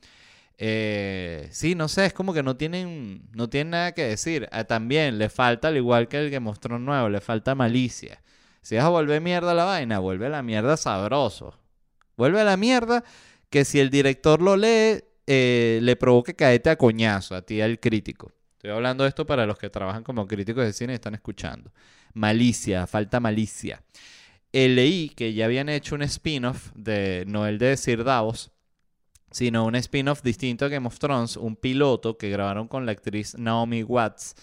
Eh, 0.58 1.48
sí, 1.50 1.74
no 1.74 1.88
sé, 1.88 2.06
es 2.06 2.12
como 2.12 2.34
que 2.34 2.42
no 2.42 2.56
tienen, 2.56 3.28
no 3.34 3.48
tienen 3.48 3.70
nada 3.70 3.92
que 3.92 4.04
decir. 4.04 4.48
Ah, 4.52 4.64
también 4.64 5.18
le 5.18 5.28
falta, 5.28 5.68
al 5.68 5.76
igual 5.76 6.08
que 6.08 6.18
el 6.18 6.30
que 6.30 6.40
mostró 6.40 6.78
nuevo, 6.78 7.08
le 7.08 7.20
falta 7.20 7.54
malicia. 7.54 8.22
Si 8.60 8.76
vas 8.76 8.84
a 8.84 8.90
volver 8.90 9.20
mierda 9.20 9.54
la 9.54 9.64
vaina, 9.64 9.98
vuelve 9.98 10.28
la 10.28 10.42
mierda 10.42 10.76
sabroso. 10.76 11.58
Vuelve 12.16 12.40
a 12.40 12.44
la 12.44 12.56
mierda 12.56 13.02
que 13.50 13.64
si 13.64 13.80
el 13.80 13.90
director 13.90 14.40
lo 14.40 14.56
lee, 14.56 15.02
eh, 15.26 15.80
le 15.82 15.96
provoque 15.96 16.34
caerte 16.34 16.70
a 16.70 16.76
coñazo 16.76 17.34
a 17.34 17.42
ti, 17.42 17.60
al 17.60 17.80
crítico. 17.80 18.32
Estoy 18.62 18.76
hablando 18.76 19.02
de 19.02 19.08
esto 19.08 19.26
para 19.26 19.44
los 19.44 19.58
que 19.58 19.70
trabajan 19.70 20.04
como 20.04 20.28
críticos 20.28 20.64
de 20.64 20.72
cine 20.72 20.92
y 20.92 20.94
están 20.94 21.14
escuchando. 21.14 21.72
Malicia, 22.14 22.86
falta 22.86 23.18
malicia. 23.18 23.82
Eh, 24.52 24.68
leí 24.68 25.08
que 25.08 25.34
ya 25.34 25.46
habían 25.46 25.68
hecho 25.68 25.96
un 25.96 26.02
spin-off 26.02 26.70
de, 26.76 27.24
no 27.26 27.44
el 27.48 27.58
de 27.58 27.76
Sir 27.76 28.04
Davos, 28.04 28.52
sino 29.32 29.64
un 29.64 29.74
spin-off 29.74 30.22
distinto 30.22 30.64
a 30.64 30.68
Game 30.68 30.86
of 30.86 31.00
Thrones, 31.00 31.36
un 31.36 31.56
piloto 31.56 32.16
que 32.16 32.30
grabaron 32.30 32.68
con 32.68 32.86
la 32.86 32.92
actriz 32.92 33.36
Naomi 33.36 33.82
Watts. 33.82 34.36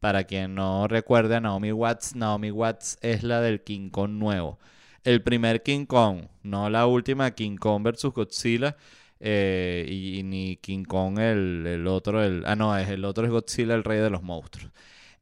Para 0.00 0.24
quien 0.24 0.56
no 0.56 0.88
recuerde 0.88 1.36
a 1.36 1.40
Naomi 1.40 1.70
Watts, 1.70 2.16
Naomi 2.16 2.50
Watts 2.50 2.98
es 3.02 3.22
la 3.22 3.40
del 3.40 3.62
King 3.62 3.90
Kong 3.90 4.10
nuevo. 4.10 4.58
El 5.04 5.22
primer 5.22 5.62
King 5.62 5.86
Kong, 5.86 6.26
no 6.42 6.68
la 6.70 6.88
última 6.88 7.30
King 7.30 7.56
Kong 7.56 7.84
versus 7.84 8.12
Godzilla, 8.12 8.76
eh, 9.20 9.86
y, 9.88 10.22
ni 10.22 10.56
King 10.56 10.84
Kong 10.84 11.18
el, 11.18 11.86
otro, 11.86 12.22
el, 12.24 12.44
ah 12.46 12.56
no, 12.56 12.76
es 12.76 12.88
el 12.88 13.04
otro 13.04 13.24
es 13.26 13.30
Godzilla, 13.30 13.74
el 13.74 13.84
rey 13.84 14.00
de 14.00 14.10
los 14.10 14.22
monstruos. 14.22 14.72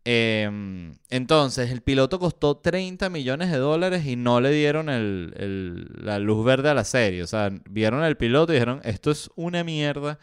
Em, 0.04 0.94
entonces, 1.10 1.70
el 1.70 1.82
piloto 1.82 2.18
costó 2.18 2.56
30 2.56 3.10
millones 3.10 3.50
de 3.50 3.58
dólares 3.58 4.06
y 4.06 4.16
no 4.16 4.40
le 4.40 4.50
dieron 4.52 4.86
la 4.86 6.18
luz 6.18 6.44
verde 6.46 6.70
a 6.70 6.74
la 6.74 6.84
serie. 6.84 7.22
O 7.22 7.26
sea, 7.26 7.50
vieron 7.68 8.02
el 8.04 8.16
piloto 8.16 8.52
y 8.52 8.56
dijeron, 8.56 8.80
esto 8.84 9.10
es 9.10 9.30
una 9.36 9.64
mierda. 9.64 10.18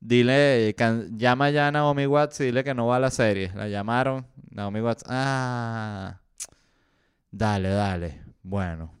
Dile, 0.00 0.74
llama 1.12 1.50
ya 1.50 1.68
a 1.68 1.72
Naomi 1.72 2.06
Watts 2.06 2.40
y 2.40 2.46
dile 2.46 2.64
que 2.64 2.74
no 2.74 2.86
va 2.86 2.96
a 2.96 3.00
la 3.00 3.10
serie. 3.10 3.52
La 3.54 3.68
llamaron, 3.68 4.26
Naomi 4.50 4.80
Watts, 4.80 5.04
ah, 5.08 6.20
dale, 7.30 7.68
dale. 7.68 8.22
Bueno. 8.42 8.92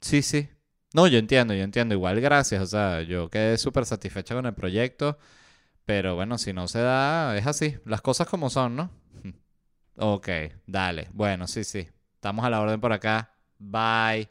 Sí, 0.00 0.22
sí. 0.22 0.48
No, 0.92 1.06
yo 1.06 1.18
entiendo, 1.18 1.54
yo 1.54 1.62
entiendo. 1.62 1.94
Igual, 1.94 2.20
gracias. 2.20 2.62
O 2.62 2.66
sea, 2.66 3.02
yo 3.02 3.28
quedé 3.30 3.58
súper 3.58 3.86
satisfecha 3.86 4.34
con 4.34 4.46
el 4.46 4.54
proyecto. 4.54 5.18
Pero 5.84 6.14
bueno, 6.14 6.38
si 6.38 6.52
no 6.52 6.68
se 6.68 6.80
da, 6.80 7.36
es 7.36 7.46
así. 7.46 7.76
Las 7.84 8.00
cosas 8.00 8.28
como 8.28 8.50
son, 8.50 8.76
¿no? 8.76 8.90
ok, 9.96 10.28
dale. 10.66 11.08
Bueno, 11.12 11.46
sí, 11.46 11.64
sí. 11.64 11.88
Estamos 12.14 12.44
a 12.44 12.50
la 12.50 12.60
orden 12.60 12.80
por 12.80 12.92
acá. 12.92 13.34
Bye. 13.58 14.28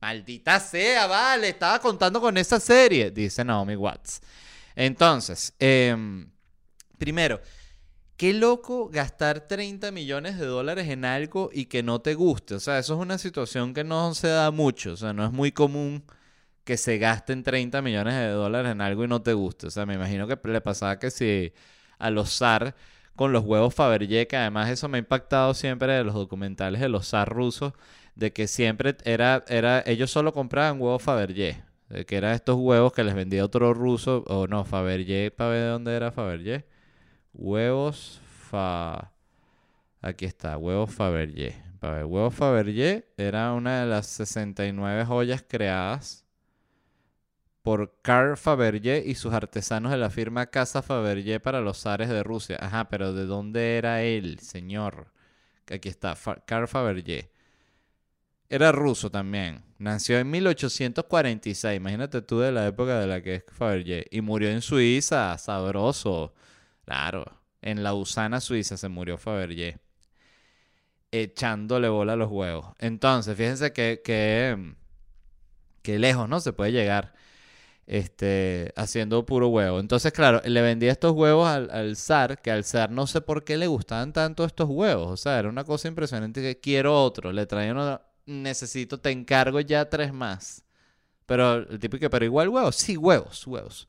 Maldita 0.00 0.58
sea, 0.60 1.06
vale. 1.06 1.50
Estaba 1.50 1.78
contando 1.78 2.20
con 2.20 2.36
esa 2.36 2.58
serie, 2.58 3.10
dice 3.10 3.44
Naomi 3.44 3.76
Watts. 3.76 4.20
Entonces, 4.74 5.54
em, 5.58 6.30
primero, 6.96 7.40
qué 8.20 8.34
loco 8.34 8.90
gastar 8.90 9.48
30 9.48 9.92
millones 9.92 10.38
de 10.38 10.44
dólares 10.44 10.88
en 10.90 11.06
algo 11.06 11.48
y 11.54 11.66
que 11.66 11.82
no 11.82 12.02
te 12.02 12.12
guste. 12.14 12.54
O 12.56 12.60
sea, 12.60 12.78
eso 12.78 12.92
es 12.92 13.00
una 13.00 13.16
situación 13.16 13.72
que 13.72 13.82
no 13.82 14.14
se 14.14 14.28
da 14.28 14.50
mucho. 14.50 14.92
O 14.92 14.96
sea, 14.98 15.14
no 15.14 15.24
es 15.24 15.32
muy 15.32 15.52
común 15.52 16.04
que 16.64 16.76
se 16.76 16.98
gasten 16.98 17.42
30 17.42 17.80
millones 17.80 18.14
de 18.14 18.28
dólares 18.28 18.72
en 18.72 18.82
algo 18.82 19.04
y 19.04 19.08
no 19.08 19.22
te 19.22 19.32
guste. 19.32 19.68
O 19.68 19.70
sea, 19.70 19.86
me 19.86 19.94
imagino 19.94 20.28
que 20.28 20.38
le 20.50 20.60
pasaba 20.60 20.98
que 20.98 21.10
si 21.10 21.54
a 21.98 22.10
los 22.10 22.30
zar 22.36 22.76
con 23.16 23.32
los 23.32 23.42
huevos 23.44 23.74
Fabergé, 23.74 24.26
que 24.26 24.36
además 24.36 24.68
eso 24.68 24.86
me 24.90 24.98
ha 24.98 25.00
impactado 25.00 25.54
siempre 25.54 25.94
de 25.94 26.04
los 26.04 26.14
documentales 26.14 26.82
de 26.82 26.90
los 26.90 27.08
zar 27.08 27.30
rusos, 27.30 27.72
de 28.16 28.34
que 28.34 28.48
siempre 28.48 28.96
era, 29.04 29.44
era, 29.48 29.82
ellos 29.86 30.10
solo 30.10 30.34
compraban 30.34 30.78
huevos 30.78 31.02
Fabergé, 31.02 31.64
que 32.06 32.16
eran 32.16 32.34
estos 32.34 32.56
huevos 32.56 32.92
que 32.92 33.02
les 33.02 33.14
vendía 33.14 33.46
otro 33.46 33.72
ruso, 33.72 34.24
o 34.26 34.46
no, 34.46 34.66
Fabergé, 34.66 35.30
para 35.30 35.50
ver 35.50 35.62
de 35.62 35.68
dónde 35.68 35.96
era 35.96 36.12
Fabergé. 36.12 36.66
Huevos 37.32 38.20
Fa... 38.50 39.12
Aquí 40.02 40.24
está, 40.24 40.56
huevos 40.56 40.92
Fabergé. 40.92 41.62
Para 41.78 42.06
Fabergé 42.30 43.06
era 43.16 43.52
una 43.52 43.80
de 43.80 43.86
las 43.86 44.06
69 44.06 45.04
joyas 45.04 45.44
creadas 45.46 46.26
por 47.62 48.00
Carl 48.02 48.36
Fabergé 48.36 49.02
y 49.06 49.14
sus 49.14 49.32
artesanos 49.32 49.92
de 49.92 49.98
la 49.98 50.10
firma 50.10 50.46
Casa 50.46 50.82
Fabergé 50.82 51.40
para 51.40 51.60
los 51.60 51.80
zares 51.80 52.08
de 52.08 52.22
Rusia. 52.22 52.58
Ajá, 52.60 52.88
pero 52.88 53.12
¿de 53.12 53.26
dónde 53.26 53.76
era 53.76 54.02
él, 54.02 54.38
señor? 54.40 55.12
Aquí 55.70 55.88
está, 55.88 56.16
Carl 56.46 56.68
Fabergé. 56.68 57.30
Era 58.48 58.72
ruso 58.72 59.10
también. 59.10 59.62
Nació 59.78 60.18
en 60.18 60.28
1846. 60.30 61.76
Imagínate 61.76 62.20
tú 62.20 62.40
de 62.40 62.50
la 62.50 62.66
época 62.66 62.98
de 62.98 63.06
la 63.06 63.22
que 63.22 63.36
es 63.36 63.44
Fabergé. 63.52 64.06
Y 64.10 64.20
murió 64.22 64.50
en 64.50 64.60
Suiza, 64.60 65.38
sabroso. 65.38 66.34
Claro, 66.90 67.24
en 67.62 67.84
la 67.84 67.94
Usana, 67.94 68.40
Suiza, 68.40 68.76
se 68.76 68.88
murió 68.88 69.16
Fabergé. 69.16 69.78
Echándole 71.12 71.88
bola 71.88 72.14
a 72.14 72.16
los 72.16 72.28
huevos. 72.32 72.74
Entonces, 72.80 73.36
fíjense 73.36 73.72
que, 73.72 74.02
que, 74.04 74.74
que 75.82 76.00
lejos, 76.00 76.28
¿no? 76.28 76.40
Se 76.40 76.52
puede 76.52 76.72
llegar 76.72 77.14
este, 77.86 78.72
haciendo 78.74 79.24
puro 79.24 79.46
huevo. 79.50 79.78
Entonces, 79.78 80.12
claro, 80.12 80.42
le 80.44 80.62
vendía 80.62 80.90
estos 80.90 81.12
huevos 81.12 81.48
al, 81.48 81.94
zar, 81.94 82.42
que 82.42 82.50
al 82.50 82.64
zar 82.64 82.90
no 82.90 83.06
sé 83.06 83.20
por 83.20 83.44
qué 83.44 83.56
le 83.56 83.68
gustaban 83.68 84.12
tanto 84.12 84.44
estos 84.44 84.68
huevos. 84.68 85.12
O 85.12 85.16
sea, 85.16 85.38
era 85.38 85.48
una 85.48 85.62
cosa 85.62 85.86
impresionante 85.86 86.42
que 86.42 86.58
quiero 86.58 87.00
otro. 87.00 87.32
Le 87.32 87.46
traía 87.46 87.70
uno, 87.70 88.00
necesito, 88.26 88.98
te 88.98 89.12
encargo 89.12 89.60
ya 89.60 89.88
tres 89.88 90.12
más. 90.12 90.64
Pero 91.26 91.54
el 91.54 91.78
que, 91.78 92.10
pero 92.10 92.24
igual 92.24 92.48
huevos, 92.48 92.74
sí, 92.74 92.96
huevos, 92.96 93.46
huevos. 93.46 93.86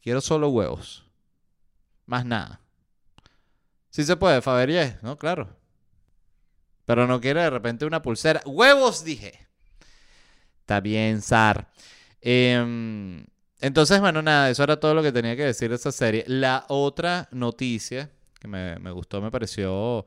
Quiero 0.00 0.20
solo 0.20 0.48
huevos. 0.48 1.05
Más 2.06 2.24
nada. 2.24 2.60
Sí 3.90 4.04
se 4.04 4.16
puede, 4.16 4.42
Fabergé, 4.42 4.98
¿no? 5.02 5.16
Claro. 5.16 5.56
Pero 6.84 7.06
no 7.06 7.20
quiere 7.20 7.42
de 7.42 7.50
repente 7.50 7.84
una 7.84 8.02
pulsera. 8.02 8.42
¡Huevos! 8.46 9.04
Dije. 9.04 9.46
Está 10.60 10.80
bien, 10.80 11.20
Zar. 11.20 11.68
Em, 12.20 13.24
entonces, 13.60 14.00
bueno, 14.00 14.22
nada, 14.22 14.50
eso 14.50 14.62
era 14.62 14.78
todo 14.78 14.94
lo 14.94 15.02
que 15.02 15.12
tenía 15.12 15.36
que 15.36 15.44
decir 15.44 15.70
de 15.70 15.76
esa 15.76 15.92
serie. 15.92 16.24
La 16.26 16.64
otra 16.68 17.28
noticia 17.32 18.10
que 18.40 18.48
me, 18.48 18.78
me 18.78 18.90
gustó, 18.90 19.20
me 19.20 19.30
pareció 19.30 20.06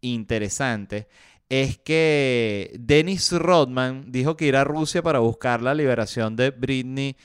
interesante, 0.00 1.08
es 1.48 1.78
que 1.78 2.72
Dennis 2.78 3.32
Rodman 3.32 4.10
dijo 4.10 4.36
que 4.36 4.46
irá 4.46 4.62
a 4.62 4.64
Rusia 4.64 5.02
para 5.02 5.20
buscar 5.20 5.62
la 5.62 5.74
liberación 5.74 6.36
de 6.36 6.50
Britney 6.50 7.16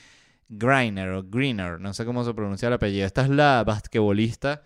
Griner 0.54 1.08
o 1.10 1.22
Greener, 1.22 1.80
no 1.80 1.94
sé 1.94 2.04
cómo 2.04 2.24
se 2.24 2.34
pronuncia 2.34 2.68
el 2.68 2.74
apellido. 2.74 3.06
Esta 3.06 3.22
es 3.22 3.30
la 3.30 3.64
basquetbolista 3.64 4.62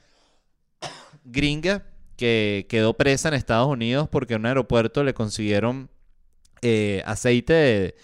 gringa 1.24 1.84
que 2.16 2.66
quedó 2.68 2.96
presa 2.96 3.28
en 3.28 3.34
Estados 3.34 3.68
Unidos 3.68 4.08
porque 4.08 4.34
en 4.34 4.40
un 4.40 4.46
aeropuerto 4.46 5.04
le 5.04 5.14
consiguieron 5.14 5.88
eh, 6.62 7.02
aceite 7.06 7.94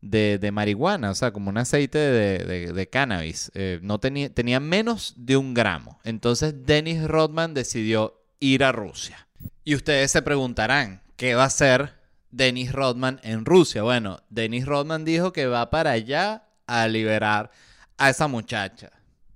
de, 0.00 0.50
marihuana, 0.52 1.10
o 1.10 1.14
sea, 1.14 1.32
como 1.32 1.50
un 1.50 1.58
aceite 1.58 1.98
de, 1.98 2.88
cannabis. 2.88 3.50
Eh, 3.54 3.80
no 3.82 3.98
tenía, 3.98 4.32
tenía 4.32 4.60
menos 4.60 5.14
de 5.16 5.36
un 5.36 5.54
gramo. 5.54 5.98
Entonces 6.04 6.66
Dennis 6.66 7.02
Rodman 7.02 7.52
decidió 7.52 8.22
ir 8.38 8.62
a 8.62 8.70
Rusia. 8.70 9.26
Y 9.64 9.74
ustedes 9.74 10.12
se 10.12 10.22
preguntarán, 10.22 11.02
¿qué 11.16 11.34
va 11.34 11.44
a 11.44 11.46
hacer 11.46 11.94
Dennis 12.30 12.70
Rodman 12.70 13.18
en 13.24 13.44
Rusia? 13.44 13.82
Bueno, 13.82 14.22
Dennis 14.30 14.66
Rodman 14.66 15.04
dijo 15.04 15.32
que 15.32 15.46
va 15.46 15.70
para 15.70 15.92
allá 15.92 16.44
a 16.66 16.88
liberar 16.88 17.50
a 17.98 18.10
esa 18.10 18.28
muchacha. 18.28 18.90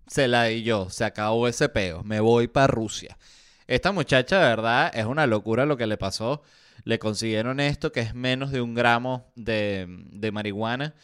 Se 0.06 0.28
la 0.28 0.44
di 0.44 0.62
yo, 0.62 0.90
se 0.90 1.04
acabó 1.04 1.48
ese 1.48 1.68
peo, 1.68 2.02
me 2.02 2.20
voy 2.20 2.48
para 2.48 2.66
Rusia. 2.66 3.18
Esta 3.66 3.92
muchacha, 3.92 4.38
de 4.40 4.48
verdad, 4.48 4.90
es 4.94 5.04
una 5.04 5.26
locura 5.26 5.66
lo 5.66 5.76
que 5.76 5.86
le 5.86 5.96
pasó. 5.98 6.42
le 6.84 6.98
consiguieron 6.98 7.60
esto, 7.60 7.92
que 7.92 8.00
es 8.00 8.14
menos 8.14 8.50
de 8.52 8.60
un 8.62 8.74
gramo 8.74 9.30
de, 9.34 9.86
de 9.88 10.32
marihuana 10.32 10.94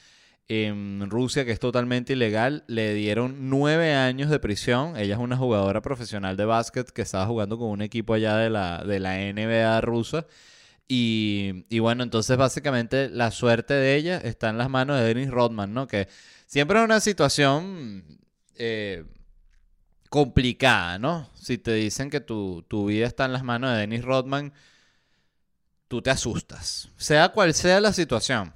en 0.49 1.09
Rusia, 1.11 1.45
que 1.45 1.53
es 1.53 1.61
totalmente 1.61 2.13
ilegal, 2.13 2.65
le 2.67 2.93
dieron 2.95 3.49
nueve 3.49 3.95
años 3.95 4.31
de 4.31 4.39
prisión. 4.39 4.97
Ella 4.97 5.15
es 5.15 5.21
una 5.21 5.37
jugadora 5.37 5.81
profesional 5.81 6.37
de 6.37 6.45
básquet 6.45 6.91
que 6.91 7.03
estaba 7.03 7.27
jugando 7.27 7.59
con 7.59 7.69
un 7.69 7.83
equipo 7.83 8.15
allá 8.15 8.37
de 8.37 8.51
la, 8.51 8.85
de 8.85 9.01
la 9.01 9.17
NBA 9.17 9.81
rusa. 9.81 10.27
Y, 10.87 11.64
y, 11.70 11.79
bueno, 11.79 12.03
entonces 12.03 12.37
básicamente 12.37 13.09
la 13.09 13.31
suerte 13.31 13.75
de 13.75 13.97
ella 13.97 14.18
está 14.18 14.51
en 14.51 14.59
las 14.59 14.68
manos 14.68 14.99
de 14.99 15.07
Dennis 15.07 15.31
Rodman, 15.31 15.73
¿no? 15.73 15.87
Que 15.87 16.09
siempre 16.47 16.79
es 16.79 16.85
una 16.85 17.01
situación 17.01 18.05
eh, 18.57 19.05
complicada, 20.11 20.99
¿no? 20.99 21.31
Si 21.35 21.59
te 21.59 21.73
dicen 21.73 22.11
que 22.11 22.20
tu, 22.20 22.62
tu 22.68 22.87
vida 22.87 23.07
está 23.07 23.25
en 23.25 23.33
las 23.33 23.44
manos 23.44 23.73
de 23.73 23.79
Dennis 23.79 24.05
Rodman, 24.05 24.53
tú 25.88 26.03
te 26.03 26.11
asustas. 26.11 26.90
Sea 26.97 27.31
cual 27.31 27.55
sea 27.55 27.81
la 27.81 27.92
situación. 27.92 28.53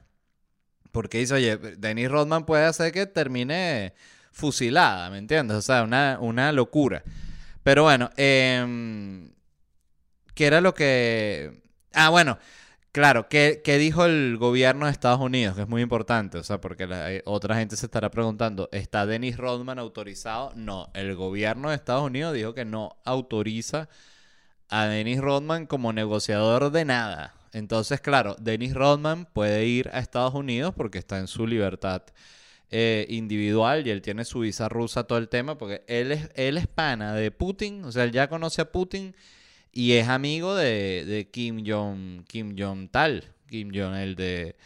Porque 0.93 1.19
dice, 1.19 1.35
oye, 1.35 1.57
Dennis 1.57 2.11
Rodman 2.11 2.45
puede 2.47 2.65
hacer 2.65 2.93
que 2.93 3.07
termine 3.07 3.95
fusilada, 4.33 5.11
¿me 5.11 5.19
entiendes? 5.19 5.57
O 5.57 5.63
sea, 5.63 5.83
una, 5.83 6.19
una 6.21 6.53
locura. 6.53 7.03
Pero 7.63 7.83
bueno, 7.83 8.11
eh, 8.17 9.29
¿qué 10.35 10.47
era 10.47 10.61
lo 10.61 10.75
que... 10.75 11.68
Ah, 11.93 12.11
bueno, 12.11 12.39
claro, 12.93 13.29
¿qué, 13.29 13.61
¿qué, 13.65 13.79
dijo 13.79 14.05
el 14.05 14.37
gobierno 14.39 14.87
de 14.87 14.93
Estados 14.93 15.21
Unidos? 15.21 15.57
Que 15.57 15.63
es 15.63 15.69
muy 15.69 15.83
importante, 15.83 16.39
o 16.39 16.45
sea, 16.45 16.61
porque 16.61 16.87
la, 16.87 17.09
otra 17.25 17.57
gente 17.57 17.77
se 17.77 17.87
estará 17.87 18.11
preguntando, 18.11 18.69
¿está 18.73 19.07
Dennis 19.07 19.37
Rodman 19.37 19.79
autorizado? 19.79 20.53
No, 20.55 20.91
el 20.95 21.15
gobierno 21.17 21.71
de 21.71 21.77
Estados 21.77 22.05
Unidos 22.05 22.35
dijo 22.35 22.55
que 22.55 22.65
no 22.65 22.97
autoriza 23.05 23.89
a 24.69 24.87
Dennis 24.87 25.21
Rodman 25.21 25.67
como 25.67 25.93
negociador 25.93 26.71
de 26.71 26.85
nada. 26.85 27.35
Entonces, 27.53 28.01
claro, 28.01 28.37
Dennis 28.39 28.75
Rodman 28.75 29.27
puede 29.27 29.67
ir 29.67 29.91
a 29.93 30.01
Estados 30.01 30.35
Unidos 30.35 30.75
porque 30.77 30.99
está 30.99 31.19
en 31.19 31.27
su 31.27 31.47
libertad 31.47 32.03
eh, 32.71 33.07
individual 33.09 33.87
y 33.87 33.91
él 33.91 34.03
tiene 34.03 34.25
su 34.27 34.41
visa 34.41 34.69
rusa, 34.69 35.05
todo 35.05 35.19
el 35.19 35.29
tema, 35.29 35.57
porque 35.57 35.83
él 35.87 36.13
es, 36.13 36.31
él 36.35 36.59
es 36.59 36.67
pana 36.67 37.15
de 37.15 37.31
Putin, 37.31 37.85
o 37.85 37.93
sea, 37.93 38.05
él 38.05 38.13
ya 38.13 38.29
conoce 38.29 38.61
a 38.61 38.71
Putin 38.71 39.17
y 39.73 39.93
es 39.93 40.09
amigo 40.09 40.55
de, 40.55 41.05
de 41.07 41.29
Kim 41.31 41.65
Jong 41.67 42.25
Kim 42.25 42.57
Jong 42.59 42.89
tal, 42.91 43.25
Kim 43.49 43.71
Jong 43.75 43.95
el 43.97 44.15
de 44.15 44.57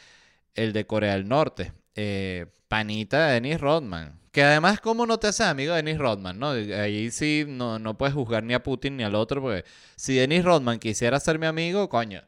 el 0.54 0.72
de 0.72 0.86
Corea 0.86 1.14
del 1.14 1.28
Norte, 1.28 1.72
eh, 1.94 2.46
panita 2.68 3.26
de 3.26 3.34
Dennis 3.34 3.60
Rodman. 3.60 4.20
Que 4.32 4.42
además, 4.42 4.80
¿cómo 4.80 5.06
no 5.06 5.18
te 5.18 5.26
haces 5.26 5.46
amigo 5.46 5.74
de 5.74 5.82
Dennis 5.82 5.98
Rodman? 5.98 6.38
¿no? 6.38 6.50
Ahí 6.50 7.10
sí 7.10 7.44
no, 7.46 7.78
no 7.78 7.98
puedes 7.98 8.14
juzgar 8.14 8.42
ni 8.44 8.54
a 8.54 8.62
Putin 8.62 8.96
ni 8.96 9.04
al 9.04 9.14
otro, 9.14 9.42
porque 9.42 9.64
si 9.96 10.14
Dennis 10.14 10.44
Rodman 10.44 10.78
quisiera 10.78 11.20
ser 11.20 11.38
mi 11.38 11.46
amigo, 11.46 11.88
coño, 11.88 12.22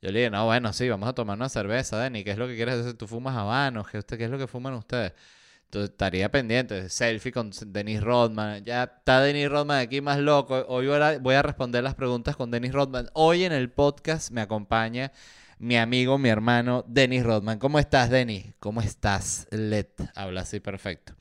yo 0.00 0.12
le 0.12 0.20
dije, 0.20 0.30
no, 0.30 0.46
bueno, 0.46 0.72
sí, 0.72 0.88
vamos 0.88 1.08
a 1.08 1.12
tomar 1.12 1.36
una 1.36 1.48
cerveza, 1.48 2.00
Denny. 2.00 2.22
¿Qué 2.24 2.30
es 2.32 2.38
lo 2.38 2.46
que 2.46 2.54
quieres 2.56 2.76
hacer? 2.76 2.94
¿Tú 2.94 3.06
fumas 3.06 3.36
habanos? 3.36 3.88
¿Qué, 3.88 3.98
usted, 3.98 4.16
¿Qué 4.16 4.24
es 4.24 4.30
lo 4.30 4.38
que 4.38 4.46
fuman 4.46 4.74
ustedes? 4.74 5.12
Entonces 5.68 5.90
estaría 5.90 6.30
pendiente. 6.30 6.88
Selfie 6.88 7.30
con 7.30 7.50
Dennis 7.66 8.00
Rodman. 8.00 8.64
Ya 8.64 8.84
está 8.84 9.20
Dennis 9.20 9.50
Rodman 9.50 9.80
aquí 9.80 10.00
más 10.00 10.18
loco. 10.18 10.64
Hoy 10.66 10.86
voy 11.20 11.34
a 11.34 11.42
responder 11.42 11.84
las 11.84 11.94
preguntas 11.94 12.36
con 12.36 12.50
Dennis 12.50 12.72
Rodman. 12.72 13.10
Hoy 13.12 13.44
en 13.44 13.52
el 13.52 13.70
podcast 13.70 14.30
me 14.30 14.40
acompaña 14.40 15.12
mi 15.58 15.76
amigo, 15.76 16.16
mi 16.16 16.30
hermano, 16.30 16.86
Dennis 16.88 17.22
Rodman. 17.22 17.58
¿Cómo 17.58 17.78
estás, 17.78 18.08
Dennis? 18.08 18.54
¿Cómo 18.60 18.80
estás, 18.80 19.46
Let? 19.50 19.90
Habla 20.14 20.40
así 20.40 20.58
perfecto. 20.58 21.12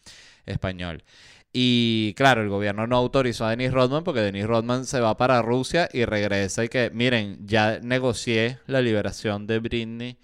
Español. 0.45 1.03
Y 1.51 2.13
claro, 2.13 2.41
el 2.41 2.47
gobierno 2.47 2.87
no 2.87 2.95
autorizó 2.95 3.43
a 3.45 3.49
Denis 3.49 3.73
Rodman 3.73 4.05
porque 4.05 4.21
Denis 4.21 4.45
Rodman 4.45 4.85
se 4.85 5.01
va 5.01 5.17
para 5.17 5.41
Rusia 5.41 5.89
y 5.91 6.05
regresa 6.05 6.63
y 6.63 6.69
que, 6.69 6.89
miren, 6.91 7.45
ya 7.45 7.79
negocié 7.81 8.59
la 8.65 8.79
liberación 8.81 9.45
de 9.45 9.59
Britney, 9.59 10.17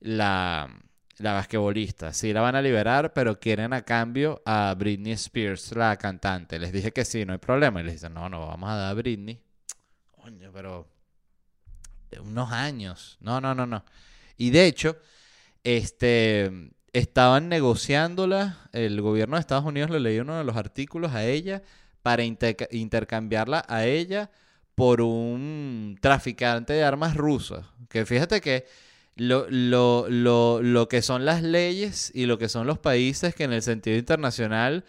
la, 0.00 0.70
la 1.18 1.32
basquetbolista. 1.32 2.12
Sí 2.12 2.32
la 2.32 2.40
van 2.40 2.56
a 2.56 2.62
liberar, 2.62 3.12
pero 3.12 3.38
quieren 3.38 3.72
a 3.72 3.82
cambio 3.82 4.42
a 4.44 4.74
Britney 4.76 5.12
Spears, 5.12 5.74
la 5.74 5.96
cantante. 5.96 6.58
Les 6.58 6.72
dije 6.72 6.92
que 6.92 7.04
sí, 7.04 7.24
no 7.24 7.32
hay 7.32 7.38
problema. 7.38 7.80
Y 7.80 7.84
les 7.84 7.94
dicen, 7.94 8.14
no, 8.14 8.28
no, 8.28 8.46
vamos 8.46 8.70
a 8.70 8.76
dar 8.76 8.90
a 8.90 8.94
Britney. 8.94 9.40
Coño, 10.22 10.50
pero 10.52 10.88
de 12.10 12.20
unos 12.20 12.52
años. 12.52 13.16
No, 13.20 13.40
no, 13.40 13.54
no, 13.54 13.66
no. 13.66 13.84
Y 14.36 14.50
de 14.50 14.66
hecho, 14.66 14.96
este 15.64 16.70
estaban 16.92 17.50
negociándola, 17.50 18.70
el 18.72 19.02
gobierno 19.02 19.36
de 19.36 19.40
Estados 19.40 19.66
Unidos 19.66 19.90
le 19.90 20.00
leyó 20.00 20.22
uno 20.22 20.38
de 20.38 20.44
los 20.44 20.56
artículos 20.56 21.12
a 21.12 21.24
ella 21.24 21.62
para 22.02 22.22
intercambiarla 22.24 23.64
a 23.68 23.84
ella 23.84 24.30
por 24.74 25.02
un 25.02 25.98
traficante 26.00 26.72
de 26.72 26.84
armas 26.84 27.14
ruso. 27.14 27.64
Que 27.90 28.06
fíjate 28.06 28.40
que 28.40 28.66
lo, 29.16 29.46
lo, 29.50 30.06
lo, 30.08 30.62
lo, 30.62 30.88
que 30.88 31.02
son 31.02 31.24
las 31.24 31.42
leyes 31.42 32.12
y 32.14 32.26
lo 32.26 32.38
que 32.38 32.48
son 32.48 32.66
los 32.66 32.78
países 32.78 33.34
que 33.34 33.44
en 33.44 33.52
el 33.52 33.62
sentido 33.62 33.96
internacional 33.96 34.84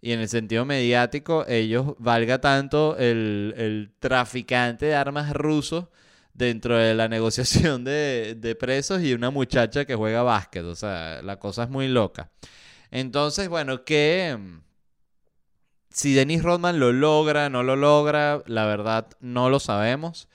y 0.00 0.12
en 0.12 0.20
el 0.20 0.28
sentido 0.28 0.64
mediático 0.64 1.44
ellos 1.48 1.94
valga 1.98 2.40
tanto 2.40 2.96
el, 2.96 3.54
el 3.56 3.92
traficante 4.00 4.86
de 4.86 4.94
armas 4.94 5.32
ruso 5.32 5.90
dentro 6.34 6.76
de 6.76 6.94
la 6.94 7.08
negociación 7.08 7.84
de, 7.84 8.56
presos 8.58 9.02
y 9.02 9.14
una 9.14 9.30
muchacha 9.30 9.84
que 9.84 9.94
juega 9.94 10.22
básquet. 10.22 10.64
O 10.64 10.74
sea, 10.74 11.22
la 11.22 11.38
cosa 11.38 11.64
es 11.64 11.70
muy 11.70 11.88
loca. 11.88 12.30
Entonces, 12.90 13.48
bueno, 13.48 13.84
que 13.84 14.38
si 15.90 16.14
Dennis 16.14 16.42
Rodman 16.42 16.78
lo 16.78 16.92
logra, 16.92 17.48
no 17.48 17.62
lo 17.62 17.76
logra, 17.76 18.42
la 18.46 18.66
verdad 18.66 19.08
no 19.20 19.50
lo 19.50 19.60
sabemos. 19.60 20.28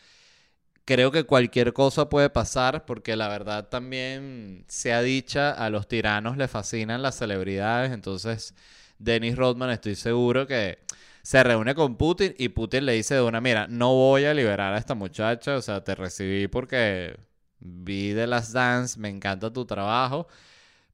Creo 0.87 1.11
que 1.11 1.25
cualquier 1.25 1.73
cosa 1.73 2.07
puede 2.07 2.29
pasar 2.29 2.85
porque 2.85 3.17
la 3.17 3.27
verdad 3.27 3.67
también 3.67 4.63
se 4.69 4.93
ha 4.93 5.01
dicha, 5.01 5.51
a 5.51 5.69
los 5.69 5.89
tiranos 5.89 6.37
le 6.37 6.47
fascinan 6.47 7.01
las 7.01 7.17
celebridades. 7.17 7.91
Entonces, 7.91 8.55
Dennis 8.97 9.35
Rodman 9.35 9.69
estoy 9.69 9.95
seguro 9.95 10.47
que 10.47 10.79
se 11.23 11.43
reúne 11.43 11.75
con 11.75 11.97
Putin 11.97 12.33
y 12.37 12.47
Putin 12.47 12.85
le 12.85 12.93
dice 12.93 13.15
de 13.15 13.21
una, 13.21 13.41
mira, 13.41 13.67
no 13.67 13.95
voy 13.95 14.23
a 14.23 14.33
liberar 14.33 14.73
a 14.73 14.77
esta 14.77 14.95
muchacha, 14.95 15.57
o 15.57 15.61
sea, 15.61 15.83
te 15.83 15.93
recibí 15.93 16.47
porque 16.47 17.17
vi 17.59 18.11
de 18.13 18.25
las 18.25 18.53
dance, 18.53 18.97
me 18.97 19.09
encanta 19.09 19.51
tu 19.51 19.65
trabajo, 19.65 20.29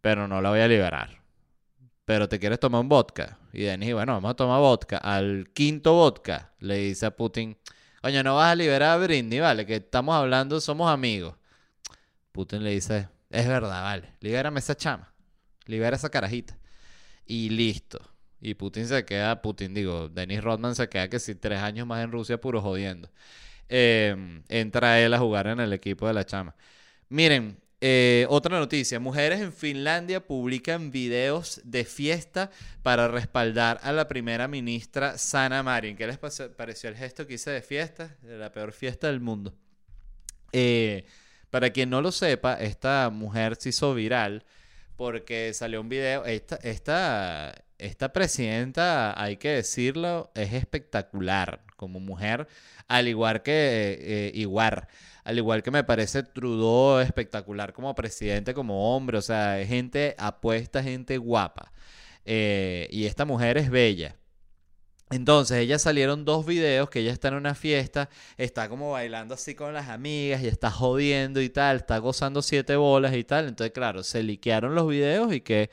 pero 0.01 0.27
no 0.27 0.41
la 0.41 0.49
voy 0.49 0.61
a 0.61 0.67
liberar. 0.67 1.21
Pero 2.05 2.27
te 2.27 2.39
quieres 2.39 2.59
tomar 2.59 2.81
un 2.81 2.89
vodka. 2.89 3.37
Y 3.53 3.61
Denis, 3.61 3.93
bueno, 3.93 4.13
vamos 4.13 4.31
a 4.31 4.35
tomar 4.35 4.59
vodka. 4.59 4.97
Al 4.97 5.51
quinto 5.53 5.93
vodka 5.93 6.51
le 6.59 6.77
dice 6.77 7.05
a 7.05 7.15
Putin, 7.15 7.55
coño, 8.03 8.21
no 8.21 8.35
vas 8.35 8.51
a 8.51 8.55
liberar 8.55 8.91
a 8.91 8.97
Brindy, 8.97 9.39
vale, 9.39 9.65
que 9.65 9.75
estamos 9.77 10.13
hablando, 10.13 10.59
somos 10.59 10.91
amigos. 10.91 11.35
Putin 12.33 12.61
le 12.61 12.71
dice, 12.71 13.07
es 13.29 13.47
verdad, 13.47 13.81
vale, 13.81 14.13
libérame 14.19 14.59
esa 14.59 14.75
chama, 14.75 15.13
libera 15.67 15.95
esa 15.95 16.09
carajita. 16.09 16.57
Y 17.25 17.49
listo. 17.49 18.01
Y 18.41 18.55
Putin 18.55 18.87
se 18.87 19.05
queda, 19.05 19.41
Putin 19.41 19.73
digo, 19.73 20.09
Denis 20.09 20.43
Rodman 20.43 20.75
se 20.75 20.89
queda 20.89 21.07
que 21.09 21.19
si 21.19 21.35
tres 21.35 21.61
años 21.61 21.87
más 21.87 22.03
en 22.03 22.11
Rusia 22.11 22.41
puro 22.41 22.61
jodiendo. 22.61 23.09
Em, 23.69 24.43
entra 24.49 24.99
él 24.99 25.13
a 25.13 25.19
jugar 25.19 25.47
en 25.47 25.61
el 25.61 25.71
equipo 25.71 26.05
de 26.07 26.13
la 26.13 26.25
chama. 26.25 26.55
Miren, 27.09 27.57
eh, 27.85 28.25
otra 28.29 28.57
noticia, 28.57 28.97
mujeres 28.97 29.41
en 29.41 29.51
Finlandia 29.51 30.25
publican 30.25 30.89
videos 30.89 31.59
de 31.65 31.83
fiesta 31.83 32.49
para 32.81 33.09
respaldar 33.09 33.77
a 33.83 33.91
la 33.91 34.07
primera 34.07 34.47
ministra 34.47 35.17
Sana 35.17 35.61
Marin. 35.63 35.97
¿Qué 35.97 36.07
les 36.07 36.17
pareció 36.17 36.89
el 36.89 36.95
gesto 36.95 37.27
que 37.27 37.33
hice 37.33 37.51
de 37.51 37.61
fiesta? 37.61 38.15
La 38.23 38.53
peor 38.53 38.71
fiesta 38.71 39.07
del 39.07 39.19
mundo. 39.19 39.53
Eh, 40.53 41.03
para 41.49 41.71
quien 41.71 41.89
no 41.89 42.01
lo 42.01 42.13
sepa, 42.13 42.53
esta 42.53 43.09
mujer 43.09 43.57
se 43.59 43.67
hizo 43.67 43.93
viral 43.93 44.45
porque 44.95 45.53
salió 45.53 45.81
un 45.81 45.89
video, 45.89 46.23
esta, 46.23 46.55
esta, 46.63 47.62
esta 47.77 48.13
presidenta, 48.13 49.19
hay 49.21 49.37
que 49.37 49.49
decirlo, 49.49 50.31
es 50.35 50.53
espectacular 50.53 51.63
como 51.75 51.99
mujer, 51.99 52.47
al 52.87 53.07
igual 53.07 53.43
que 53.43 54.31
eh, 54.33 54.47
al 55.23 55.37
igual 55.37 55.63
que 55.63 55.71
me 55.71 55.83
parece 55.83 56.23
Trudeau 56.23 56.99
espectacular 56.99 57.73
como 57.73 57.95
presidente, 57.95 58.53
como 58.53 58.95
hombre, 58.95 59.17
o 59.17 59.21
sea, 59.21 59.65
gente 59.65 60.15
apuesta, 60.17 60.83
gente 60.83 61.17
guapa. 61.17 61.71
Eh, 62.25 62.87
y 62.91 63.05
esta 63.05 63.25
mujer 63.25 63.57
es 63.57 63.69
bella. 63.69 64.17
Entonces, 65.11 65.57
ellas 65.57 65.81
salieron 65.81 66.25
dos 66.25 66.45
videos 66.45 66.89
que 66.89 66.99
ella 66.99 67.11
está 67.11 67.27
en 67.27 67.35
una 67.35 67.53
fiesta, 67.53 68.09
está 68.37 68.67
como 68.67 68.91
bailando 68.91 69.35
así 69.35 69.53
con 69.53 69.73
las 69.73 69.89
amigas 69.89 70.41
y 70.41 70.47
está 70.47 70.71
jodiendo 70.71 71.39
y 71.41 71.49
tal, 71.49 71.77
está 71.77 71.99
gozando 71.99 72.41
siete 72.41 72.75
bolas 72.75 73.15
y 73.15 73.23
tal. 73.23 73.47
Entonces, 73.47 73.73
claro, 73.73 74.03
se 74.03 74.23
liquearon 74.23 74.73
los 74.75 74.87
videos 74.87 75.31
y 75.33 75.41
que 75.41 75.69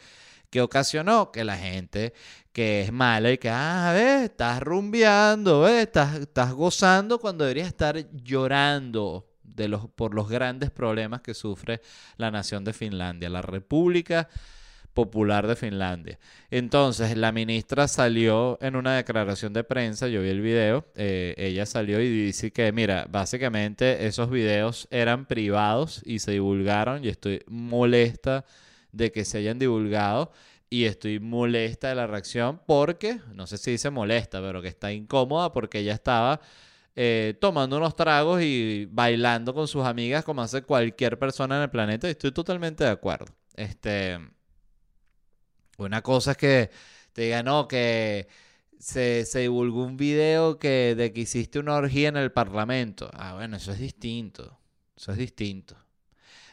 que 0.51 0.61
ocasionó 0.61 1.31
que 1.33 1.45
la 1.45 1.57
gente 1.57 2.13
que 2.53 2.83
es 2.83 2.93
mala 2.93 3.31
y 3.31 3.39
que, 3.39 3.49
ah, 3.49 3.93
ves, 3.95 4.25
estás 4.31 4.61
rumbeando, 4.61 5.63
ves, 5.63 5.83
estás, 5.87 6.17
estás 6.17 6.53
gozando 6.53 7.19
cuando 7.19 7.45
deberías 7.45 7.69
estar 7.69 7.97
llorando 8.13 9.29
de 9.43 9.69
los, 9.69 9.89
por 9.91 10.15
los 10.15 10.29
grandes 10.29 10.71
problemas 10.71 11.21
que 11.21 11.35
sufre 11.35 11.81
la 12.17 12.31
nación 12.31 12.65
de 12.65 12.73
Finlandia. 12.73 13.29
La 13.31 13.43
república 13.43 14.29
popular 14.95 15.47
de 15.47 15.55
Finlandia. 15.55 16.19
Entonces, 16.51 17.17
la 17.17 17.31
ministra 17.31 17.87
salió 17.87 18.59
en 18.61 18.75
una 18.75 18.97
declaración 18.97 19.53
de 19.53 19.63
prensa, 19.63 20.09
yo 20.09 20.21
vi 20.21 20.31
el 20.31 20.41
video, 20.41 20.87
eh, 20.97 21.35
ella 21.39 21.65
salió 21.65 22.01
y 22.01 22.09
dice 22.09 22.51
que, 22.51 22.73
mira, 22.73 23.07
básicamente 23.09 24.07
esos 24.07 24.31
videos 24.31 24.89
eran 24.91 25.27
privados 25.27 26.03
y 26.05 26.19
se 26.19 26.33
divulgaron 26.33 27.05
y 27.05 27.09
estoy 27.09 27.43
molesta 27.47 28.45
de 28.93 29.13
que 29.13 29.25
se 29.25 29.39
hayan 29.39 29.59
divulgado 29.59 30.33
y 30.69 30.85
estoy 30.85 31.19
molesta 31.21 31.89
de 31.89 31.97
la 31.97 32.07
reacción 32.07 32.61
porque, 32.67 33.21
no 33.35 33.47
sé 33.47 33.59
si 33.59 33.73
dice 33.73 33.91
molesta, 33.91 34.41
pero 34.41 34.63
que 34.63 34.69
está 34.69 34.93
incómoda 34.93 35.53
porque 35.53 35.81
ella 35.81 35.95
estaba 35.95 36.41
eh, 36.97 37.35
tomando 37.41 37.77
unos 37.77 37.97
tragos 37.97 38.43
y 38.43 38.87
bailando 38.91 39.55
con 39.55 39.67
sus 39.69 39.85
amigas 39.85 40.25
como 40.25 40.43
hace 40.43 40.63
cualquier 40.63 41.19
persona 41.19 41.57
en 41.57 41.63
el 41.63 41.71
planeta 41.71 42.09
y 42.09 42.13
estoy 42.13 42.33
totalmente 42.33 42.85
de 42.85 42.91
acuerdo. 42.91 43.35
Este, 43.57 44.19
una 45.79 46.03
cosa 46.03 46.33
es 46.33 46.37
que 46.37 46.71
te 47.13 47.23
digan, 47.23 47.47
no, 47.47 47.67
que 47.67 48.29
se, 48.79 49.25
se, 49.25 49.41
divulgó 49.41 49.85
un 49.85 49.97
video 49.97 50.59
que, 50.59 50.95
de 50.97 51.13
que 51.13 51.23
hiciste 51.23 51.59
una 51.59 51.75
orgía 51.75 52.09
en 52.09 52.17
el 52.17 52.33
Parlamento. 52.33 53.11
Ah, 53.13 53.35
bueno, 53.35 53.57
eso 53.57 53.73
es 53.73 53.79
distinto. 53.79 54.59
Eso 54.97 55.13
es 55.13 55.19
distinto. 55.19 55.77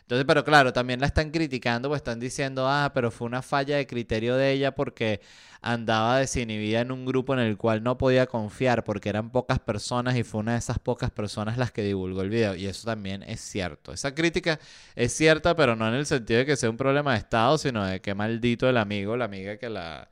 Entonces, 0.08 0.26
pero 0.26 0.46
claro, 0.46 0.72
también 0.72 1.02
la 1.02 1.08
están 1.08 1.32
criticando, 1.32 1.90
pues 1.90 2.00
están 2.00 2.18
diciendo, 2.18 2.66
ah, 2.66 2.92
pero 2.94 3.12
fue 3.12 3.28
una 3.28 3.42
falla 3.42 3.76
de 3.76 3.86
criterio 3.86 4.38
de 4.38 4.54
ella 4.54 4.74
porque 4.74 5.20
andaba 5.62 6.20
desinhibida 6.20 6.80
en 6.80 6.94
un 6.94 7.06
grupo 7.06 7.34
en 7.34 7.40
el 7.40 7.58
cual 7.58 7.84
no 7.84 7.98
podía 7.98 8.26
confiar 8.26 8.86
porque 8.86 9.10
eran 9.10 9.32
pocas 9.32 9.60
personas 9.60 10.16
y 10.16 10.24
fue 10.24 10.40
una 10.40 10.54
de 10.54 10.60
esas 10.60 10.80
pocas 10.80 11.12
personas 11.12 11.58
las 11.58 11.74
que 11.74 11.82
divulgó 11.84 12.22
el 12.22 12.30
video. 12.30 12.56
Y 12.56 12.68
eso 12.68 12.86
también 12.86 13.22
es 13.24 13.42
cierto. 13.42 13.92
Esa 13.92 14.16
crítica 14.16 14.62
es 14.96 15.12
cierta, 15.14 15.58
pero 15.58 15.76
no 15.76 15.86
en 15.90 15.96
el 15.96 16.06
sentido 16.06 16.40
de 16.40 16.46
que 16.46 16.56
sea 16.56 16.70
un 16.70 16.78
problema 16.78 17.12
de 17.12 17.18
Estado, 17.20 17.58
sino 17.58 17.86
de 17.86 18.00
que 18.00 18.16
maldito 18.16 18.70
el 18.70 18.78
amigo, 18.78 19.18
la 19.18 19.26
amiga 19.26 19.58
que 19.58 19.70
la... 19.70 20.10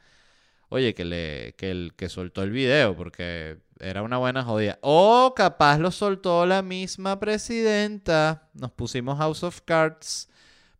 Oye, 0.69 0.93
que 0.93 1.05
le 1.05 1.53
que 1.57 1.71
el 1.71 1.93
que 1.95 2.09
soltó 2.09 2.43
el 2.43 2.51
video 2.51 2.95
porque 2.97 3.59
era 3.79 4.03
una 4.03 4.17
buena 4.17 4.43
jodida. 4.43 4.79
O 4.81 5.33
capaz 5.35 5.79
lo 5.79 5.91
soltó 5.91 6.45
la 6.45 6.61
misma 6.61 7.19
presidenta. 7.19 8.49
Nos 8.53 8.71
pusimos 8.71 9.17
House 9.17 9.43
of 9.43 9.61
Cards 9.61 10.29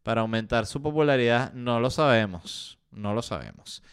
para 0.04 0.22
aumentar 0.22 0.66
su 0.66 0.82
popularidad. 0.82 1.54
No 1.54 1.80
lo 1.80 1.90
sabemos. 1.90 2.78
No 2.92 3.14
lo 3.14 3.22
sabemos. 3.22 3.84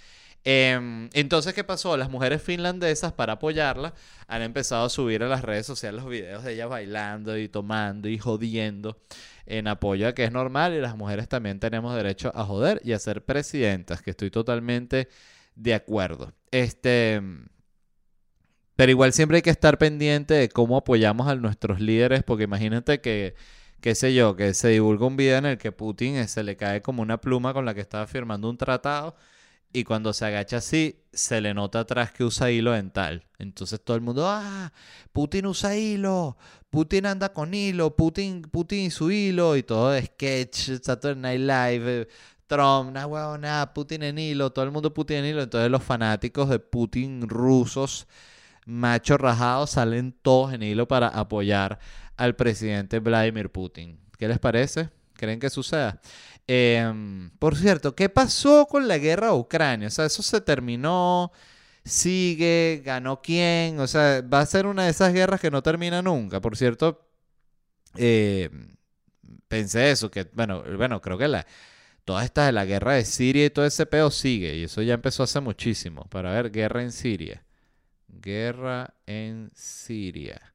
Em, 0.44 1.08
entonces, 1.12 1.54
¿qué 1.54 1.62
pasó? 1.62 1.96
Las 1.96 2.10
mujeres 2.10 2.42
finlandesas, 2.42 3.12
para 3.12 3.34
apoyarla, 3.34 3.94
han 4.26 4.42
empezado 4.42 4.84
a 4.84 4.88
subir 4.90 5.22
a 5.22 5.28
las 5.28 5.42
redes 5.42 5.66
sociales 5.66 6.02
los 6.02 6.10
videos 6.10 6.42
de 6.42 6.54
ella 6.54 6.66
bailando 6.66 7.38
y 7.38 7.48
tomando 7.48 8.08
y 8.08 8.18
jodiendo 8.18 8.98
en 9.46 9.68
apoyo 9.68 10.08
a 10.08 10.14
que 10.14 10.24
es 10.24 10.32
normal 10.32 10.74
y 10.74 10.80
las 10.80 10.96
mujeres 10.96 11.28
también 11.28 11.60
tenemos 11.60 11.94
derecho 11.94 12.32
a 12.34 12.44
joder 12.44 12.80
y 12.84 12.92
a 12.92 12.98
ser 12.98 13.24
presidentas, 13.24 14.02
que 14.02 14.10
estoy 14.10 14.30
totalmente 14.30 15.08
de 15.54 15.74
acuerdo. 15.74 16.32
Este, 16.50 17.22
pero 18.82 18.90
igual 18.90 19.12
siempre 19.12 19.36
hay 19.36 19.42
que 19.42 19.50
estar 19.50 19.78
pendiente 19.78 20.34
de 20.34 20.48
cómo 20.48 20.76
apoyamos 20.76 21.28
a 21.28 21.36
nuestros 21.36 21.80
líderes, 21.80 22.24
porque 22.24 22.42
imagínate 22.42 23.00
que, 23.00 23.36
qué 23.80 23.94
sé 23.94 24.12
yo, 24.12 24.34
que 24.34 24.54
se 24.54 24.70
divulga 24.70 25.06
un 25.06 25.16
video 25.16 25.38
en 25.38 25.46
el 25.46 25.56
que 25.56 25.70
Putin 25.70 26.16
eh, 26.16 26.26
se 26.26 26.42
le 26.42 26.56
cae 26.56 26.82
como 26.82 27.00
una 27.00 27.20
pluma 27.20 27.54
con 27.54 27.64
la 27.64 27.74
que 27.74 27.80
estaba 27.80 28.08
firmando 28.08 28.50
un 28.50 28.58
tratado 28.58 29.14
y 29.72 29.84
cuando 29.84 30.12
se 30.12 30.24
agacha 30.24 30.56
así, 30.56 30.98
se 31.12 31.40
le 31.40 31.54
nota 31.54 31.78
atrás 31.78 32.10
que 32.10 32.24
usa 32.24 32.50
hilo 32.50 32.72
dental. 32.72 33.24
Entonces 33.38 33.80
todo 33.80 33.96
el 33.96 34.00
mundo, 34.02 34.26
ah, 34.26 34.72
Putin 35.12 35.46
usa 35.46 35.76
hilo, 35.76 36.36
Putin 36.68 37.06
anda 37.06 37.32
con 37.32 37.54
hilo, 37.54 37.94
Putin, 37.94 38.42
Putin 38.42 38.90
su 38.90 39.12
hilo, 39.12 39.56
y 39.56 39.62
todo 39.62 39.96
sketch, 39.96 40.82
Saturday 40.82 41.38
Night 41.38 41.40
Live, 41.40 42.08
Trump, 42.48 42.90
nada 42.90 43.06
huevo, 43.06 43.38
nada, 43.38 43.72
Putin 43.74 44.02
en 44.02 44.18
hilo, 44.18 44.50
todo 44.50 44.64
el 44.64 44.72
mundo 44.72 44.92
Putin 44.92 45.18
en 45.18 45.26
hilo. 45.26 45.42
Entonces 45.42 45.70
los 45.70 45.84
fanáticos 45.84 46.48
de 46.48 46.58
Putin 46.58 47.28
rusos 47.28 48.08
machos 48.66 49.20
rajados 49.20 49.70
salen 49.70 50.12
todos 50.22 50.52
en 50.52 50.62
hilo 50.62 50.86
para 50.88 51.08
apoyar 51.08 51.78
al 52.16 52.36
presidente 52.36 52.98
Vladimir 53.00 53.50
Putin. 53.50 53.98
¿Qué 54.18 54.28
les 54.28 54.38
parece? 54.38 54.90
¿Creen 55.14 55.40
que 55.40 55.50
suceda? 55.50 56.00
Em, 56.46 57.30
por 57.38 57.56
cierto, 57.56 57.94
¿qué 57.94 58.08
pasó 58.08 58.66
con 58.66 58.88
la 58.88 58.98
guerra 58.98 59.28
a 59.28 59.34
Ucrania? 59.34 59.88
O 59.88 59.90
sea, 59.90 60.06
eso 60.06 60.22
se 60.22 60.40
terminó, 60.40 61.32
sigue, 61.84 62.82
ganó 62.84 63.20
quién. 63.22 63.80
O 63.80 63.86
sea, 63.86 64.22
va 64.22 64.40
a 64.40 64.46
ser 64.46 64.66
una 64.66 64.84
de 64.84 64.90
esas 64.90 65.12
guerras 65.12 65.40
que 65.40 65.50
no 65.50 65.62
termina 65.62 66.02
nunca. 66.02 66.40
Por 66.40 66.56
cierto, 66.56 67.08
em, 67.96 68.74
pensé 69.48 69.90
eso, 69.90 70.10
que 70.10 70.28
bueno, 70.34 70.62
bueno, 70.76 71.00
creo 71.00 71.18
que 71.18 71.28
la, 71.28 71.46
toda 72.04 72.24
esta 72.24 72.46
de 72.46 72.52
la 72.52 72.64
guerra 72.64 72.94
de 72.94 73.04
Siria 73.04 73.46
y 73.46 73.50
todo 73.50 73.66
ese 73.66 73.86
peo 73.86 74.10
sigue. 74.10 74.56
Y 74.56 74.64
eso 74.64 74.82
ya 74.82 74.94
empezó 74.94 75.22
hace 75.24 75.40
muchísimo. 75.40 76.06
Para 76.10 76.32
ver, 76.32 76.50
guerra 76.50 76.82
en 76.82 76.92
Siria. 76.92 77.44
Guerra 78.12 78.94
en 79.06 79.50
Siria. 79.54 80.52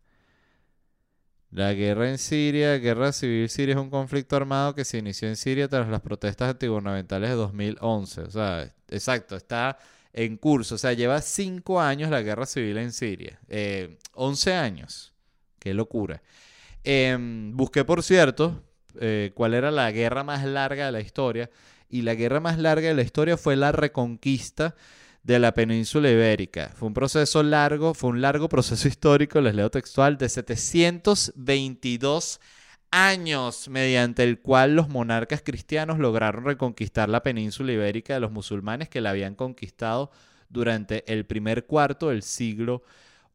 La 1.50 1.74
guerra 1.74 2.10
en 2.10 2.18
Siria, 2.18 2.78
guerra 2.78 3.14
civil 3.14 3.50
siria 3.50 3.74
es 3.76 3.80
un 3.80 3.90
conflicto 3.90 4.36
armado 4.36 4.76
que 4.76 4.84
se 4.84 4.98
inició 4.98 5.30
en 5.30 5.38
Siria 5.38 5.68
tras 5.68 5.88
las 5.88 6.02
protestas 6.02 6.50
antigubernamentales 6.50 7.30
de 7.30 7.36
2011. 7.36 8.22
O 8.22 8.32
sea, 8.32 8.74
exacto, 8.90 9.36
está 9.36 9.78
en 10.12 10.38
curso. 10.38 10.76
O 10.76 10.78
sea, 10.78 10.94
lleva 10.94 11.22
cinco 11.22 11.80
años 11.80 12.10
la 12.10 12.22
guerra 12.22 12.46
civil 12.46 12.78
en 12.78 12.92
Siria. 12.92 13.40
Eh, 13.48 13.98
11 14.14 14.54
años. 14.54 15.14
Qué 15.60 15.74
locura. 15.74 16.22
Em, 16.84 17.56
busqué, 17.56 17.86
por 17.86 18.04
cierto, 18.04 18.62
eh, 19.00 19.32
cuál 19.34 19.54
era 19.54 19.72
la 19.72 19.90
guerra 19.92 20.24
más 20.24 20.44
larga 20.46 20.88
de 20.88 20.92
la 20.92 21.02
historia. 21.02 21.50
Y 21.90 22.02
la 22.02 22.16
guerra 22.16 22.42
más 22.42 22.58
larga 22.58 22.90
de 22.90 22.94
la 22.94 23.04
historia 23.04 23.38
fue 23.38 23.56
la 23.56 23.72
reconquista 23.72 24.76
de 25.28 25.38
la 25.40 25.54
península 25.54 26.10
ibérica. 26.10 26.72
Fue 26.74 26.88
un 26.88 26.94
proceso 26.94 27.44
largo, 27.44 27.94
fue 27.94 28.12
un 28.12 28.22
largo 28.22 28.48
proceso 28.48 28.88
histórico, 28.94 29.42
les 29.42 29.54
leo 29.54 29.70
textual, 29.70 30.18
de 30.18 30.30
722 30.30 32.40
años, 32.92 33.68
mediante 33.68 34.24
el 34.24 34.40
cual 34.40 34.78
los 34.78 34.88
monarcas 34.88 35.42
cristianos 35.44 36.00
lograron 36.00 36.46
reconquistar 36.46 37.10
la 37.10 37.24
península 37.24 37.74
ibérica 37.74 38.14
de 38.14 38.22
los 38.22 38.32
musulmanes 38.32 38.88
que 38.88 39.02
la 39.02 39.10
habían 39.10 39.36
conquistado 39.36 40.12
durante 40.48 41.04
el 41.12 41.26
primer 41.26 41.66
cuarto 41.66 42.08
del 42.08 42.24
siglo 42.24 42.84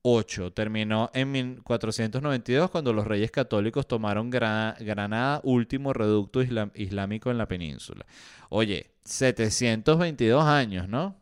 VIII. 0.02 0.50
Terminó 0.50 1.10
en 1.12 1.30
1492 1.30 2.70
cuando 2.70 2.94
los 2.94 3.06
reyes 3.06 3.30
católicos 3.30 3.86
tomaron 3.86 4.30
Granada, 4.30 5.42
último 5.44 5.92
reducto 5.92 6.40
islámico 6.40 7.30
en 7.30 7.36
la 7.36 7.46
península. 7.46 8.06
Oye, 8.48 8.92
722 9.04 10.42
años, 10.42 10.88
¿no? 10.88 11.20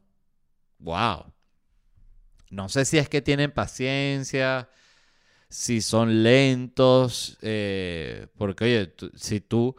Wow. 0.81 1.33
No 2.51 2.69
sé 2.69 2.85
si 2.85 2.99
es 2.99 3.09
que 3.09 3.23
tienen 3.23 3.53
paciencia, 3.53 4.69
si 5.49 5.81
son 5.81 6.23
lentos, 6.23 7.39
eh, 7.43 8.27
porque 8.37 8.65
oye, 8.65 8.95
si 9.15 9.41
tú, 9.41 9.77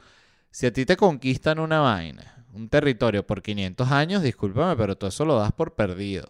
si 0.49 0.65
a 0.65 0.73
ti 0.73 0.85
te 0.85 0.97
conquistan 0.97 1.59
una 1.59 1.79
vaina, 1.79 2.45
un 2.53 2.69
territorio 2.69 3.25
por 3.25 3.41
500 3.41 3.91
años, 3.91 4.23
discúlpame, 4.23 4.75
pero 4.75 4.97
todo 4.97 5.09
eso 5.09 5.25
lo 5.25 5.37
das 5.37 5.51
por 5.53 5.75
perdido. 5.75 6.29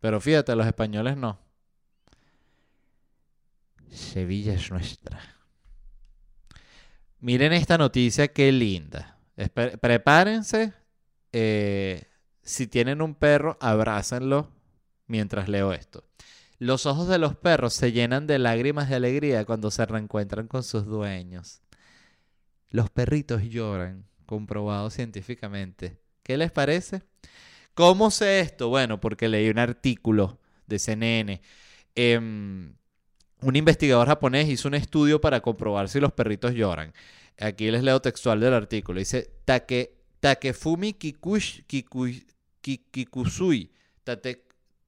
Pero 0.00 0.20
fíjate, 0.20 0.54
los 0.56 0.66
españoles 0.66 1.16
no. 1.16 1.38
Sevilla 3.90 4.54
es 4.54 4.70
nuestra. 4.70 5.20
Miren 7.20 7.52
esta 7.52 7.78
noticia, 7.78 8.28
qué 8.28 8.52
linda. 8.52 9.18
prepárense. 9.80 10.72
Eh, 11.32 12.07
si 12.48 12.66
tienen 12.66 13.02
un 13.02 13.14
perro, 13.14 13.58
abrácenlo 13.60 14.48
mientras 15.06 15.48
leo 15.48 15.74
esto. 15.74 16.04
Los 16.58 16.86
ojos 16.86 17.06
de 17.06 17.18
los 17.18 17.36
perros 17.36 17.74
se 17.74 17.92
llenan 17.92 18.26
de 18.26 18.38
lágrimas 18.38 18.88
de 18.88 18.96
alegría 18.96 19.44
cuando 19.44 19.70
se 19.70 19.84
reencuentran 19.84 20.48
con 20.48 20.62
sus 20.62 20.86
dueños. 20.86 21.60
Los 22.70 22.88
perritos 22.90 23.42
lloran, 23.42 24.06
comprobado 24.24 24.88
científicamente. 24.88 26.00
¿Qué 26.22 26.38
les 26.38 26.50
parece? 26.50 27.02
¿Cómo 27.74 28.10
sé 28.10 28.40
esto? 28.40 28.70
Bueno, 28.70 28.98
porque 28.98 29.28
leí 29.28 29.50
un 29.50 29.58
artículo 29.58 30.40
de 30.66 30.78
CNN. 30.78 31.42
Em, 31.94 32.74
un 33.42 33.56
investigador 33.56 34.08
japonés 34.08 34.48
hizo 34.48 34.68
un 34.68 34.74
estudio 34.74 35.20
para 35.20 35.42
comprobar 35.42 35.90
si 35.90 36.00
los 36.00 36.12
perritos 36.12 36.54
lloran. 36.54 36.94
Aquí 37.38 37.70
les 37.70 37.82
leo 37.82 38.00
textual 38.00 38.40
del 38.40 38.54
artículo. 38.54 38.98
Dice, 38.98 39.30
Take, 39.44 39.98
Takefumi 40.20 40.94
Kikush, 40.94 41.62
Kikush, 41.66 42.22
Kikusui, 42.60 43.70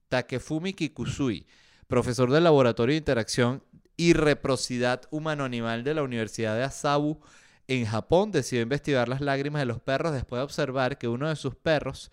Takefumi 0.09 0.73
Kikusui, 0.73 1.47
profesor 1.87 2.31
del 2.31 2.45
Laboratorio 2.45 2.95
de 2.95 2.99
Interacción 2.99 3.63
y 3.97 4.13
Reciprocidad 4.13 5.03
Humano-Animal 5.11 5.85
de 5.85 5.95
la 5.95 6.03
Universidad 6.03 6.57
de 6.57 6.65
Asabu 6.65 7.21
en 7.69 7.87
Japón, 7.87 8.33
decidió 8.33 8.63
investigar 8.63 9.09
las 9.09 9.21
lágrimas 9.21 9.61
de 9.61 9.67
los 9.67 9.81
perros 9.81 10.13
después 10.13 10.41
de 10.41 10.45
observar 10.45 10.99
que 10.99 11.09
uno 11.09 11.29
de 11.29 11.37
sus 11.37 11.55
perros, 11.55 12.11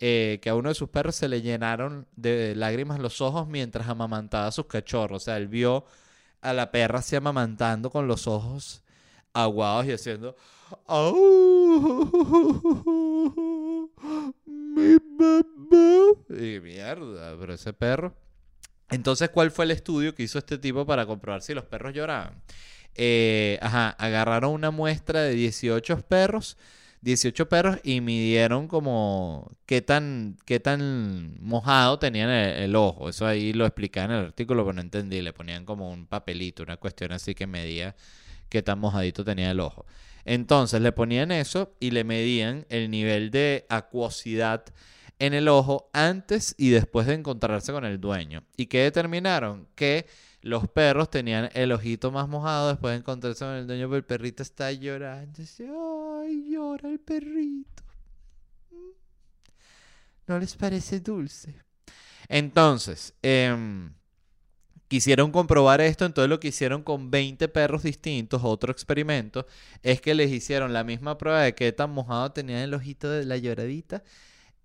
eh, 0.00 0.38
que 0.42 0.50
a 0.50 0.54
uno 0.54 0.70
de 0.70 0.74
sus 0.74 0.88
perros 0.88 1.16
se 1.16 1.28
le 1.28 1.42
llenaron 1.42 2.06
de 2.16 2.54
lágrimas 2.56 2.98
los 2.98 3.20
ojos 3.20 3.46
mientras 3.46 3.88
amamantaba 3.88 4.46
a 4.46 4.52
sus 4.52 4.66
cachorros. 4.66 5.22
O 5.22 5.24
sea, 5.24 5.36
él 5.36 5.48
vio 5.48 5.84
a 6.40 6.52
la 6.52 6.70
perra 6.70 7.00
así 7.00 7.16
amamantando 7.16 7.90
con 7.90 8.06
los 8.08 8.26
ojos 8.26 8.82
aguados 9.32 9.86
y 9.86 9.92
haciendo... 9.92 10.36
mi 14.46 14.96
mamá. 15.18 16.12
Y 16.30 16.60
mierda, 16.60 17.36
pero 17.38 17.54
ese 17.54 17.72
perro. 17.72 18.14
Entonces, 18.90 19.30
¿cuál 19.30 19.50
fue 19.50 19.64
el 19.66 19.72
estudio 19.72 20.14
que 20.14 20.22
hizo 20.22 20.38
este 20.38 20.58
tipo 20.58 20.86
para 20.86 21.06
comprobar 21.06 21.42
si 21.42 21.54
los 21.54 21.64
perros 21.64 21.94
lloraban? 21.94 22.42
Eh, 22.94 23.58
ajá, 23.60 23.90
agarraron 23.90 24.52
una 24.52 24.70
muestra 24.70 25.22
de 25.22 25.34
18 25.34 26.00
perros 26.02 26.56
18 27.00 27.48
perros 27.48 27.78
y 27.84 28.00
midieron 28.00 28.66
como 28.66 29.52
qué 29.66 29.82
tan, 29.82 30.36
qué 30.44 30.58
tan 30.60 31.36
mojado 31.40 31.98
tenían 31.98 32.30
el, 32.30 32.74
ojo. 32.76 33.08
Eso 33.08 33.26
ahí 33.26 33.52
lo 33.52 33.66
explicaban 33.66 34.10
en 34.10 34.18
el 34.18 34.26
artículo, 34.26 34.64
pero 34.64 34.74
no 34.74 34.80
entendí. 34.80 35.22
Le 35.22 35.32
ponían 35.32 35.64
como 35.64 35.90
un 35.90 36.06
papelito, 36.06 36.62
una 36.62 36.76
cuestión 36.76 37.12
así 37.12 37.34
que 37.34 37.46
medía 37.46 37.94
qué 38.48 38.62
tan 38.62 38.78
mojadito 38.80 39.24
tenía 39.24 39.50
el 39.50 39.60
ojo. 39.60 39.86
Entonces 40.28 40.82
le 40.82 40.92
ponían 40.92 41.32
eso 41.32 41.74
y 41.80 41.90
le 41.90 42.04
medían 42.04 42.66
el 42.68 42.90
nivel 42.90 43.30
de 43.30 43.64
acuosidad 43.70 44.62
en 45.18 45.32
el 45.32 45.48
ojo 45.48 45.88
antes 45.94 46.54
y 46.58 46.68
después 46.68 47.06
de 47.06 47.14
encontrarse 47.14 47.72
con 47.72 47.86
el 47.86 47.98
dueño. 47.98 48.44
¿Y 48.54 48.66
qué 48.66 48.82
determinaron? 48.82 49.66
Que 49.74 50.06
los 50.42 50.68
perros 50.68 51.08
tenían 51.08 51.48
el 51.54 51.72
ojito 51.72 52.12
más 52.12 52.28
mojado 52.28 52.68
después 52.68 52.92
de 52.92 52.98
encontrarse 52.98 53.42
con 53.42 53.54
el 53.54 53.66
dueño, 53.66 53.88
pero 53.88 53.96
el 53.96 54.04
perrito 54.04 54.42
está 54.42 54.70
llorando. 54.70 55.42
Ay, 56.20 56.50
llora 56.50 56.90
el 56.90 57.00
perrito. 57.00 57.82
¿No 60.26 60.38
les 60.38 60.54
parece 60.56 61.00
dulce? 61.00 61.54
Entonces, 62.28 63.14
em, 63.22 63.94
quisieron 64.88 65.30
comprobar 65.32 65.80
esto, 65.80 66.04
entonces 66.04 66.28
lo 66.30 66.40
que 66.40 66.48
hicieron 66.48 66.82
con 66.82 67.10
20 67.10 67.48
perros 67.48 67.82
distintos, 67.82 68.42
otro 68.44 68.72
experimento, 68.72 69.46
es 69.82 70.00
que 70.00 70.14
les 70.14 70.30
hicieron 70.32 70.72
la 70.72 70.84
misma 70.84 71.18
prueba 71.18 71.42
de 71.42 71.54
qué 71.54 71.72
tan 71.72 71.90
mojado 71.90 72.32
tenían 72.32 72.60
el 72.60 72.74
ojito 72.74 73.10
de 73.10 73.24
la 73.24 73.36
lloradita 73.36 74.02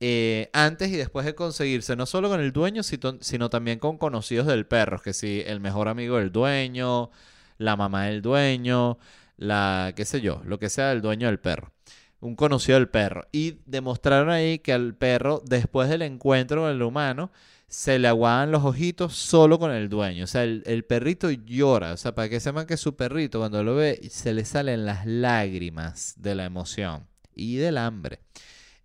eh, 0.06 0.50
antes 0.52 0.90
y 0.90 0.98
después 0.98 1.26
de 1.26 1.34
conseguirse, 1.34 1.96
no 1.96 2.06
solo 2.06 2.28
con 2.28 2.42
el 2.42 2.52
dueño, 2.52 2.84
sino, 2.84 3.50
también 3.50 3.80
con 3.80 3.98
conocidos 3.98 4.48
del 4.48 4.66
perro, 4.66 5.02
que 5.02 5.14
si 5.14 5.42
el 5.46 5.62
mejor 5.62 5.88
amigo 5.88 6.18
del 6.18 6.30
dueño, 6.30 7.10
la 7.58 7.78
mamá 7.78 8.08
del 8.08 8.22
dueño, 8.22 8.98
la, 9.38 9.94
qué 9.96 10.04
sé 10.04 10.20
yo, 10.20 10.42
lo 10.46 10.60
que 10.60 10.70
sea 10.70 10.90
del 10.90 11.02
dueño 11.02 11.28
del 11.28 11.40
perro. 11.40 11.72
Un 12.20 12.36
conocido 12.36 12.78
del 12.80 12.90
perro. 12.90 13.28
Y 13.32 13.60
demostraron 13.66 14.30
ahí 14.30 14.60
que 14.60 14.74
al 14.74 14.94
perro, 14.94 15.42
después 15.46 15.90
del 15.90 16.02
encuentro 16.02 16.64
con 16.64 16.72
el 16.72 16.82
humano, 16.82 17.32
se 17.74 17.98
le 17.98 18.08
aguaban 18.08 18.52
los 18.52 18.64
ojitos 18.64 19.16
solo 19.16 19.58
con 19.58 19.72
el 19.72 19.90
dueño. 19.90 20.26
O 20.26 20.28
sea, 20.28 20.44
el, 20.44 20.62
el, 20.68 20.86
perrito 20.86 21.32
llora. 21.32 21.94
O 21.94 21.98
sea, 21.98 22.14
para 22.14 22.30
que 22.30 22.40
sepan 22.40 22.68
que 22.68 22.78
su 22.78 22.96
perrito, 22.96 23.40
cuando 23.40 23.64
lo 23.64 23.74
ve, 23.74 24.00
se 24.12 24.32
le 24.32 24.46
salen 24.46 24.86
las 24.86 25.08
lágrimas 25.08 26.14
de 26.18 26.36
la 26.36 26.46
emoción 26.46 27.08
y 27.34 27.56
del 27.56 27.80
hambre. 27.80 28.20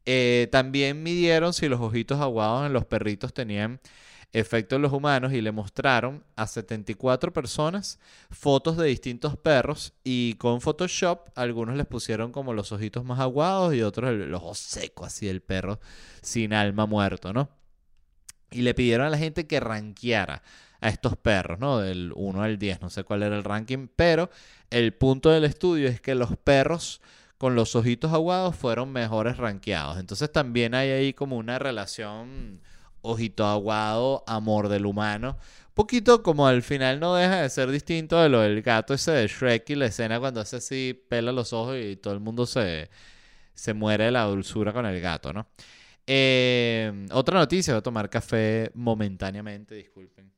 Eh, 0.06 0.48
también 0.50 1.02
midieron 1.02 1.52
si 1.52 1.68
los 1.68 1.82
ojitos 1.82 2.18
aguados 2.18 2.64
en 2.64 2.72
los 2.72 2.86
perritos 2.86 3.34
tenían 3.34 3.78
efecto 4.32 4.76
en 4.76 4.82
los 4.82 4.92
humanos 4.94 5.34
y 5.34 5.42
le 5.42 5.52
mostraron 5.52 6.24
a 6.34 6.46
74 6.46 7.30
personas 7.34 7.98
fotos 8.30 8.78
de 8.78 8.86
distintos 8.86 9.36
perros 9.36 9.92
y 10.04 10.34
con 10.34 10.62
Photoshop 10.62 11.28
algunos 11.34 11.76
les 11.76 11.86
pusieron 11.86 12.32
como 12.32 12.54
los 12.54 12.72
ojitos 12.72 13.04
más 13.04 13.20
aguados 13.20 13.74
y 13.74 13.82
otros 13.82 14.10
el, 14.10 14.32
ojo 14.32 14.54
seco 14.54 15.04
así 15.04 15.28
el 15.28 15.42
perro 15.42 15.78
sin 16.22 16.54
alma 16.54 16.86
muerto, 16.86 17.34
¿no? 17.34 17.57
Y 18.50 18.62
le 18.62 18.74
pidieron 18.74 19.06
a 19.06 19.10
la 19.10 19.18
gente 19.18 19.46
que 19.46 19.60
rankeara 19.60 20.42
a 20.80 20.88
estos 20.88 21.16
perros, 21.16 21.58
¿no? 21.58 21.78
Del 21.78 22.12
1 22.14 22.42
al 22.42 22.58
10, 22.58 22.80
no 22.80 22.90
sé 22.90 23.04
cuál 23.04 23.22
era 23.22 23.36
el 23.36 23.44
ranking, 23.44 23.88
pero 23.94 24.30
el 24.70 24.94
punto 24.94 25.30
del 25.30 25.44
estudio 25.44 25.88
es 25.88 26.00
que 26.00 26.14
los 26.14 26.36
perros 26.36 27.00
con 27.38 27.54
los 27.54 27.76
ojitos 27.76 28.12
aguados 28.12 28.56
fueron 28.56 28.92
mejores 28.92 29.36
rankeados. 29.36 29.98
Entonces 29.98 30.30
también 30.30 30.74
hay 30.74 30.90
ahí 30.90 31.12
como 31.14 31.36
una 31.36 31.58
relación 31.58 32.60
ojito 33.02 33.46
aguado, 33.46 34.24
amor 34.26 34.68
del 34.68 34.86
humano. 34.86 35.38
Poquito 35.74 36.22
como 36.24 36.48
al 36.48 36.62
final 36.62 36.98
no 36.98 37.14
deja 37.14 37.42
de 37.42 37.50
ser 37.50 37.70
distinto 37.70 38.20
de 38.20 38.28
lo 38.28 38.40
del 38.40 38.62
gato 38.62 38.94
ese 38.94 39.12
de 39.12 39.28
Shrek 39.28 39.70
y 39.70 39.74
la 39.76 39.86
escena 39.86 40.18
cuando 40.18 40.40
hace 40.40 40.56
así, 40.56 41.00
pela 41.08 41.30
los 41.30 41.52
ojos 41.52 41.76
y 41.80 41.96
todo 41.96 42.14
el 42.14 42.20
mundo 42.20 42.46
se, 42.46 42.90
se 43.54 43.74
muere 43.74 44.04
de 44.06 44.10
la 44.10 44.24
dulzura 44.24 44.72
con 44.72 44.86
el 44.86 45.00
gato, 45.00 45.32
¿no? 45.32 45.46
Eh, 46.10 47.06
otra 47.12 47.38
noticia, 47.38 47.74
voy 47.74 47.78
a 47.78 47.82
tomar 47.82 48.08
café 48.08 48.70
momentáneamente, 48.74 49.74
disculpen. 49.74 50.32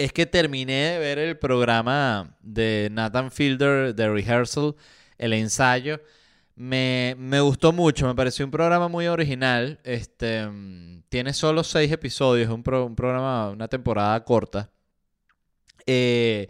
es 0.00 0.14
que 0.14 0.24
terminé 0.24 0.92
de 0.92 0.98
ver 0.98 1.18
el 1.18 1.36
programa 1.36 2.34
de 2.40 2.88
Nathan 2.90 3.30
Fielder 3.30 3.94
de 3.94 4.08
Rehearsal, 4.08 4.74
el 5.18 5.34
ensayo. 5.34 6.00
Me, 6.56 7.14
gustó 7.42 7.72
mucho, 7.72 8.06
me 8.06 8.14
pareció 8.14 8.46
un 8.46 8.50
programa 8.50 8.88
muy 8.88 9.08
original. 9.08 9.78
Este, 9.84 10.48
tiene 11.10 11.34
solo 11.34 11.62
seis 11.64 11.92
episodios, 11.92 12.48
un, 12.48 12.62
un 12.66 12.96
programa, 12.96 13.50
una 13.50 13.68
temporada 13.68 14.24
corta. 14.24 14.70
Eh, 15.84 16.48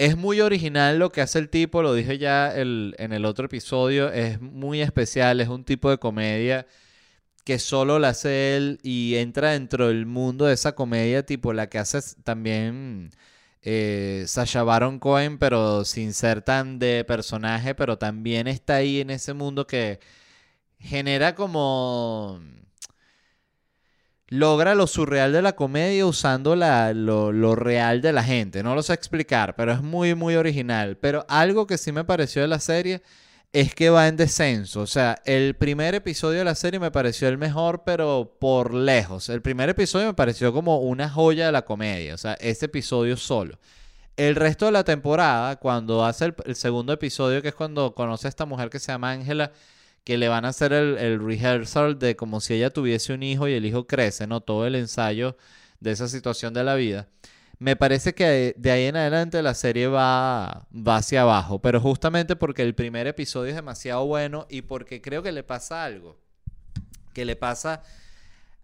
es 0.00 0.16
muy 0.16 0.40
original 0.40 0.98
lo 0.98 1.12
que 1.12 1.20
hace 1.20 1.38
el 1.38 1.50
tipo, 1.50 1.82
lo 1.82 1.92
dije 1.92 2.16
ya 2.18 2.54
en 2.56 3.12
el 3.12 3.24
otro 3.26 3.46
episodio, 3.46 4.10
es 4.10 4.40
muy 4.40 4.80
especial, 4.80 5.40
es 5.42 5.48
un 5.48 5.62
tipo 5.64 5.90
de 5.90 5.98
comedia 5.98 6.66
que 7.44 7.58
solo 7.58 7.98
la 7.98 8.10
hace 8.10 8.56
él 8.56 8.80
y 8.82 9.16
entra 9.16 9.52
dentro 9.52 9.88
del 9.88 10.06
mundo 10.06 10.46
de 10.46 10.54
esa 10.54 10.74
comedia, 10.74 11.26
tipo 11.26 11.52
la 11.52 11.68
que 11.68 11.78
hace 11.78 12.00
también 12.24 13.10
eh, 13.62 14.24
Sasha 14.26 14.62
Baron 14.62 14.98
Cohen, 15.00 15.38
pero 15.38 15.84
sin 15.84 16.14
ser 16.14 16.42
tan 16.42 16.78
de 16.78 17.04
personaje, 17.04 17.74
pero 17.74 17.98
también 17.98 18.46
está 18.48 18.76
ahí 18.76 19.00
en 19.00 19.10
ese 19.10 19.34
mundo 19.34 19.66
que 19.66 20.00
genera 20.78 21.34
como 21.34 22.40
logra 24.30 24.74
lo 24.74 24.86
surreal 24.86 25.32
de 25.32 25.42
la 25.42 25.54
comedia 25.54 26.06
usando 26.06 26.56
la, 26.56 26.94
lo, 26.94 27.32
lo, 27.32 27.56
real 27.56 28.00
de 28.00 28.12
la 28.12 28.22
gente. 28.22 28.62
No 28.62 28.74
lo 28.74 28.82
sé 28.82 28.94
explicar, 28.94 29.56
pero 29.56 29.72
es 29.72 29.82
muy, 29.82 30.14
muy 30.14 30.36
original. 30.36 30.96
Pero 30.96 31.26
algo 31.28 31.66
que 31.66 31.76
sí 31.76 31.92
me 31.92 32.04
pareció 32.04 32.40
de 32.40 32.48
la 32.48 32.60
serie 32.60 33.02
es 33.52 33.74
que 33.74 33.90
va 33.90 34.06
en 34.08 34.16
descenso. 34.16 34.82
O 34.82 34.86
sea, 34.86 35.20
el 35.24 35.56
primer 35.56 35.94
episodio 35.96 36.38
de 36.38 36.44
la 36.44 36.54
serie 36.54 36.78
me 36.78 36.92
pareció 36.92 37.28
el 37.28 37.38
mejor, 37.38 37.82
pero 37.84 38.36
por 38.40 38.72
lejos. 38.72 39.28
El 39.28 39.42
primer 39.42 39.68
episodio 39.68 40.06
me 40.06 40.14
pareció 40.14 40.52
como 40.52 40.78
una 40.78 41.10
joya 41.10 41.46
de 41.46 41.52
la 41.52 41.64
comedia. 41.64 42.14
O 42.14 42.18
sea, 42.18 42.34
ese 42.34 42.66
episodio 42.66 43.16
solo. 43.16 43.58
El 44.16 44.36
resto 44.36 44.66
de 44.66 44.72
la 44.72 44.84
temporada, 44.84 45.56
cuando 45.56 46.04
hace 46.04 46.32
el, 46.44 46.54
segundo 46.54 46.92
episodio, 46.92 47.42
que 47.42 47.48
es 47.48 47.54
cuando 47.54 47.94
conoce 47.94 48.28
a 48.28 48.30
esta 48.30 48.46
mujer 48.46 48.70
que 48.70 48.78
se 48.78 48.92
llama 48.92 49.10
Ángela, 49.10 49.50
que 50.04 50.18
le 50.18 50.28
van 50.28 50.44
a 50.44 50.48
hacer 50.48 50.72
el, 50.72 51.20
rehearsal 51.24 51.98
de 51.98 52.16
como 52.16 52.40
si 52.40 52.54
ella 52.54 52.70
tuviese 52.70 53.12
un 53.12 53.22
hijo 53.22 53.48
y 53.48 53.52
el 53.54 53.66
hijo 53.66 53.86
crece, 53.86 54.26
¿no? 54.26 54.40
Todo 54.40 54.66
el 54.66 54.74
ensayo 54.74 55.36
de 55.80 55.92
esa 55.92 56.08
situación 56.08 56.54
de 56.54 56.64
la 56.64 56.74
vida 56.74 57.08
me 57.60 57.76
parece 57.76 58.14
que 58.14 58.54
de 58.56 58.70
ahí 58.70 58.86
en 58.86 58.96
adelante 58.96 59.42
la 59.42 59.52
serie 59.52 59.86
va, 59.86 60.66
va 60.74 60.96
hacia 60.96 61.22
abajo, 61.22 61.60
pero 61.60 61.78
justamente 61.78 62.34
porque 62.34 62.62
el 62.62 62.74
primer 62.74 63.06
episodio 63.06 63.50
es 63.50 63.54
demasiado 63.54 64.06
bueno 64.06 64.46
y 64.48 64.62
porque 64.62 65.02
creo 65.02 65.22
que 65.22 65.30
le 65.30 65.42
pasa 65.42 65.84
algo, 65.84 66.18
que 67.12 67.26
le 67.26 67.36
pasa 67.36 67.82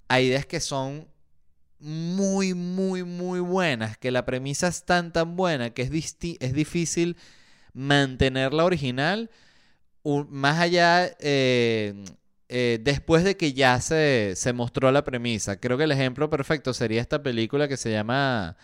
a 0.09 0.21
ideas 0.23 0.47
que 0.47 0.61
son 0.61 1.09
muy, 1.79 2.55
muy, 2.55 3.05
muy 3.05 3.41
buenas, 3.41 3.99
que 3.99 4.11
la 4.11 4.25
premisa 4.25 4.69
es 4.69 4.85
tan, 4.85 5.13
tan 5.13 5.37
buena 5.37 5.71
que 5.71 5.83
es, 5.83 6.17
es 6.41 6.53
difícil 6.55 7.19
mantener 7.75 8.55
la 8.55 8.65
más 10.29 10.61
allá... 10.61 11.11
Eh, 11.21 11.95
eh, 12.49 12.79
después 12.81 13.25
de 13.25 13.37
que 13.37 13.53
ya 13.55 13.81
se, 13.81 14.35
se 14.37 14.53
mostró 14.53 14.93
la 14.93 15.03
premisa. 15.03 15.59
Creo 15.59 15.77
que 15.77 15.85
el 15.85 15.91
ejemplo 15.91 16.31
perfecto 16.31 16.73
sería 16.73 17.01
esta 17.01 17.21
película 17.21 17.67
que 17.67 17.77
se 17.77 17.91
llama 17.91 18.57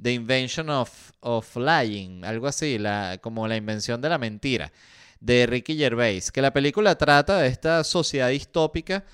The 0.00 0.12
Invention 0.12 0.70
of, 0.70 1.10
of 1.20 1.56
Lying, 1.56 2.24
algo 2.24 2.46
así, 2.46 2.78
la, 2.78 3.18
como 3.20 3.48
la 3.48 3.56
invención 3.56 4.00
de 4.00 4.08
la 4.08 4.18
mentira, 4.18 4.72
de 5.20 5.46
Ricky 5.46 5.76
Gervais, 5.76 6.30
que 6.30 6.42
la 6.42 6.52
película 6.52 6.96
trata 6.96 7.38
de 7.38 7.48
esta 7.48 7.82
sociedad 7.84 8.28
distópica 8.28 9.04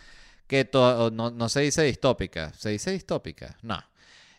que 0.46 0.68
no, 0.72 1.30
no 1.30 1.48
se 1.48 1.60
dice 1.60 1.82
distópica, 1.82 2.52
se 2.54 2.70
dice 2.70 2.90
distópica, 2.90 3.56
no. 3.62 3.82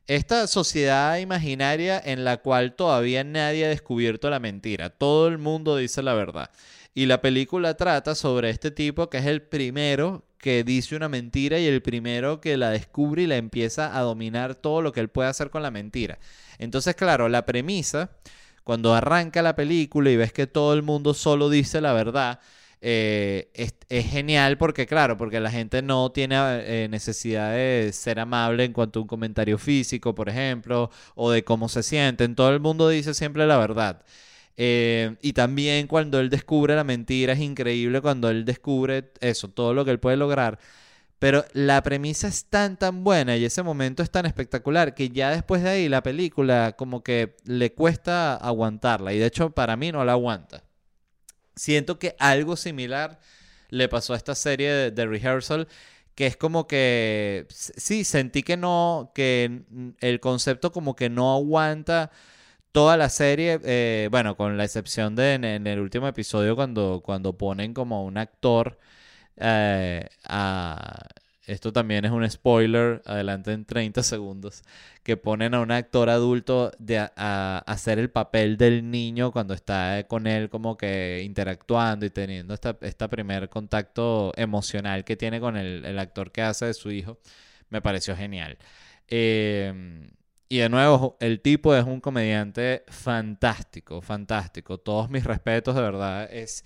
Esta 0.08 0.48
sociedad 0.48 1.18
imaginaria 1.20 2.02
en 2.04 2.26
la 2.26 2.38
cual 2.38 2.76
todavía 2.76 3.24
nadie 3.24 3.66
ha 3.66 3.70
descubierto 3.70 4.30
la 4.30 4.40
mentira, 4.40 4.90
todo 4.90 5.28
el 5.28 5.38
mundo 5.38 5.78
dice 5.78 6.04
la 6.04 6.14
verdad. 6.14 6.52
Y 6.94 7.06
la 7.06 7.22
película 7.22 7.76
trata 7.76 8.16
sobre 8.16 8.50
este 8.50 8.72
tipo 8.72 9.10
que 9.10 9.20
es 9.20 9.26
el 9.26 9.42
primero 9.42 10.26
que 10.38 10.64
dice 10.64 10.96
una 10.96 11.08
mentira 11.08 11.60
y 11.60 11.66
el 11.66 11.82
primero 11.82 12.42
que 12.42 12.58
la 12.58 12.72
descubre 12.72 13.24
y 13.24 13.28
la 13.28 13.38
empieza 13.38 13.98
a 13.98 14.02
dominar 14.02 14.56
todo 14.56 14.82
lo 14.82 14.92
que 14.92 15.00
él 15.00 15.10
puede 15.10 15.30
hacer 15.30 15.50
con 15.52 15.62
la 15.64 15.72
mentira. 15.72 16.20
Entonces, 16.58 16.96
claro, 16.96 17.30
la 17.30 17.46
premisa, 17.46 18.12
cuando 18.64 18.94
arranca 18.94 19.42
la 19.42 19.56
película 19.56 20.10
y 20.10 20.18
ves 20.18 20.34
que 20.34 20.48
todo 20.48 20.74
el 20.74 20.84
mundo 20.84 21.14
solo 21.14 21.50
dice 21.50 21.80
la 21.80 21.94
verdad, 21.94 22.40
eh, 22.82 23.52
es, 23.54 24.06
genial 24.08 24.58
porque, 24.58 24.88
claro, 24.88 25.16
porque 25.16 25.40
la 25.40 25.52
gente 25.52 25.84
no 25.84 26.12
tiene 26.12 26.36
eh, 26.40 26.88
necesidad 26.90 27.54
de 27.54 27.92
ser 27.94 28.20
amable 28.20 28.64
en 28.66 28.74
cuanto 28.74 29.00
a 29.00 29.02
un 29.04 29.08
comentario 29.08 29.58
físico, 29.60 30.16
por 30.16 30.28
ejemplo, 30.30 30.90
o 31.16 31.32
de 31.32 31.44
cómo 31.44 31.70
se 31.70 31.84
sienten. 31.84 32.36
Todo 32.36 32.50
el 32.50 32.60
mundo 32.60 32.90
dice 32.90 33.14
siempre 33.14 33.46
la 33.46 33.58
verdad. 33.58 34.04
Eh, 34.58 35.16
y 35.22 35.34
también 35.34 35.88
cuando 35.88 36.20
él 36.20 36.30
descubre 36.30 36.76
la 36.76 36.84
mentira 36.84 37.34
es 37.34 37.40
increíble 37.40 38.02
cuando 38.02 38.30
él 38.30 38.46
descubre 38.46 39.12
eso, 39.22 39.48
todo 39.50 39.74
lo 39.74 39.86
que 39.86 39.92
él 39.92 40.00
puede 40.00 40.18
lograr. 40.18 40.60
Pero 41.20 41.46
la 41.54 41.84
premisa 41.84 42.28
es 42.28 42.46
tan 42.46 42.78
tan 42.78 43.04
buena 43.04 43.38
y 43.38 43.46
ese 43.46 43.64
momento 43.64 44.02
es 44.04 44.12
tan 44.12 44.26
espectacular 44.26 44.96
que 44.96 45.10
ya 45.10 45.30
después 45.30 45.64
de 45.64 45.70
ahí 45.70 45.90
la 45.90 46.04
película 46.04 46.76
como 46.78 47.04
que 47.04 47.38
le 47.46 47.74
cuesta 47.74 48.36
aguantarla 48.36 49.14
y 49.14 49.20
de 49.20 49.28
hecho 49.28 49.52
para 49.52 49.76
mí 49.78 49.92
no 49.92 50.04
la 50.04 50.14
aguanta. 50.14 50.64
Siento 51.56 52.00
que 52.00 52.16
algo 52.20 52.56
similar 52.56 53.20
le 53.70 53.88
pasó 53.88 54.14
a 54.14 54.18
esta 54.18 54.36
serie 54.36 54.72
de, 54.72 54.92
de 54.92 55.06
Rehearsal 55.06 55.68
que 56.16 56.28
es 56.28 56.38
como 56.38 56.68
que 56.68 57.48
sí, 57.50 58.04
sentí 58.04 58.44
que 58.44 58.58
no, 58.58 59.12
que 59.16 59.64
el 60.02 60.20
concepto 60.20 60.72
como 60.72 60.96
que 60.96 61.10
no 61.10 61.34
aguanta 61.34 62.12
toda 62.72 62.98
la 62.98 63.10
serie, 63.10 63.60
eh, 63.64 64.08
bueno, 64.12 64.36
con 64.38 64.58
la 64.58 64.64
excepción 64.66 65.16
de 65.16 65.34
en, 65.36 65.68
el 65.68 65.80
último 65.80 66.08
episodio 66.08 66.56
cuando, 66.56 67.02
cuando 67.04 67.38
ponen 67.38 67.74
como 67.74 68.06
un 68.06 68.18
actor 68.18 68.80
eh, 69.38 70.08
a... 70.26 71.08
Esto 71.48 71.74
también 71.74 72.06
es 72.06 72.12
un 72.12 72.30
spoiler, 72.30 73.02
adelante 73.06 73.52
en 73.52 73.66
30 73.66 74.04
segundos, 74.04 74.64
que 75.04 75.18
ponen 75.18 75.54
a 75.56 75.60
un 75.62 75.72
actor 75.72 76.10
adulto 76.10 76.72
de 76.80 77.00
a, 77.00 77.64
hacer 77.66 78.00
el 78.00 78.10
papel 78.12 78.58
del 78.58 78.90
niño 78.90 79.32
cuando 79.32 79.54
está 79.54 80.06
con 80.08 80.28
él 80.28 80.50
como 80.50 80.78
que 80.78 81.22
interactuando 81.26 82.06
y 82.06 82.12
teniendo 82.12 82.54
esta, 82.54 82.78
este 82.82 83.10
primer 83.10 83.50
contacto 83.50 84.32
emocional 84.38 85.04
que 85.04 85.18
tiene 85.18 85.40
con 85.42 85.58
el, 85.58 85.84
el, 85.84 86.00
actor 86.00 86.32
que 86.32 86.44
hace 86.44 86.68
de 86.68 86.74
su 86.74 86.92
hijo. 86.92 87.18
Me 87.70 87.82
pareció 87.82 88.16
genial. 88.16 88.58
Eh, 89.08 89.74
y 90.52 90.58
de 90.58 90.68
nuevo, 90.68 91.16
el 91.22 91.40
tipo 91.40 91.74
es 91.74 91.86
un 91.86 92.02
comediante 92.02 92.84
fantástico, 92.90 94.02
fantástico. 94.02 94.78
Todos 94.78 95.10
mis 95.10 95.24
respetos, 95.24 95.76
de 95.76 95.82
verdad, 95.82 96.28
es 96.30 96.66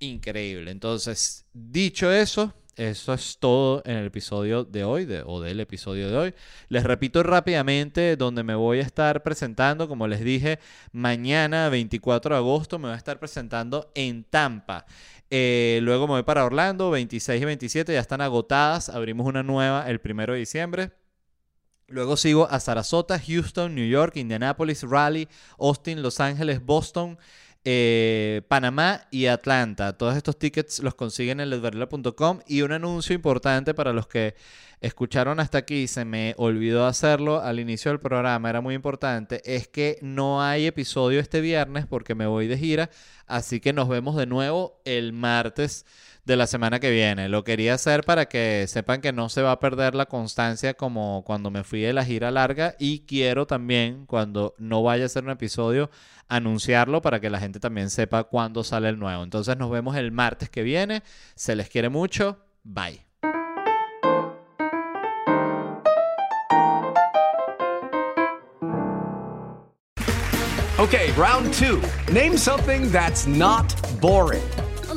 increíble. 0.00 0.70
Entonces, 0.70 1.46
dicho 1.54 2.12
eso, 2.12 2.52
eso 2.76 3.14
es 3.14 3.38
todo 3.38 3.82
en 3.86 3.96
el 3.96 4.04
episodio 4.08 4.64
de 4.64 4.84
hoy, 4.84 5.08
o 5.24 5.40
del 5.40 5.60
episodio 5.60 6.10
de 6.10 6.16
hoy. 6.18 6.34
Les 6.68 6.84
repito 6.84 7.22
rápidamente 7.22 8.16
donde 8.16 8.42
me 8.42 8.54
voy 8.54 8.80
a 8.80 8.82
estar 8.82 9.22
presentando. 9.22 9.88
Como 9.88 10.06
les 10.08 10.22
dije, 10.22 10.58
mañana, 10.92 11.70
24 11.70 12.34
de 12.34 12.38
agosto, 12.38 12.78
me 12.78 12.88
voy 12.88 12.94
a 12.96 12.98
estar 12.98 13.18
presentando 13.18 13.90
en 13.94 14.24
Tampa. 14.24 14.84
Eh, 15.30 15.80
luego 15.80 16.06
me 16.06 16.12
voy 16.12 16.22
para 16.24 16.44
Orlando, 16.44 16.90
26 16.90 17.40
y 17.40 17.44
27, 17.46 17.94
ya 17.94 18.00
están 18.00 18.20
agotadas. 18.20 18.90
Abrimos 18.90 19.26
una 19.26 19.42
nueva 19.42 19.88
el 19.88 20.02
1 20.04 20.34
de 20.34 20.38
diciembre. 20.38 21.01
Luego 21.92 22.16
sigo 22.16 22.48
a 22.50 22.58
Sarasota, 22.58 23.20
Houston, 23.20 23.74
New 23.74 23.86
York, 23.86 24.16
Indianapolis, 24.16 24.82
Raleigh, 24.82 25.28
Austin, 25.58 26.02
Los 26.02 26.20
Ángeles, 26.20 26.64
Boston, 26.64 27.18
eh, 27.64 28.40
Panamá 28.48 29.06
y 29.10 29.26
Atlanta. 29.26 29.96
Todos 29.98 30.16
estos 30.16 30.38
tickets 30.38 30.82
los 30.82 30.94
consiguen 30.94 31.40
en 31.40 31.50
ledvarela.com 31.50 32.40
y 32.48 32.62
un 32.62 32.72
anuncio 32.72 33.14
importante 33.14 33.74
para 33.74 33.92
los 33.92 34.06
que 34.06 34.34
escucharon 34.80 35.38
hasta 35.38 35.58
aquí, 35.58 35.86
se 35.86 36.04
me 36.06 36.34
olvidó 36.38 36.86
hacerlo 36.86 37.40
al 37.40 37.60
inicio 37.60 37.90
del 37.90 38.00
programa, 38.00 38.50
era 38.50 38.60
muy 38.60 38.74
importante, 38.74 39.40
es 39.44 39.68
que 39.68 39.98
no 40.02 40.42
hay 40.42 40.66
episodio 40.66 41.20
este 41.20 41.40
viernes 41.40 41.86
porque 41.86 42.16
me 42.16 42.26
voy 42.26 42.48
de 42.48 42.58
gira, 42.58 42.90
así 43.28 43.60
que 43.60 43.72
nos 43.72 43.88
vemos 43.88 44.16
de 44.16 44.26
nuevo 44.26 44.80
el 44.84 45.12
martes 45.12 45.86
de 46.24 46.36
la 46.36 46.46
semana 46.46 46.78
que 46.80 46.90
viene. 46.90 47.28
Lo 47.28 47.44
quería 47.44 47.74
hacer 47.74 48.04
para 48.04 48.26
que 48.26 48.66
sepan 48.68 49.00
que 49.00 49.12
no 49.12 49.28
se 49.28 49.42
va 49.42 49.52
a 49.52 49.60
perder 49.60 49.94
la 49.94 50.06
constancia 50.06 50.74
como 50.74 51.24
cuando 51.24 51.50
me 51.50 51.64
fui 51.64 51.80
de 51.80 51.92
la 51.92 52.04
gira 52.04 52.30
larga 52.30 52.74
y 52.78 53.00
quiero 53.00 53.46
también 53.46 54.06
cuando 54.06 54.54
no 54.58 54.82
vaya 54.82 55.06
a 55.06 55.08
ser 55.08 55.24
un 55.24 55.30
episodio 55.30 55.90
anunciarlo 56.28 57.02
para 57.02 57.20
que 57.20 57.30
la 57.30 57.40
gente 57.40 57.60
también 57.60 57.90
sepa 57.90 58.24
cuándo 58.24 58.64
sale 58.64 58.88
el 58.88 58.98
nuevo. 58.98 59.22
Entonces 59.22 59.56
nos 59.56 59.70
vemos 59.70 59.96
el 59.96 60.12
martes 60.12 60.48
que 60.48 60.62
viene. 60.62 61.02
Se 61.34 61.56
les 61.56 61.68
quiere 61.68 61.88
mucho. 61.88 62.38
Bye. 62.62 63.06
Okay, 70.78 71.12
round 71.12 71.54
two. 71.54 71.80
Name 72.12 72.36
something 72.36 72.90
that's 72.90 73.26
not 73.26 73.72
boring. 74.00 74.42